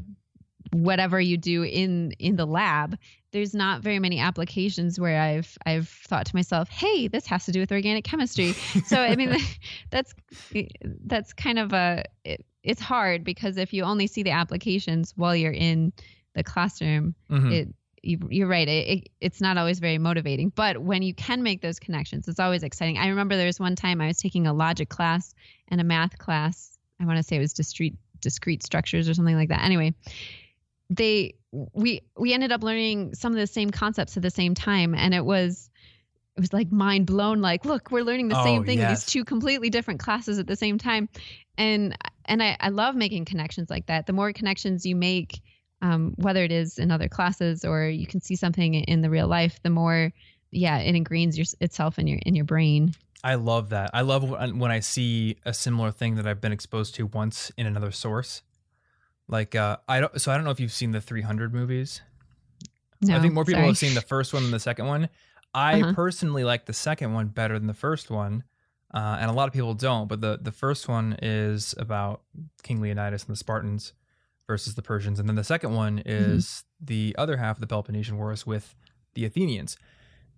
whatever 0.71 1.19
you 1.19 1.37
do 1.37 1.63
in 1.63 2.11
in 2.19 2.35
the 2.35 2.45
lab 2.45 2.97
there's 3.31 3.53
not 3.53 3.81
very 3.81 3.99
many 3.99 4.19
applications 4.19 4.99
where 4.99 5.19
i've 5.21 5.57
i've 5.65 5.87
thought 5.87 6.25
to 6.25 6.35
myself 6.35 6.69
hey 6.69 7.07
this 7.07 7.25
has 7.25 7.45
to 7.45 7.51
do 7.51 7.59
with 7.59 7.71
organic 7.71 8.03
chemistry 8.03 8.53
so 8.85 8.97
i 8.99 9.15
mean 9.15 9.35
that's 9.89 10.13
that's 11.05 11.33
kind 11.33 11.59
of 11.59 11.73
a 11.73 12.03
it, 12.23 12.45
it's 12.63 12.81
hard 12.81 13.23
because 13.23 13.57
if 13.57 13.73
you 13.73 13.83
only 13.83 14.07
see 14.07 14.23
the 14.23 14.31
applications 14.31 15.13
while 15.15 15.35
you're 15.35 15.51
in 15.51 15.91
the 16.35 16.43
classroom 16.43 17.15
mm-hmm. 17.29 17.51
it 17.51 17.69
you, 18.03 18.43
are 18.43 18.47
right. 18.47 18.67
It, 18.67 18.87
it, 18.87 19.09
it's 19.19 19.41
not 19.41 19.57
always 19.57 19.79
very 19.79 19.97
motivating, 19.97 20.51
but 20.55 20.79
when 20.79 21.01
you 21.01 21.13
can 21.13 21.43
make 21.43 21.61
those 21.61 21.79
connections, 21.79 22.27
it's 22.27 22.39
always 22.39 22.63
exciting. 22.63 22.97
I 22.97 23.07
remember 23.07 23.35
there 23.35 23.45
was 23.45 23.59
one 23.59 23.75
time 23.75 24.01
I 24.01 24.07
was 24.07 24.17
taking 24.17 24.47
a 24.47 24.53
logic 24.53 24.89
class 24.89 25.33
and 25.67 25.81
a 25.81 25.83
math 25.83 26.17
class. 26.17 26.77
I 26.99 27.05
want 27.05 27.17
to 27.17 27.23
say 27.23 27.37
it 27.37 27.39
was 27.39 27.53
discrete 27.53 27.97
discrete 28.21 28.63
structures 28.63 29.07
or 29.07 29.13
something 29.13 29.35
like 29.35 29.49
that. 29.49 29.63
Anyway, 29.63 29.93
they 30.89 31.35
we 31.73 32.01
we 32.17 32.33
ended 32.33 32.51
up 32.51 32.63
learning 32.63 33.15
some 33.15 33.31
of 33.31 33.39
the 33.39 33.47
same 33.47 33.69
concepts 33.69 34.17
at 34.17 34.23
the 34.23 34.29
same 34.29 34.53
time, 34.53 34.95
and 34.95 35.13
it 35.13 35.25
was 35.25 35.69
it 36.35 36.41
was 36.41 36.53
like 36.53 36.71
mind 36.71 37.05
blown. 37.05 37.41
Like, 37.41 37.65
look, 37.65 37.91
we're 37.91 38.03
learning 38.03 38.29
the 38.29 38.39
oh, 38.39 38.43
same 38.43 38.65
thing 38.65 38.79
yes. 38.79 38.87
in 38.87 38.93
these 38.93 39.05
two 39.05 39.25
completely 39.25 39.69
different 39.69 39.99
classes 39.99 40.39
at 40.39 40.47
the 40.47 40.55
same 40.55 40.77
time, 40.77 41.09
and 41.57 41.97
and 42.25 42.41
I, 42.41 42.57
I 42.59 42.69
love 42.69 42.95
making 42.95 43.25
connections 43.25 43.69
like 43.69 43.87
that. 43.87 44.05
The 44.05 44.13
more 44.13 44.31
connections 44.33 44.85
you 44.85 44.95
make 44.95 45.41
um, 45.81 46.13
whether 46.17 46.43
it 46.43 46.51
is 46.51 46.77
in 46.77 46.91
other 46.91 47.07
classes 47.07 47.63
or 47.63 47.83
you 47.85 48.07
can 48.07 48.21
see 48.21 48.35
something 48.35 48.73
in 48.73 49.01
the 49.01 49.09
real 49.09 49.27
life, 49.27 49.59
the 49.63 49.69
more, 49.69 50.11
yeah, 50.51 50.79
it 50.79 50.95
ingrains 50.95 51.37
your, 51.37 51.45
itself 51.61 51.99
in 51.99 52.07
your 52.07 52.19
in 52.25 52.35
your 52.35 52.45
brain. 52.45 52.93
I 53.23 53.35
love 53.35 53.69
that. 53.69 53.91
I 53.93 54.01
love 54.01 54.29
when 54.29 54.71
I 54.71 54.79
see 54.79 55.37
a 55.45 55.53
similar 55.53 55.91
thing 55.91 56.15
that 56.15 56.25
I've 56.25 56.39
been 56.39 56.53
exposed 56.53 56.95
to 56.95 57.05
once 57.05 57.51
in 57.57 57.65
another 57.65 57.91
source. 57.91 58.43
Like 59.29 59.55
uh, 59.55 59.77
I 59.87 60.01
don't. 60.01 60.19
So 60.19 60.31
I 60.31 60.35
don't 60.35 60.43
know 60.43 60.51
if 60.51 60.59
you've 60.59 60.73
seen 60.73 60.91
the 60.91 60.99
300 60.99 61.53
movies. 61.53 62.01
No, 63.01 63.15
I 63.15 63.21
think 63.21 63.33
more 63.33 63.45
people 63.45 63.59
sorry. 63.59 63.67
have 63.67 63.77
seen 63.77 63.93
the 63.93 64.01
first 64.01 64.33
one 64.33 64.43
than 64.43 64.51
the 64.51 64.59
second 64.59 64.87
one. 64.87 65.07
I 65.53 65.81
uh-huh. 65.81 65.93
personally 65.93 66.43
like 66.43 66.65
the 66.65 66.73
second 66.73 67.13
one 67.13 67.27
better 67.27 67.57
than 67.57 67.67
the 67.67 67.73
first 67.73 68.09
one, 68.11 68.43
uh, 68.93 69.17
and 69.19 69.31
a 69.31 69.33
lot 69.33 69.47
of 69.47 69.53
people 69.53 69.73
don't. 69.75 70.07
But 70.07 70.19
the 70.19 70.39
the 70.41 70.51
first 70.51 70.89
one 70.89 71.15
is 71.21 71.75
about 71.77 72.23
King 72.63 72.81
Leonidas 72.81 73.23
and 73.23 73.31
the 73.31 73.37
Spartans, 73.37 73.93
versus 74.49 74.73
the 74.73 74.81
Persians, 74.81 75.19
and 75.19 75.29
then 75.29 75.35
the 75.35 75.43
second 75.43 75.75
one 75.75 75.99
mm-hmm. 75.99 76.09
is 76.09 76.45
mm-hmm. 76.45 76.85
the 76.85 77.15
other 77.19 77.37
half 77.37 77.57
of 77.57 77.61
the 77.61 77.67
Peloponnesian 77.67 78.17
Wars 78.17 78.47
with 78.47 78.75
the 79.13 79.23
Athenians. 79.23 79.77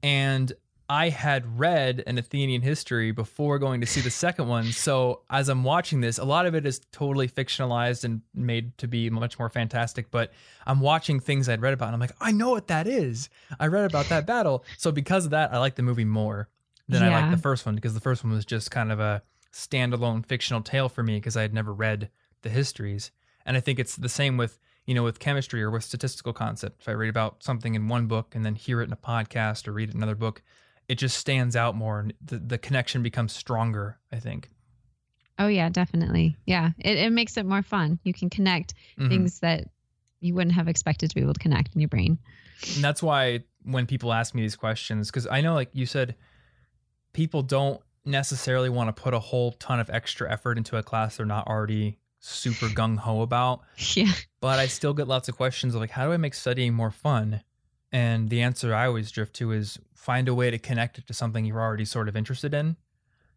And 0.03 0.51
I 0.91 1.07
had 1.07 1.57
read 1.57 2.03
an 2.05 2.17
Athenian 2.17 2.61
history 2.61 3.11
before 3.13 3.59
going 3.59 3.79
to 3.79 3.87
see 3.87 4.01
the 4.01 4.09
second 4.11 4.49
one. 4.49 4.73
So 4.73 5.21
as 5.29 5.47
I'm 5.47 5.63
watching 5.63 6.01
this, 6.01 6.17
a 6.17 6.25
lot 6.25 6.45
of 6.45 6.53
it 6.53 6.65
is 6.65 6.81
totally 6.91 7.29
fictionalized 7.29 8.03
and 8.03 8.19
made 8.35 8.77
to 8.79 8.89
be 8.89 9.09
much 9.09 9.39
more 9.39 9.47
fantastic. 9.47 10.11
But 10.11 10.33
I'm 10.67 10.81
watching 10.81 11.21
things 11.21 11.47
I'd 11.47 11.61
read 11.61 11.73
about, 11.73 11.85
and 11.85 11.93
I'm 11.93 12.01
like, 12.01 12.17
I 12.19 12.33
know 12.33 12.49
what 12.49 12.67
that 12.67 12.87
is. 12.87 13.29
I 13.57 13.67
read 13.67 13.85
about 13.85 14.09
that 14.09 14.25
battle. 14.25 14.65
So 14.77 14.91
because 14.91 15.23
of 15.23 15.31
that, 15.31 15.53
I 15.53 15.59
like 15.59 15.75
the 15.75 15.81
movie 15.81 16.03
more 16.03 16.49
than 16.89 17.03
yeah. 17.03 17.17
I 17.17 17.21
like 17.21 17.31
the 17.31 17.41
first 17.41 17.65
one 17.65 17.75
because 17.75 17.93
the 17.93 18.01
first 18.01 18.25
one 18.25 18.33
was 18.33 18.43
just 18.43 18.69
kind 18.69 18.91
of 18.91 18.99
a 18.99 19.23
standalone 19.53 20.25
fictional 20.25 20.61
tale 20.61 20.89
for 20.89 21.03
me 21.03 21.15
because 21.15 21.37
I 21.37 21.41
had 21.41 21.53
never 21.53 21.73
read 21.73 22.09
the 22.41 22.49
histories. 22.49 23.11
And 23.45 23.55
I 23.55 23.61
think 23.61 23.79
it's 23.79 23.95
the 23.95 24.09
same 24.09 24.35
with, 24.35 24.59
you 24.85 24.93
know, 24.93 25.03
with 25.03 25.19
chemistry 25.19 25.63
or 25.63 25.71
with 25.71 25.85
statistical 25.85 26.33
concept. 26.33 26.81
If 26.81 26.89
I 26.89 26.91
read 26.91 27.07
about 27.09 27.43
something 27.43 27.75
in 27.75 27.87
one 27.87 28.07
book 28.07 28.35
and 28.35 28.45
then 28.45 28.55
hear 28.55 28.81
it 28.81 28.87
in 28.87 28.91
a 28.91 28.97
podcast 28.97 29.69
or 29.69 29.71
read 29.71 29.87
it 29.87 29.95
in 29.95 29.99
another 29.99 30.15
book, 30.15 30.43
it 30.87 30.95
just 30.95 31.17
stands 31.17 31.55
out 31.55 31.75
more 31.75 31.99
and 31.99 32.13
the, 32.23 32.37
the 32.37 32.57
connection 32.57 33.03
becomes 33.03 33.33
stronger, 33.33 33.97
I 34.11 34.19
think. 34.19 34.49
Oh 35.39 35.47
yeah, 35.47 35.69
definitely. 35.69 36.37
Yeah. 36.45 36.71
It, 36.79 36.97
it 36.97 37.11
makes 37.11 37.37
it 37.37 37.45
more 37.45 37.63
fun. 37.63 37.99
You 38.03 38.13
can 38.13 38.29
connect 38.29 38.73
mm-hmm. 38.97 39.09
things 39.09 39.39
that 39.39 39.65
you 40.19 40.35
wouldn't 40.35 40.55
have 40.55 40.67
expected 40.67 41.09
to 41.09 41.15
be 41.15 41.21
able 41.21 41.33
to 41.33 41.39
connect 41.39 41.73
in 41.73 41.81
your 41.81 41.87
brain. 41.87 42.19
And 42.75 42.83
that's 42.83 43.01
why 43.01 43.39
when 43.63 43.87
people 43.87 44.13
ask 44.13 44.35
me 44.35 44.41
these 44.43 44.55
questions, 44.55 45.09
because 45.09 45.27
I 45.27 45.41
know 45.41 45.53
like 45.53 45.69
you 45.73 45.85
said, 45.85 46.15
people 47.13 47.41
don't 47.41 47.81
necessarily 48.05 48.69
want 48.69 48.95
to 48.95 49.01
put 49.01 49.13
a 49.13 49.19
whole 49.19 49.53
ton 49.53 49.79
of 49.79 49.89
extra 49.89 50.31
effort 50.31 50.57
into 50.57 50.77
a 50.77 50.83
class 50.83 51.17
they're 51.17 51.25
not 51.25 51.47
already 51.47 51.97
super 52.19 52.67
gung 52.67 52.97
ho 52.97 53.21
about. 53.21 53.61
Yeah. 53.95 54.11
But 54.39 54.59
I 54.59 54.67
still 54.67 54.93
get 54.93 55.07
lots 55.07 55.27
of 55.27 55.35
questions 55.35 55.75
of 55.75 55.81
like, 55.81 55.91
how 55.91 56.05
do 56.05 56.13
I 56.13 56.17
make 56.17 56.33
studying 56.33 56.73
more 56.73 56.91
fun? 56.91 57.41
And 57.91 58.29
the 58.29 58.41
answer 58.41 58.73
I 58.73 58.87
always 58.87 59.11
drift 59.11 59.35
to 59.35 59.51
is 59.51 59.79
find 59.93 60.27
a 60.27 60.33
way 60.33 60.49
to 60.49 60.57
connect 60.57 60.97
it 60.97 61.07
to 61.07 61.13
something 61.13 61.45
you're 61.45 61.59
already 61.59 61.85
sort 61.85 62.07
of 62.07 62.15
interested 62.15 62.53
in, 62.53 62.77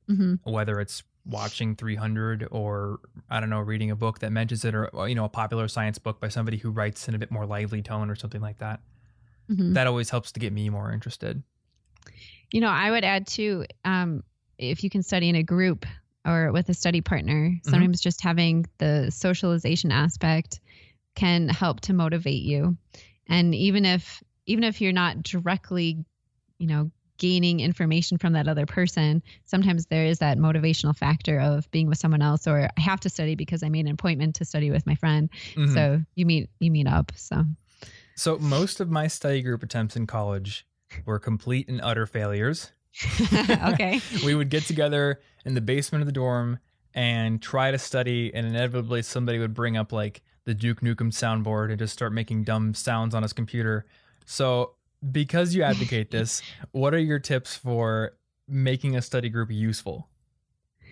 mm-hmm. 0.08 0.34
whether 0.50 0.80
it's 0.80 1.02
watching 1.26 1.74
300 1.74 2.46
or 2.50 3.00
I 3.28 3.40
don't 3.40 3.50
know, 3.50 3.60
reading 3.60 3.90
a 3.90 3.96
book 3.96 4.20
that 4.20 4.30
mentions 4.30 4.64
it, 4.64 4.74
or 4.74 4.90
you 5.08 5.14
know, 5.14 5.24
a 5.24 5.28
popular 5.28 5.68
science 5.68 5.98
book 5.98 6.20
by 6.20 6.28
somebody 6.28 6.56
who 6.56 6.70
writes 6.70 7.08
in 7.08 7.14
a 7.14 7.18
bit 7.18 7.30
more 7.30 7.46
lively 7.46 7.82
tone 7.82 8.10
or 8.10 8.14
something 8.14 8.40
like 8.40 8.58
that. 8.58 8.80
Mm-hmm. 9.50 9.72
That 9.74 9.86
always 9.86 10.10
helps 10.10 10.32
to 10.32 10.40
get 10.40 10.52
me 10.52 10.68
more 10.68 10.92
interested. 10.92 11.42
You 12.52 12.60
know, 12.60 12.68
I 12.68 12.90
would 12.90 13.04
add 13.04 13.26
too, 13.26 13.64
um, 13.84 14.22
if 14.58 14.84
you 14.84 14.90
can 14.90 15.02
study 15.02 15.28
in 15.28 15.34
a 15.34 15.42
group, 15.42 15.84
or 16.26 16.52
with 16.52 16.68
a 16.68 16.74
study 16.74 17.00
partner. 17.00 17.50
Mm-hmm. 17.50 17.70
Sometimes 17.70 17.98
mm-hmm. 17.98 18.08
just 18.08 18.20
having 18.20 18.66
the 18.78 19.10
socialization 19.10 19.92
aspect 19.92 20.60
can 21.14 21.48
help 21.48 21.80
to 21.80 21.92
motivate 21.92 22.42
you. 22.42 22.76
And 23.28 23.54
even 23.54 23.84
if 23.84 24.22
even 24.46 24.64
if 24.64 24.80
you're 24.80 24.92
not 24.92 25.22
directly, 25.22 26.04
you 26.58 26.66
know, 26.66 26.90
gaining 27.18 27.60
information 27.60 28.18
from 28.18 28.32
that 28.32 28.48
other 28.48 28.66
person, 28.66 29.22
sometimes 29.44 29.86
there 29.86 30.04
is 30.04 30.18
that 30.18 30.38
motivational 30.38 30.96
factor 30.96 31.38
of 31.38 31.70
being 31.70 31.88
with 31.88 31.98
someone 31.98 32.22
else 32.22 32.46
or 32.46 32.68
I 32.76 32.80
have 32.80 33.00
to 33.00 33.08
study 33.08 33.34
because 33.34 33.62
I 33.62 33.68
made 33.68 33.86
an 33.86 33.92
appointment 33.92 34.36
to 34.36 34.44
study 34.44 34.70
with 34.70 34.86
my 34.86 34.94
friend. 34.96 35.30
Mm-hmm. 35.54 35.74
So 35.74 36.02
you 36.14 36.26
meet 36.26 36.50
you 36.58 36.70
meet 36.70 36.88
up. 36.88 37.12
So 37.14 37.44
So 38.16 38.38
most 38.38 38.80
of 38.80 38.90
my 38.90 39.06
study 39.06 39.42
group 39.42 39.62
attempts 39.62 39.96
in 39.96 40.06
college 40.06 40.66
were 41.04 41.18
complete 41.18 41.68
and 41.68 41.80
utter 41.82 42.06
failures. 42.06 42.72
okay. 43.72 44.00
we 44.24 44.34
would 44.34 44.50
get 44.50 44.64
together 44.64 45.20
in 45.44 45.54
the 45.54 45.60
basement 45.60 46.02
of 46.02 46.06
the 46.06 46.12
dorm 46.12 46.58
and 46.94 47.42
try 47.42 47.72
to 47.72 47.78
study, 47.78 48.32
and 48.32 48.46
inevitably 48.46 49.02
somebody 49.02 49.38
would 49.38 49.52
bring 49.52 49.76
up 49.76 49.92
like 49.92 50.22
the 50.44 50.54
Duke 50.54 50.80
Nukem 50.80 51.10
soundboard 51.10 51.70
and 51.70 51.78
just 51.78 51.92
start 51.92 52.12
making 52.12 52.44
dumb 52.44 52.74
sounds 52.74 53.14
on 53.14 53.22
his 53.22 53.32
computer. 53.32 53.86
So, 54.24 54.74
because 55.12 55.54
you 55.54 55.62
advocate 55.62 56.10
this, 56.10 56.42
what 56.72 56.94
are 56.94 56.98
your 56.98 57.18
tips 57.18 57.56
for 57.56 58.16
making 58.48 58.96
a 58.96 59.02
study 59.02 59.28
group 59.28 59.50
useful? 59.50 60.08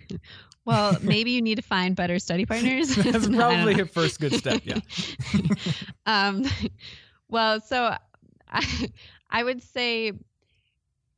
Well, 0.65 0.97
maybe 1.01 1.31
you 1.31 1.41
need 1.41 1.55
to 1.55 1.61
find 1.61 1.93
better 1.93 2.19
study 2.19 2.45
partners. 2.45 2.95
That's 2.95 3.27
probably 3.35 3.81
a 3.81 3.85
first 3.85 4.21
good 4.21 4.33
step. 4.33 4.61
Yeah. 4.63 4.79
um, 6.05 6.45
well, 7.29 7.59
so 7.59 7.93
I, 8.49 8.89
I 9.29 9.43
would 9.43 9.61
say 9.61 10.13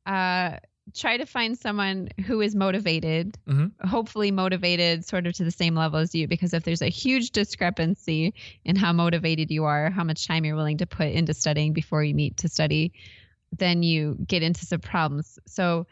uh, 0.04 0.56
try 0.94 1.16
to 1.16 1.26
find 1.26 1.58
someone 1.58 2.08
who 2.26 2.40
is 2.40 2.54
motivated, 2.54 3.36
mm-hmm. 3.48 3.86
hopefully 3.86 4.30
motivated 4.30 5.04
sort 5.04 5.26
of 5.26 5.34
to 5.34 5.44
the 5.44 5.50
same 5.50 5.74
level 5.74 5.98
as 5.98 6.14
you, 6.14 6.28
because 6.28 6.54
if 6.54 6.62
there's 6.62 6.82
a 6.82 6.88
huge 6.88 7.30
discrepancy 7.30 8.34
in 8.64 8.76
how 8.76 8.92
motivated 8.92 9.50
you 9.50 9.64
are, 9.64 9.90
how 9.90 10.04
much 10.04 10.26
time 10.26 10.44
you're 10.44 10.56
willing 10.56 10.78
to 10.78 10.86
put 10.86 11.08
into 11.08 11.34
studying 11.34 11.72
before 11.72 12.04
you 12.04 12.14
meet 12.14 12.36
to 12.38 12.48
study, 12.48 12.92
then 13.52 13.82
you 13.82 14.16
get 14.26 14.42
into 14.42 14.64
some 14.64 14.80
problems. 14.80 15.38
So 15.46 15.86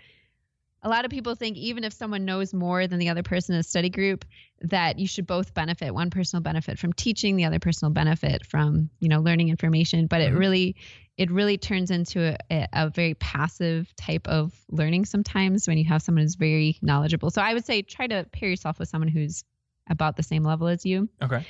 a 0.83 0.89
lot 0.89 1.05
of 1.05 1.11
people 1.11 1.35
think 1.35 1.57
even 1.57 1.83
if 1.83 1.93
someone 1.93 2.25
knows 2.25 2.53
more 2.53 2.87
than 2.87 2.99
the 2.99 3.09
other 3.09 3.23
person 3.23 3.55
in 3.55 3.61
a 3.61 3.65
study 3.65 3.89
group, 3.89 4.25
that 4.61 4.99
you 4.99 5.07
should 5.07 5.27
both 5.27 5.55
benefit. 5.55 5.95
One 5.95 6.11
person 6.11 6.37
will 6.37 6.43
benefit 6.43 6.79
from 6.79 6.93
teaching, 6.93 7.37
the 7.37 7.47
other 7.47 7.59
person 7.59 7.89
will 7.89 7.95
benefit 7.95 8.45
from, 8.47 8.91
you 9.01 9.09
know, 9.09 9.21
learning 9.21 9.49
information. 9.49 10.07
But 10.07 10.21
mm-hmm. 10.21 10.37
it 10.37 10.39
really 10.39 10.77
it 11.17 11.31
really 11.31 11.57
turns 11.57 11.91
into 11.91 12.37
a, 12.51 12.69
a, 12.73 12.91
very 12.91 13.15
passive 13.15 13.95
type 13.97 14.27
of 14.27 14.53
learning 14.69 15.05
sometimes 15.05 15.69
when 15.69 15.79
you 15.79 15.85
have 15.85 16.03
someone 16.03 16.23
who's 16.23 16.35
very 16.35 16.77
knowledgeable. 16.83 17.31
So 17.31 17.41
I 17.41 17.55
would 17.55 17.65
say 17.65 17.83
try 17.83 18.07
to 18.09 18.27
pair 18.33 18.49
yourself 18.49 18.79
with 18.79 18.89
someone 18.89 19.09
who's 19.09 19.45
about 19.89 20.17
the 20.17 20.23
same 20.23 20.43
level 20.43 20.67
as 20.67 20.85
you. 20.85 21.09
Okay. 21.23 21.47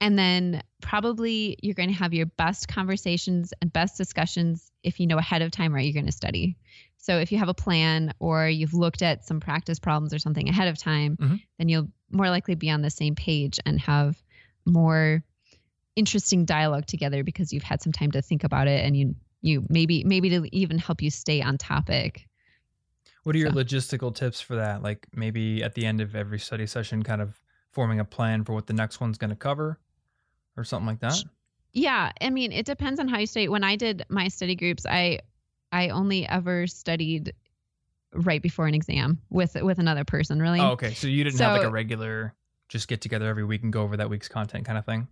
And 0.00 0.18
then 0.18 0.62
probably 0.82 1.56
you're 1.62 1.74
going 1.74 1.88
to 1.88 1.94
have 1.94 2.12
your 2.12 2.26
best 2.26 2.68
conversations 2.68 3.52
and 3.62 3.72
best 3.72 3.96
discussions 3.96 4.70
if 4.82 5.00
you 5.00 5.06
know 5.06 5.18
ahead 5.18 5.42
of 5.42 5.50
time 5.50 5.72
where 5.72 5.80
you're 5.80 5.94
going 5.94 6.06
to 6.06 6.12
study. 6.12 6.56
So 6.98 7.18
if 7.18 7.30
you 7.30 7.38
have 7.38 7.48
a 7.48 7.54
plan 7.54 8.12
or 8.18 8.48
you've 8.48 8.74
looked 8.74 9.02
at 9.02 9.24
some 9.24 9.40
practice 9.40 9.78
problems 9.78 10.12
or 10.12 10.18
something 10.18 10.48
ahead 10.48 10.68
of 10.68 10.76
time, 10.76 11.16
mm-hmm. 11.16 11.36
then 11.58 11.68
you'll 11.68 11.88
more 12.10 12.28
likely 12.28 12.56
be 12.56 12.70
on 12.70 12.82
the 12.82 12.90
same 12.90 13.14
page 13.14 13.60
and 13.64 13.80
have 13.80 14.20
more 14.66 15.22
interesting 15.96 16.44
dialogue 16.44 16.86
together 16.86 17.24
because 17.24 17.52
you've 17.52 17.62
had 17.62 17.82
some 17.82 17.92
time 17.92 18.12
to 18.12 18.22
think 18.22 18.44
about 18.44 18.68
it 18.68 18.84
and 18.84 18.96
you 18.96 19.14
you 19.42 19.64
maybe 19.68 20.04
maybe 20.04 20.30
to 20.30 20.48
even 20.56 20.78
help 20.78 21.02
you 21.02 21.10
stay 21.10 21.42
on 21.42 21.58
topic. 21.58 22.28
What 23.24 23.34
are 23.34 23.38
your 23.38 23.50
so. 23.50 23.56
logistical 23.56 24.14
tips 24.14 24.40
for 24.40 24.56
that? 24.56 24.82
Like 24.82 25.06
maybe 25.12 25.62
at 25.62 25.74
the 25.74 25.84
end 25.84 26.00
of 26.00 26.14
every 26.14 26.38
study 26.38 26.66
session 26.66 27.02
kind 27.02 27.20
of 27.20 27.40
forming 27.72 28.00
a 28.00 28.04
plan 28.04 28.44
for 28.44 28.52
what 28.52 28.66
the 28.66 28.72
next 28.72 29.00
one's 29.00 29.18
going 29.18 29.30
to 29.30 29.36
cover 29.36 29.78
or 30.56 30.64
something 30.64 30.86
like 30.86 31.00
that? 31.00 31.22
Yeah, 31.72 32.12
I 32.20 32.30
mean, 32.30 32.52
it 32.52 32.64
depends 32.64 32.98
on 33.00 33.08
how 33.08 33.18
you 33.18 33.26
study. 33.26 33.48
When 33.48 33.64
I 33.64 33.76
did 33.76 34.04
my 34.08 34.28
study 34.28 34.54
groups, 34.54 34.86
I 34.86 35.20
I 35.72 35.90
only 35.90 36.26
ever 36.26 36.66
studied 36.66 37.34
right 38.14 38.40
before 38.40 38.66
an 38.66 38.74
exam 38.74 39.20
with 39.28 39.56
with 39.60 39.78
another 39.78 40.04
person, 40.04 40.40
really. 40.40 40.60
Oh, 40.60 40.70
okay. 40.70 40.94
So 40.94 41.06
you 41.06 41.24
didn't 41.24 41.38
so, 41.38 41.44
have 41.44 41.56
like 41.58 41.66
a 41.66 41.70
regular 41.70 42.34
just 42.68 42.88
get 42.88 43.00
together 43.00 43.28
every 43.28 43.44
week 43.44 43.62
and 43.62 43.72
go 43.72 43.82
over 43.82 43.96
that 43.98 44.08
week's 44.08 44.28
content 44.28 44.64
kind 44.64 44.78
of 44.78 44.84
thing? 44.84 45.08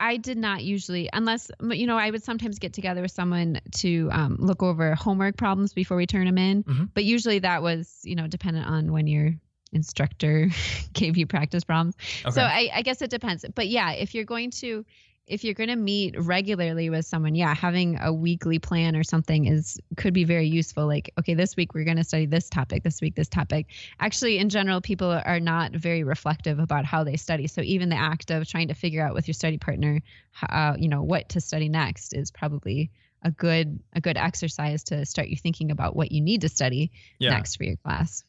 I 0.00 0.16
did 0.16 0.38
not 0.38 0.64
usually, 0.64 1.10
unless 1.12 1.50
you 1.60 1.86
know, 1.86 1.98
I 1.98 2.10
would 2.10 2.24
sometimes 2.24 2.58
get 2.58 2.72
together 2.72 3.02
with 3.02 3.10
someone 3.10 3.60
to 3.76 4.08
um, 4.10 4.36
look 4.40 4.62
over 4.62 4.94
homework 4.94 5.36
problems 5.36 5.74
before 5.74 5.96
we 5.96 6.06
turn 6.06 6.24
them 6.24 6.38
in. 6.38 6.64
Mm-hmm. 6.64 6.84
But 6.94 7.04
usually 7.04 7.40
that 7.40 7.62
was, 7.62 8.00
you 8.02 8.16
know, 8.16 8.26
dependent 8.26 8.66
on 8.66 8.92
when 8.92 9.06
your 9.06 9.34
instructor 9.72 10.48
gave 10.94 11.18
you 11.18 11.26
practice 11.26 11.64
problems. 11.64 11.96
Okay. 12.24 12.34
So 12.34 12.42
I, 12.42 12.70
I 12.74 12.82
guess 12.82 13.02
it 13.02 13.10
depends. 13.10 13.44
But 13.54 13.68
yeah, 13.68 13.92
if 13.92 14.14
you're 14.14 14.24
going 14.24 14.50
to 14.52 14.86
if 15.30 15.44
you're 15.44 15.54
going 15.54 15.68
to 15.68 15.76
meet 15.76 16.20
regularly 16.20 16.90
with 16.90 17.06
someone, 17.06 17.36
yeah, 17.36 17.54
having 17.54 17.98
a 18.00 18.12
weekly 18.12 18.58
plan 18.58 18.96
or 18.96 19.04
something 19.04 19.46
is 19.46 19.78
could 19.96 20.12
be 20.12 20.24
very 20.24 20.48
useful. 20.48 20.88
Like, 20.88 21.12
okay, 21.20 21.34
this 21.34 21.56
week 21.56 21.72
we're 21.72 21.84
going 21.84 21.98
to 21.98 22.04
study 22.04 22.26
this 22.26 22.50
topic, 22.50 22.82
this 22.82 23.00
week 23.00 23.14
this 23.14 23.28
topic. 23.28 23.68
Actually, 24.00 24.38
in 24.38 24.48
general, 24.48 24.80
people 24.80 25.08
are 25.08 25.38
not 25.38 25.70
very 25.72 26.02
reflective 26.02 26.58
about 26.58 26.84
how 26.84 27.04
they 27.04 27.16
study. 27.16 27.46
So 27.46 27.60
even 27.62 27.90
the 27.90 27.96
act 27.96 28.32
of 28.32 28.46
trying 28.48 28.68
to 28.68 28.74
figure 28.74 29.06
out 29.06 29.14
with 29.14 29.28
your 29.28 29.34
study 29.34 29.56
partner, 29.56 30.00
uh, 30.48 30.74
you 30.76 30.88
know, 30.88 31.02
what 31.02 31.28
to 31.30 31.40
study 31.40 31.68
next 31.68 32.12
is 32.12 32.32
probably 32.32 32.90
a 33.22 33.30
good 33.30 33.78
a 33.92 34.00
good 34.00 34.16
exercise 34.16 34.82
to 34.84 35.06
start 35.06 35.28
you 35.28 35.36
thinking 35.36 35.70
about 35.70 35.94
what 35.94 36.10
you 36.10 36.20
need 36.20 36.40
to 36.40 36.48
study 36.48 36.90
yeah. 37.20 37.30
next 37.30 37.54
for 37.54 37.64
your 37.64 37.76
class. 37.76 38.24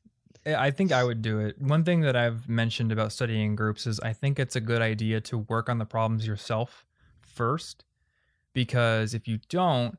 I 0.45 0.71
think 0.71 0.91
I 0.91 1.03
would 1.03 1.21
do 1.21 1.39
it. 1.39 1.59
One 1.61 1.83
thing 1.83 2.01
that 2.01 2.15
I've 2.15 2.47
mentioned 2.47 2.91
about 2.91 3.11
studying 3.11 3.55
groups 3.55 3.85
is 3.85 3.99
I 3.99 4.13
think 4.13 4.39
it's 4.39 4.55
a 4.55 4.61
good 4.61 4.81
idea 4.81 5.21
to 5.21 5.39
work 5.39 5.69
on 5.69 5.77
the 5.77 5.85
problems 5.85 6.25
yourself 6.25 6.85
first 7.41 7.85
because 8.53 9.15
if 9.15 9.27
you 9.27 9.39
don't 9.49 9.97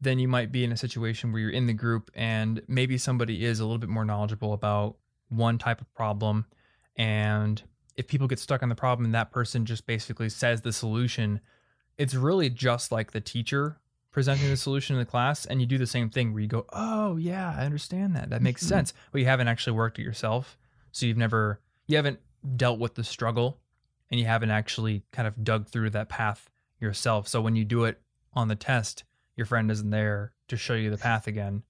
then 0.00 0.18
you 0.18 0.28
might 0.28 0.50
be 0.50 0.64
in 0.64 0.72
a 0.72 0.76
situation 0.76 1.30
where 1.30 1.42
you're 1.42 1.50
in 1.50 1.66
the 1.66 1.72
group 1.72 2.10
and 2.14 2.62
maybe 2.66 2.96
somebody 2.96 3.44
is 3.44 3.60
a 3.60 3.64
little 3.64 3.78
bit 3.78 3.90
more 3.90 4.04
knowledgeable 4.04 4.54
about 4.54 4.96
one 5.28 5.58
type 5.58 5.80
of 5.80 5.94
problem. 5.94 6.46
And 6.96 7.62
if 7.96 8.08
people 8.08 8.26
get 8.26 8.38
stuck 8.38 8.62
on 8.62 8.68
the 8.68 8.74
problem 8.74 9.04
and 9.04 9.14
that 9.14 9.30
person 9.30 9.66
just 9.66 9.86
basically 9.86 10.28
says 10.28 10.62
the 10.62 10.72
solution 10.72 11.40
it's 11.98 12.14
really 12.14 12.48
just 12.48 12.90
like 12.90 13.12
the 13.12 13.20
teacher 13.20 13.78
presenting 14.10 14.48
the 14.48 14.56
solution 14.56 14.96
in 14.96 15.00
the 15.00 15.06
class 15.06 15.44
and 15.44 15.60
you 15.60 15.66
do 15.66 15.76
the 15.76 15.86
same 15.86 16.08
thing 16.08 16.32
where 16.32 16.40
you 16.40 16.48
go 16.48 16.64
oh 16.72 17.16
yeah 17.16 17.54
i 17.58 17.64
understand 17.64 18.16
that. 18.16 18.30
That 18.30 18.42
makes 18.42 18.62
mm-hmm. 18.62 18.68
sense. 18.70 18.94
But 19.12 19.20
you 19.20 19.26
haven't 19.26 19.48
actually 19.48 19.74
worked 19.74 19.98
it 19.98 20.02
yourself. 20.02 20.56
So 20.92 21.04
you've 21.06 21.18
never 21.18 21.60
you 21.86 21.96
haven't 21.96 22.20
dealt 22.56 22.78
with 22.78 22.94
the 22.94 23.04
struggle 23.04 23.58
and 24.10 24.18
you 24.18 24.26
haven't 24.26 24.50
actually 24.50 25.02
kind 25.12 25.28
of 25.28 25.44
dug 25.44 25.68
through 25.68 25.90
that 25.90 26.08
path 26.08 26.49
yourself. 26.80 27.28
So 27.28 27.40
when 27.40 27.56
you 27.56 27.64
do 27.64 27.84
it 27.84 28.00
on 28.34 28.48
the 28.48 28.56
test, 28.56 29.04
your 29.36 29.46
friend 29.46 29.70
isn't 29.70 29.90
there 29.90 30.32
to 30.48 30.56
show 30.56 30.74
you 30.74 30.90
the 30.90 30.98
path 30.98 31.26
again. 31.26 31.62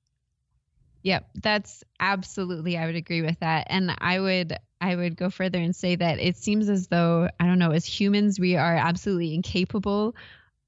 Yep, 1.02 1.30
that's 1.42 1.82
absolutely 1.98 2.76
I 2.76 2.86
would 2.86 2.96
agree 2.96 3.22
with 3.22 3.38
that. 3.40 3.66
And 3.70 3.94
I 3.98 4.20
would 4.20 4.56
I 4.80 4.96
would 4.96 5.16
go 5.16 5.30
further 5.30 5.58
and 5.58 5.74
say 5.74 5.96
that 5.96 6.18
it 6.18 6.36
seems 6.36 6.68
as 6.68 6.88
though 6.88 7.28
I 7.38 7.46
don't 7.46 7.58
know, 7.58 7.70
as 7.70 7.84
humans 7.86 8.38
we 8.38 8.56
are 8.56 8.76
absolutely 8.76 9.34
incapable 9.34 10.14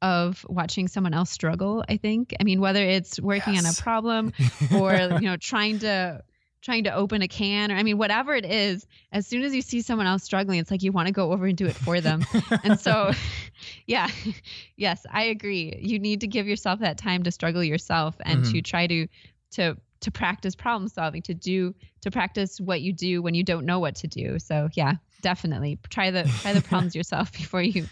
of 0.00 0.44
watching 0.48 0.88
someone 0.88 1.14
else 1.14 1.30
struggle, 1.30 1.84
I 1.88 1.96
think. 1.96 2.34
I 2.40 2.44
mean, 2.44 2.60
whether 2.60 2.82
it's 2.82 3.20
working 3.20 3.54
yes. 3.54 3.64
on 3.64 3.70
a 3.70 3.74
problem 3.82 4.32
or 4.80 4.94
you 4.94 5.28
know 5.28 5.36
trying 5.36 5.80
to 5.80 6.22
trying 6.62 6.84
to 6.84 6.94
open 6.94 7.20
a 7.22 7.28
can 7.28 7.70
or 7.70 7.74
I 7.74 7.82
mean 7.82 7.98
whatever 7.98 8.34
it 8.34 8.46
is, 8.46 8.86
as 9.10 9.26
soon 9.26 9.42
as 9.42 9.54
you 9.54 9.60
see 9.60 9.82
someone 9.82 10.06
else 10.06 10.22
struggling, 10.22 10.60
it's 10.60 10.70
like 10.70 10.82
you 10.82 10.92
want 10.92 11.08
to 11.08 11.12
go 11.12 11.32
over 11.32 11.46
and 11.46 11.56
do 11.56 11.66
it 11.66 11.74
for 11.74 12.00
them. 12.00 12.24
and 12.64 12.80
so 12.80 13.12
yeah. 13.86 14.08
yes, 14.76 15.04
I 15.10 15.24
agree. 15.24 15.78
You 15.80 15.98
need 15.98 16.20
to 16.20 16.26
give 16.26 16.46
yourself 16.46 16.80
that 16.80 16.98
time 16.98 17.24
to 17.24 17.30
struggle 17.30 17.62
yourself 17.62 18.16
and 18.24 18.42
mm-hmm. 18.42 18.52
to 18.52 18.62
try 18.62 18.86
to 18.86 19.06
to 19.52 19.76
to 20.02 20.10
practice 20.10 20.54
problem 20.54 20.88
solving, 20.88 21.22
to 21.22 21.34
do 21.34 21.74
to 22.02 22.10
practice 22.10 22.60
what 22.60 22.82
you 22.82 22.92
do 22.92 23.22
when 23.22 23.34
you 23.34 23.42
don't 23.42 23.64
know 23.64 23.78
what 23.78 23.94
to 23.96 24.06
do. 24.06 24.38
So 24.38 24.68
yeah, 24.74 24.94
definitely 25.22 25.78
try 25.88 26.10
the 26.10 26.24
try 26.42 26.52
the 26.52 26.60
problems 26.68 26.94
yourself 26.94 27.32
before 27.32 27.62
you 27.62 27.86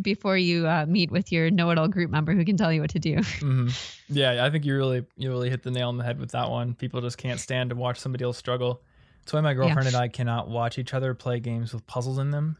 before 0.00 0.36
you 0.36 0.66
uh, 0.66 0.86
meet 0.88 1.10
with 1.10 1.32
your 1.32 1.50
know-it-all 1.50 1.88
group 1.88 2.10
member 2.10 2.34
who 2.34 2.44
can 2.44 2.56
tell 2.56 2.72
you 2.72 2.80
what 2.80 2.90
to 2.90 2.98
do. 2.98 3.16
Mm-hmm. 3.16 3.68
Yeah, 4.08 4.44
I 4.44 4.50
think 4.50 4.64
you 4.64 4.76
really 4.76 5.04
you 5.16 5.28
really 5.30 5.50
hit 5.50 5.64
the 5.64 5.72
nail 5.72 5.88
on 5.88 5.96
the 5.96 6.04
head 6.04 6.20
with 6.20 6.30
that 6.30 6.48
one. 6.48 6.74
People 6.74 7.00
just 7.00 7.18
can't 7.18 7.40
stand 7.40 7.70
to 7.70 7.76
watch 7.76 7.98
somebody 7.98 8.24
else 8.24 8.38
struggle. 8.38 8.82
That's 9.20 9.32
why 9.32 9.40
my 9.40 9.52
girlfriend 9.52 9.82
yeah. 9.82 9.88
and 9.88 9.96
I 9.96 10.06
cannot 10.06 10.48
watch 10.48 10.78
each 10.78 10.94
other 10.94 11.12
play 11.12 11.40
games 11.40 11.74
with 11.74 11.84
puzzles 11.88 12.18
in 12.18 12.30
them. 12.30 12.56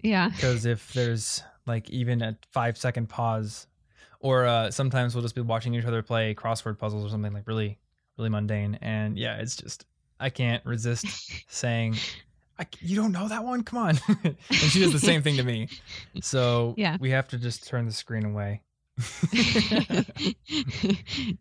Yeah. 0.00 0.28
Because 0.28 0.66
if 0.66 0.92
there's 0.92 1.42
like 1.66 1.90
even 1.90 2.22
a 2.22 2.38
five 2.52 2.78
second 2.78 3.08
pause, 3.08 3.66
or 4.20 4.46
uh, 4.46 4.70
sometimes 4.70 5.14
we'll 5.14 5.22
just 5.22 5.34
be 5.34 5.40
watching 5.40 5.74
each 5.74 5.84
other 5.84 6.02
play 6.02 6.34
crossword 6.34 6.78
puzzles 6.78 7.04
or 7.04 7.08
something 7.08 7.32
like 7.32 7.48
really 7.48 7.78
really 8.20 8.30
mundane. 8.30 8.78
And 8.82 9.18
yeah, 9.18 9.36
it's 9.36 9.56
just 9.56 9.86
I 10.20 10.30
can't 10.30 10.64
resist 10.66 11.06
saying 11.48 11.96
you 12.80 12.96
don't 12.96 13.12
know 13.12 13.28
that 13.28 13.44
one? 13.44 13.62
Come 13.62 13.78
on. 13.78 14.00
and 14.24 14.36
she 14.48 14.80
does 14.80 14.92
the 14.92 14.98
same 14.98 15.22
thing 15.22 15.36
to 15.36 15.42
me. 15.42 15.68
So 16.20 16.74
yeah. 16.78 16.98
we 17.00 17.10
have 17.10 17.28
to 17.28 17.38
just 17.38 17.66
turn 17.66 17.86
the 17.86 17.92
screen 17.92 18.24
away. 18.24 18.60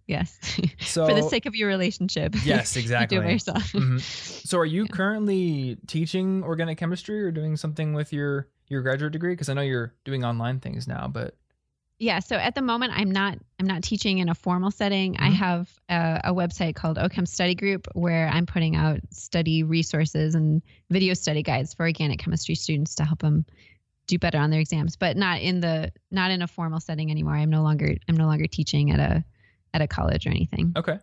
yes. 0.07 0.39
So 0.79 1.07
for 1.07 1.13
the 1.13 1.27
sake 1.29 1.45
of 1.45 1.55
your 1.55 1.67
relationship. 1.67 2.33
Yes, 2.45 2.77
exactly. 2.77 3.17
do 3.17 3.23
it 3.23 3.31
yourself. 3.31 3.73
Mm-hmm. 3.73 3.97
So 3.97 4.59
are 4.59 4.65
you 4.65 4.83
yeah. 4.83 4.95
currently 4.95 5.77
teaching 5.87 6.41
organic 6.43 6.77
chemistry 6.77 7.21
or 7.21 7.31
doing 7.31 7.57
something 7.57 7.93
with 7.93 8.13
your 8.13 8.47
your 8.69 8.81
graduate 8.81 9.11
degree? 9.11 9.33
Because 9.33 9.49
I 9.49 9.55
know 9.55 9.61
you're 9.61 9.93
doing 10.05 10.23
online 10.23 10.61
things 10.61 10.87
now, 10.87 11.09
but 11.09 11.35
yeah 11.99 12.19
so 12.19 12.35
at 12.35 12.55
the 12.55 12.61
moment 12.61 12.91
i'm 12.95 13.11
not 13.11 13.37
i'm 13.59 13.67
not 13.67 13.83
teaching 13.83 14.17
in 14.17 14.29
a 14.29 14.35
formal 14.35 14.71
setting. 14.71 15.13
Mm-hmm. 15.13 15.23
i 15.23 15.29
have 15.29 15.69
a, 15.89 16.21
a, 16.25 16.33
website 16.33 16.75
called 16.75 16.97
ochem 16.97 17.27
study 17.27 17.55
group 17.55 17.87
where 17.93 18.27
i'm 18.29 18.45
putting 18.45 18.75
out 18.75 18.99
study 19.11 19.63
resources 19.63 20.33
and 20.35 20.61
video 20.89 21.13
study 21.13 21.43
guides 21.43 21.73
for 21.73 21.85
organic 21.85 22.19
chemistry 22.19 22.55
students 22.55 22.95
to 22.95 23.05
help 23.05 23.19
them 23.19 23.45
do 24.09 24.17
better 24.17 24.39
on 24.39 24.49
their 24.49 24.59
exams 24.59 24.95
but 24.95 25.15
not 25.15 25.39
in 25.39 25.61
the 25.61 25.91
not 26.11 26.31
in 26.31 26.41
a 26.41 26.47
formal 26.47 26.79
setting 26.79 27.11
anymore. 27.11 27.35
I'm 27.35 27.49
no 27.49 27.61
longer 27.61 27.95
i'm 28.09 28.17
no 28.17 28.25
longer 28.25 28.47
teaching 28.47 28.91
at 28.91 28.99
a 28.99 29.23
at 29.73 29.81
a 29.81 29.87
college 29.87 30.25
or 30.25 30.31
anything. 30.31 30.73
Okay. 30.75 30.97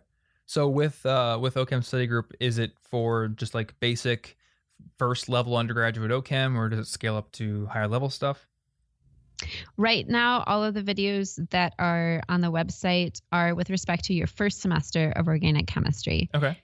So 0.45 0.67
with 0.67 1.03
uh 1.05 1.39
with 1.41 1.55
ochem 1.55 1.83
study 1.83 2.05
group 2.05 2.33
is 2.39 2.59
it 2.59 2.73
for 2.81 3.29
just 3.29 3.55
like 3.55 3.73
basic 3.79 4.37
first 4.99 5.29
level 5.29 5.57
undergraduate 5.57 6.11
ochem 6.11 6.55
or 6.55 6.69
does 6.69 6.79
it 6.79 6.87
scale 6.87 7.15
up 7.15 7.31
to 7.31 7.65
higher 7.67 7.87
level 7.87 8.09
stuff 8.09 8.45
Right 9.77 10.07
now, 10.07 10.43
all 10.47 10.63
of 10.63 10.73
the 10.73 10.81
videos 10.81 11.39
that 11.51 11.73
are 11.77 12.23
on 12.27 12.41
the 12.41 12.51
website 12.51 13.21
are 13.31 13.53
with 13.53 13.69
respect 13.69 14.05
to 14.05 14.13
your 14.13 14.25
first 14.25 14.59
semester 14.61 15.13
of 15.15 15.27
organic 15.27 15.67
chemistry. 15.67 16.29
Okay. 16.33 16.57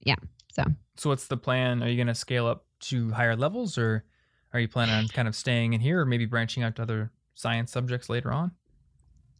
Yeah. 0.00 0.16
So. 0.52 0.64
So 0.96 1.10
what's 1.10 1.26
the 1.26 1.36
plan? 1.36 1.82
Are 1.82 1.88
you 1.88 1.96
going 1.96 2.06
to 2.06 2.14
scale 2.14 2.46
up 2.46 2.64
to 2.80 3.10
higher 3.10 3.36
levels, 3.36 3.76
or 3.76 4.04
are 4.52 4.60
you 4.60 4.68
planning 4.68 4.94
on 4.94 5.08
kind 5.08 5.28
of 5.28 5.34
staying 5.34 5.74
in 5.74 5.80
here, 5.80 6.00
or 6.00 6.06
maybe 6.06 6.24
branching 6.26 6.62
out 6.62 6.76
to 6.76 6.82
other 6.82 7.10
science 7.34 7.72
subjects 7.72 8.08
later 8.08 8.32
on? 8.32 8.52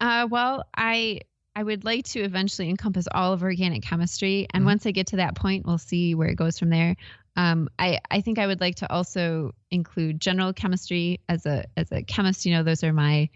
Uh, 0.01 0.27
well, 0.31 0.65
I 0.77 1.21
I 1.57 1.63
would 1.63 1.85
like 1.85 2.05
to 2.07 2.21
eventually 2.21 2.69
encompass 2.69 3.07
all 3.11 3.33
of 3.33 3.43
organic 3.43 3.83
chemistry, 3.83 4.47
and 4.53 4.63
mm-hmm. 4.63 4.71
once 4.71 4.87
I 4.87 4.91
get 4.91 5.09
to 5.09 5.17
that 5.17 5.37
point, 5.37 5.65
we'll 5.65 5.79
see 5.79 6.15
where 6.15 6.29
it 6.29 6.35
goes 6.35 6.59
from 6.59 6.71
there. 6.71 6.97
Um, 7.37 7.69
I, 7.79 8.01
I 8.11 8.21
think 8.21 8.39
I 8.39 8.47
would 8.47 8.61
like 8.61 8.77
to 8.77 8.93
also 8.93 9.53
include 9.71 10.21
general 10.21 10.53
chemistry 10.53 11.21
as 11.29 11.47
a 11.47 11.65
as 11.77 11.91
a 11.91 12.03
chemist. 12.03 12.47
You 12.47 12.55
know, 12.55 12.63
those 12.63 12.85
are 12.85 12.93
my 12.93 13.29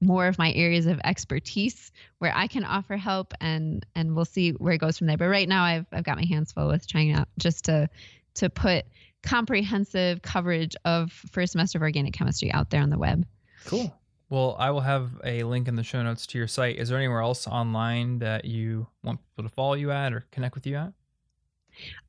more 0.00 0.26
of 0.26 0.38
my 0.38 0.52
areas 0.52 0.86
of 0.86 1.00
expertise 1.04 1.92
where 2.18 2.32
I 2.34 2.46
can 2.46 2.64
offer 2.64 2.96
help, 2.96 3.32
and 3.40 3.84
and 3.94 4.14
we'll 4.14 4.24
see 4.24 4.50
where 4.50 4.72
it 4.72 4.78
goes 4.78 4.98
from 4.98 5.06
there. 5.06 5.16
But 5.16 5.28
right 5.28 5.48
now, 5.48 5.64
I've 5.64 5.86
I've 5.92 6.04
got 6.04 6.16
my 6.16 6.24
hands 6.24 6.52
full 6.52 6.68
with 6.68 6.86
trying 6.86 7.12
out 7.12 7.28
just 7.38 7.66
to 7.66 7.88
to 8.34 8.50
put 8.50 8.86
comprehensive 9.22 10.20
coverage 10.22 10.76
of 10.84 11.12
first 11.12 11.52
semester 11.52 11.78
of 11.78 11.82
organic 11.82 12.12
chemistry 12.12 12.52
out 12.52 12.70
there 12.70 12.82
on 12.82 12.90
the 12.90 12.98
web. 12.98 13.24
Cool. 13.64 13.94
Well, 14.28 14.56
I 14.58 14.70
will 14.70 14.80
have 14.80 15.10
a 15.22 15.44
link 15.44 15.68
in 15.68 15.76
the 15.76 15.82
show 15.82 16.02
notes 16.02 16.26
to 16.28 16.38
your 16.38 16.48
site. 16.48 16.76
Is 16.76 16.88
there 16.88 16.98
anywhere 16.98 17.20
else 17.20 17.46
online 17.46 18.18
that 18.18 18.44
you 18.44 18.86
want 19.02 19.20
people 19.30 19.48
to 19.48 19.54
follow 19.54 19.74
you 19.74 19.90
at 19.90 20.12
or 20.12 20.24
connect 20.32 20.54
with 20.54 20.66
you 20.66 20.76
at? 20.76 20.92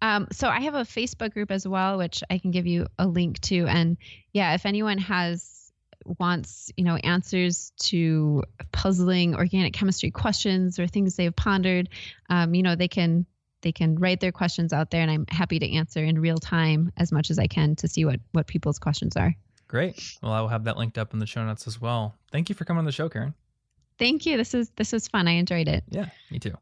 Um, 0.02 0.28
so 0.32 0.48
I 0.48 0.62
have 0.62 0.76
a 0.76 0.82
Facebook 0.82 1.34
group 1.34 1.52
as 1.52 1.68
well, 1.68 1.98
which 1.98 2.24
I 2.30 2.38
can 2.38 2.52
give 2.52 2.68
you 2.68 2.88
a 2.98 3.08
link 3.08 3.40
to. 3.42 3.66
And 3.68 3.98
yeah, 4.34 4.54
if 4.54 4.66
anyone 4.66 4.98
has 5.00 5.52
wants 6.20 6.72
you 6.78 6.84
know 6.84 6.96
answers 6.98 7.72
to 7.78 8.44
puzzling 8.72 9.36
organic 9.36 9.74
chemistry 9.74 10.12
questions 10.12 10.78
or 10.80 10.88
things 10.88 11.16
they've 11.16 11.36
pondered, 11.36 11.90
um, 12.30 12.54
you 12.54 12.64
know 12.64 12.76
they 12.76 12.88
can 12.88 13.26
they 13.62 13.72
can 13.72 13.96
write 13.96 14.20
their 14.20 14.32
questions 14.32 14.74
out 14.74 14.92
there, 14.92 15.02
and 15.02 15.10
I'm 15.10 15.26
happy 15.28 15.58
to 15.60 15.72
answer 15.74 16.04
in 16.04 16.20
real 16.20 16.38
time 16.38 16.92
as 16.98 17.12
much 17.12 17.32
as 17.32 17.40
I 17.40 17.48
can 17.48 17.76
to 17.78 17.88
see 17.88 18.06
what 18.06 18.20
what 18.32 18.48
people's 18.48 18.80
questions 18.80 19.18
are. 19.18 19.36
Great. 19.68 20.18
Well, 20.22 20.32
I 20.32 20.42
will 20.42 20.48
have 20.48 20.66
that 20.66 20.78
linked 20.78 20.98
up 20.98 21.14
in 21.14 21.20
the 21.20 21.26
show 21.26 21.44
notes 21.44 21.68
as 21.68 21.82
well. 21.82 22.16
Thank 22.32 22.50
you 22.50 22.56
for 22.56 22.66
coming 22.66 22.80
on 22.80 22.86
the 22.86 22.92
show, 22.92 23.10
Karen. 23.10 23.34
Thank 23.98 24.26
you. 24.26 24.38
This 24.38 24.54
is 24.54 24.70
this 24.76 24.92
was 24.92 25.08
fun. 25.08 25.28
I 25.28 25.34
enjoyed 25.34 25.68
it. 25.68 25.84
Yeah, 25.90 26.10
me 26.30 26.40
too. 26.40 26.56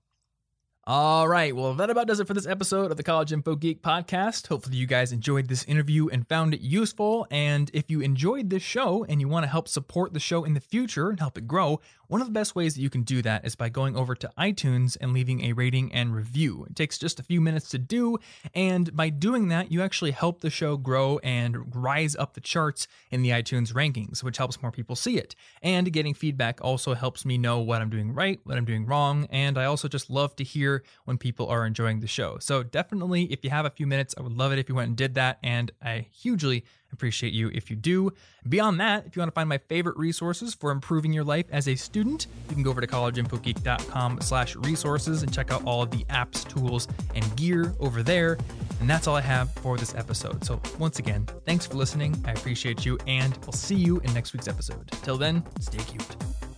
All 0.85 1.29
right. 1.29 1.55
Well, 1.55 1.75
that 1.75 1.89
about 1.89 2.07
does 2.07 2.19
it 2.19 2.27
for 2.27 2.33
this 2.33 2.45
episode 2.45 2.91
of 2.91 2.97
the 2.97 3.03
College 3.03 3.31
Info 3.31 3.55
Geek 3.55 3.81
podcast. 3.81 4.47
Hopefully, 4.47 4.75
you 4.75 4.85
guys 4.85 5.13
enjoyed 5.13 5.47
this 5.47 5.63
interview 5.63 6.09
and 6.09 6.27
found 6.27 6.53
it 6.53 6.59
useful. 6.59 7.25
And 7.31 7.71
if 7.73 7.89
you 7.89 8.01
enjoyed 8.01 8.49
this 8.49 8.63
show 8.63 9.05
and 9.05 9.21
you 9.21 9.29
want 9.29 9.45
to 9.45 9.47
help 9.47 9.69
support 9.69 10.13
the 10.13 10.19
show 10.19 10.43
in 10.43 10.55
the 10.55 10.59
future 10.59 11.09
and 11.09 11.21
help 11.21 11.37
it 11.37 11.47
grow, 11.47 11.79
one 12.13 12.21
of 12.21 12.27
the 12.27 12.31
best 12.31 12.53
ways 12.53 12.75
that 12.75 12.81
you 12.81 12.91
can 12.91 13.01
do 13.01 13.23
that 13.23 13.43
is 13.43 13.55
by 13.55 13.69
going 13.69 13.97
over 13.97 14.13
to 14.13 14.31
iTunes 14.37 14.95
and 15.01 15.13
leaving 15.13 15.45
a 15.45 15.53
rating 15.53 15.91
and 15.91 16.13
review. 16.13 16.63
It 16.69 16.75
takes 16.75 16.99
just 16.99 17.19
a 17.19 17.23
few 17.23 17.41
minutes 17.41 17.69
to 17.69 17.79
do. 17.79 18.19
And 18.53 18.95
by 18.95 19.09
doing 19.09 19.47
that, 19.47 19.71
you 19.71 19.81
actually 19.81 20.11
help 20.11 20.41
the 20.41 20.51
show 20.51 20.77
grow 20.77 21.17
and 21.23 21.75
rise 21.75 22.15
up 22.15 22.35
the 22.35 22.39
charts 22.39 22.87
in 23.09 23.23
the 23.23 23.31
iTunes 23.31 23.73
rankings, 23.73 24.21
which 24.21 24.37
helps 24.37 24.61
more 24.61 24.71
people 24.71 24.95
see 24.95 25.17
it. 25.17 25.33
And 25.63 25.91
getting 25.91 26.13
feedback 26.13 26.59
also 26.61 26.93
helps 26.93 27.25
me 27.25 27.39
know 27.39 27.57
what 27.57 27.81
I'm 27.81 27.89
doing 27.89 28.13
right, 28.13 28.39
what 28.43 28.59
I'm 28.59 28.65
doing 28.65 28.85
wrong. 28.85 29.25
And 29.31 29.57
I 29.57 29.65
also 29.65 29.87
just 29.87 30.11
love 30.11 30.35
to 30.35 30.43
hear 30.43 30.83
when 31.05 31.17
people 31.17 31.47
are 31.47 31.65
enjoying 31.65 32.01
the 32.01 32.05
show. 32.05 32.37
So 32.39 32.61
definitely, 32.61 33.23
if 33.33 33.43
you 33.43 33.49
have 33.49 33.65
a 33.65 33.71
few 33.71 33.87
minutes, 33.87 34.13
I 34.15 34.21
would 34.21 34.37
love 34.37 34.51
it 34.51 34.59
if 34.59 34.69
you 34.69 34.75
went 34.75 34.89
and 34.89 34.95
did 34.95 35.15
that. 35.15 35.39
And 35.41 35.71
I 35.81 36.05
hugely 36.11 36.63
appreciate 36.93 37.33
you 37.33 37.49
if 37.53 37.69
you 37.69 37.75
do. 37.75 38.11
Beyond 38.47 38.79
that, 38.79 39.05
if 39.05 39.15
you 39.15 39.21
want 39.21 39.29
to 39.29 39.33
find 39.33 39.49
my 39.49 39.57
favorite 39.57 39.97
resources 39.97 40.53
for 40.53 40.71
improving 40.71 41.13
your 41.13 41.23
life 41.23 41.45
as 41.51 41.67
a 41.67 41.75
student, 41.75 42.27
you 42.49 42.55
can 42.55 42.63
go 42.63 42.69
over 42.69 42.81
to 42.81 42.87
collegeinfogeek.com 42.87 44.21
slash 44.21 44.55
resources 44.57 45.23
and 45.23 45.33
check 45.33 45.51
out 45.51 45.63
all 45.65 45.81
of 45.81 45.91
the 45.91 46.03
apps, 46.05 46.47
tools, 46.47 46.87
and 47.15 47.35
gear 47.35 47.73
over 47.79 48.03
there. 48.03 48.37
And 48.79 48.89
that's 48.89 49.07
all 49.07 49.15
I 49.15 49.21
have 49.21 49.51
for 49.55 49.77
this 49.77 49.95
episode. 49.95 50.43
So 50.43 50.61
once 50.79 50.99
again, 50.99 51.27
thanks 51.45 51.65
for 51.65 51.75
listening. 51.75 52.21
I 52.25 52.31
appreciate 52.31 52.85
you, 52.85 52.97
and 53.07 53.37
I'll 53.45 53.53
see 53.53 53.75
you 53.75 53.99
in 54.01 54.13
next 54.13 54.33
week's 54.33 54.47
episode. 54.47 54.91
Till 55.03 55.17
then, 55.17 55.43
stay 55.59 55.79
cute. 55.79 56.52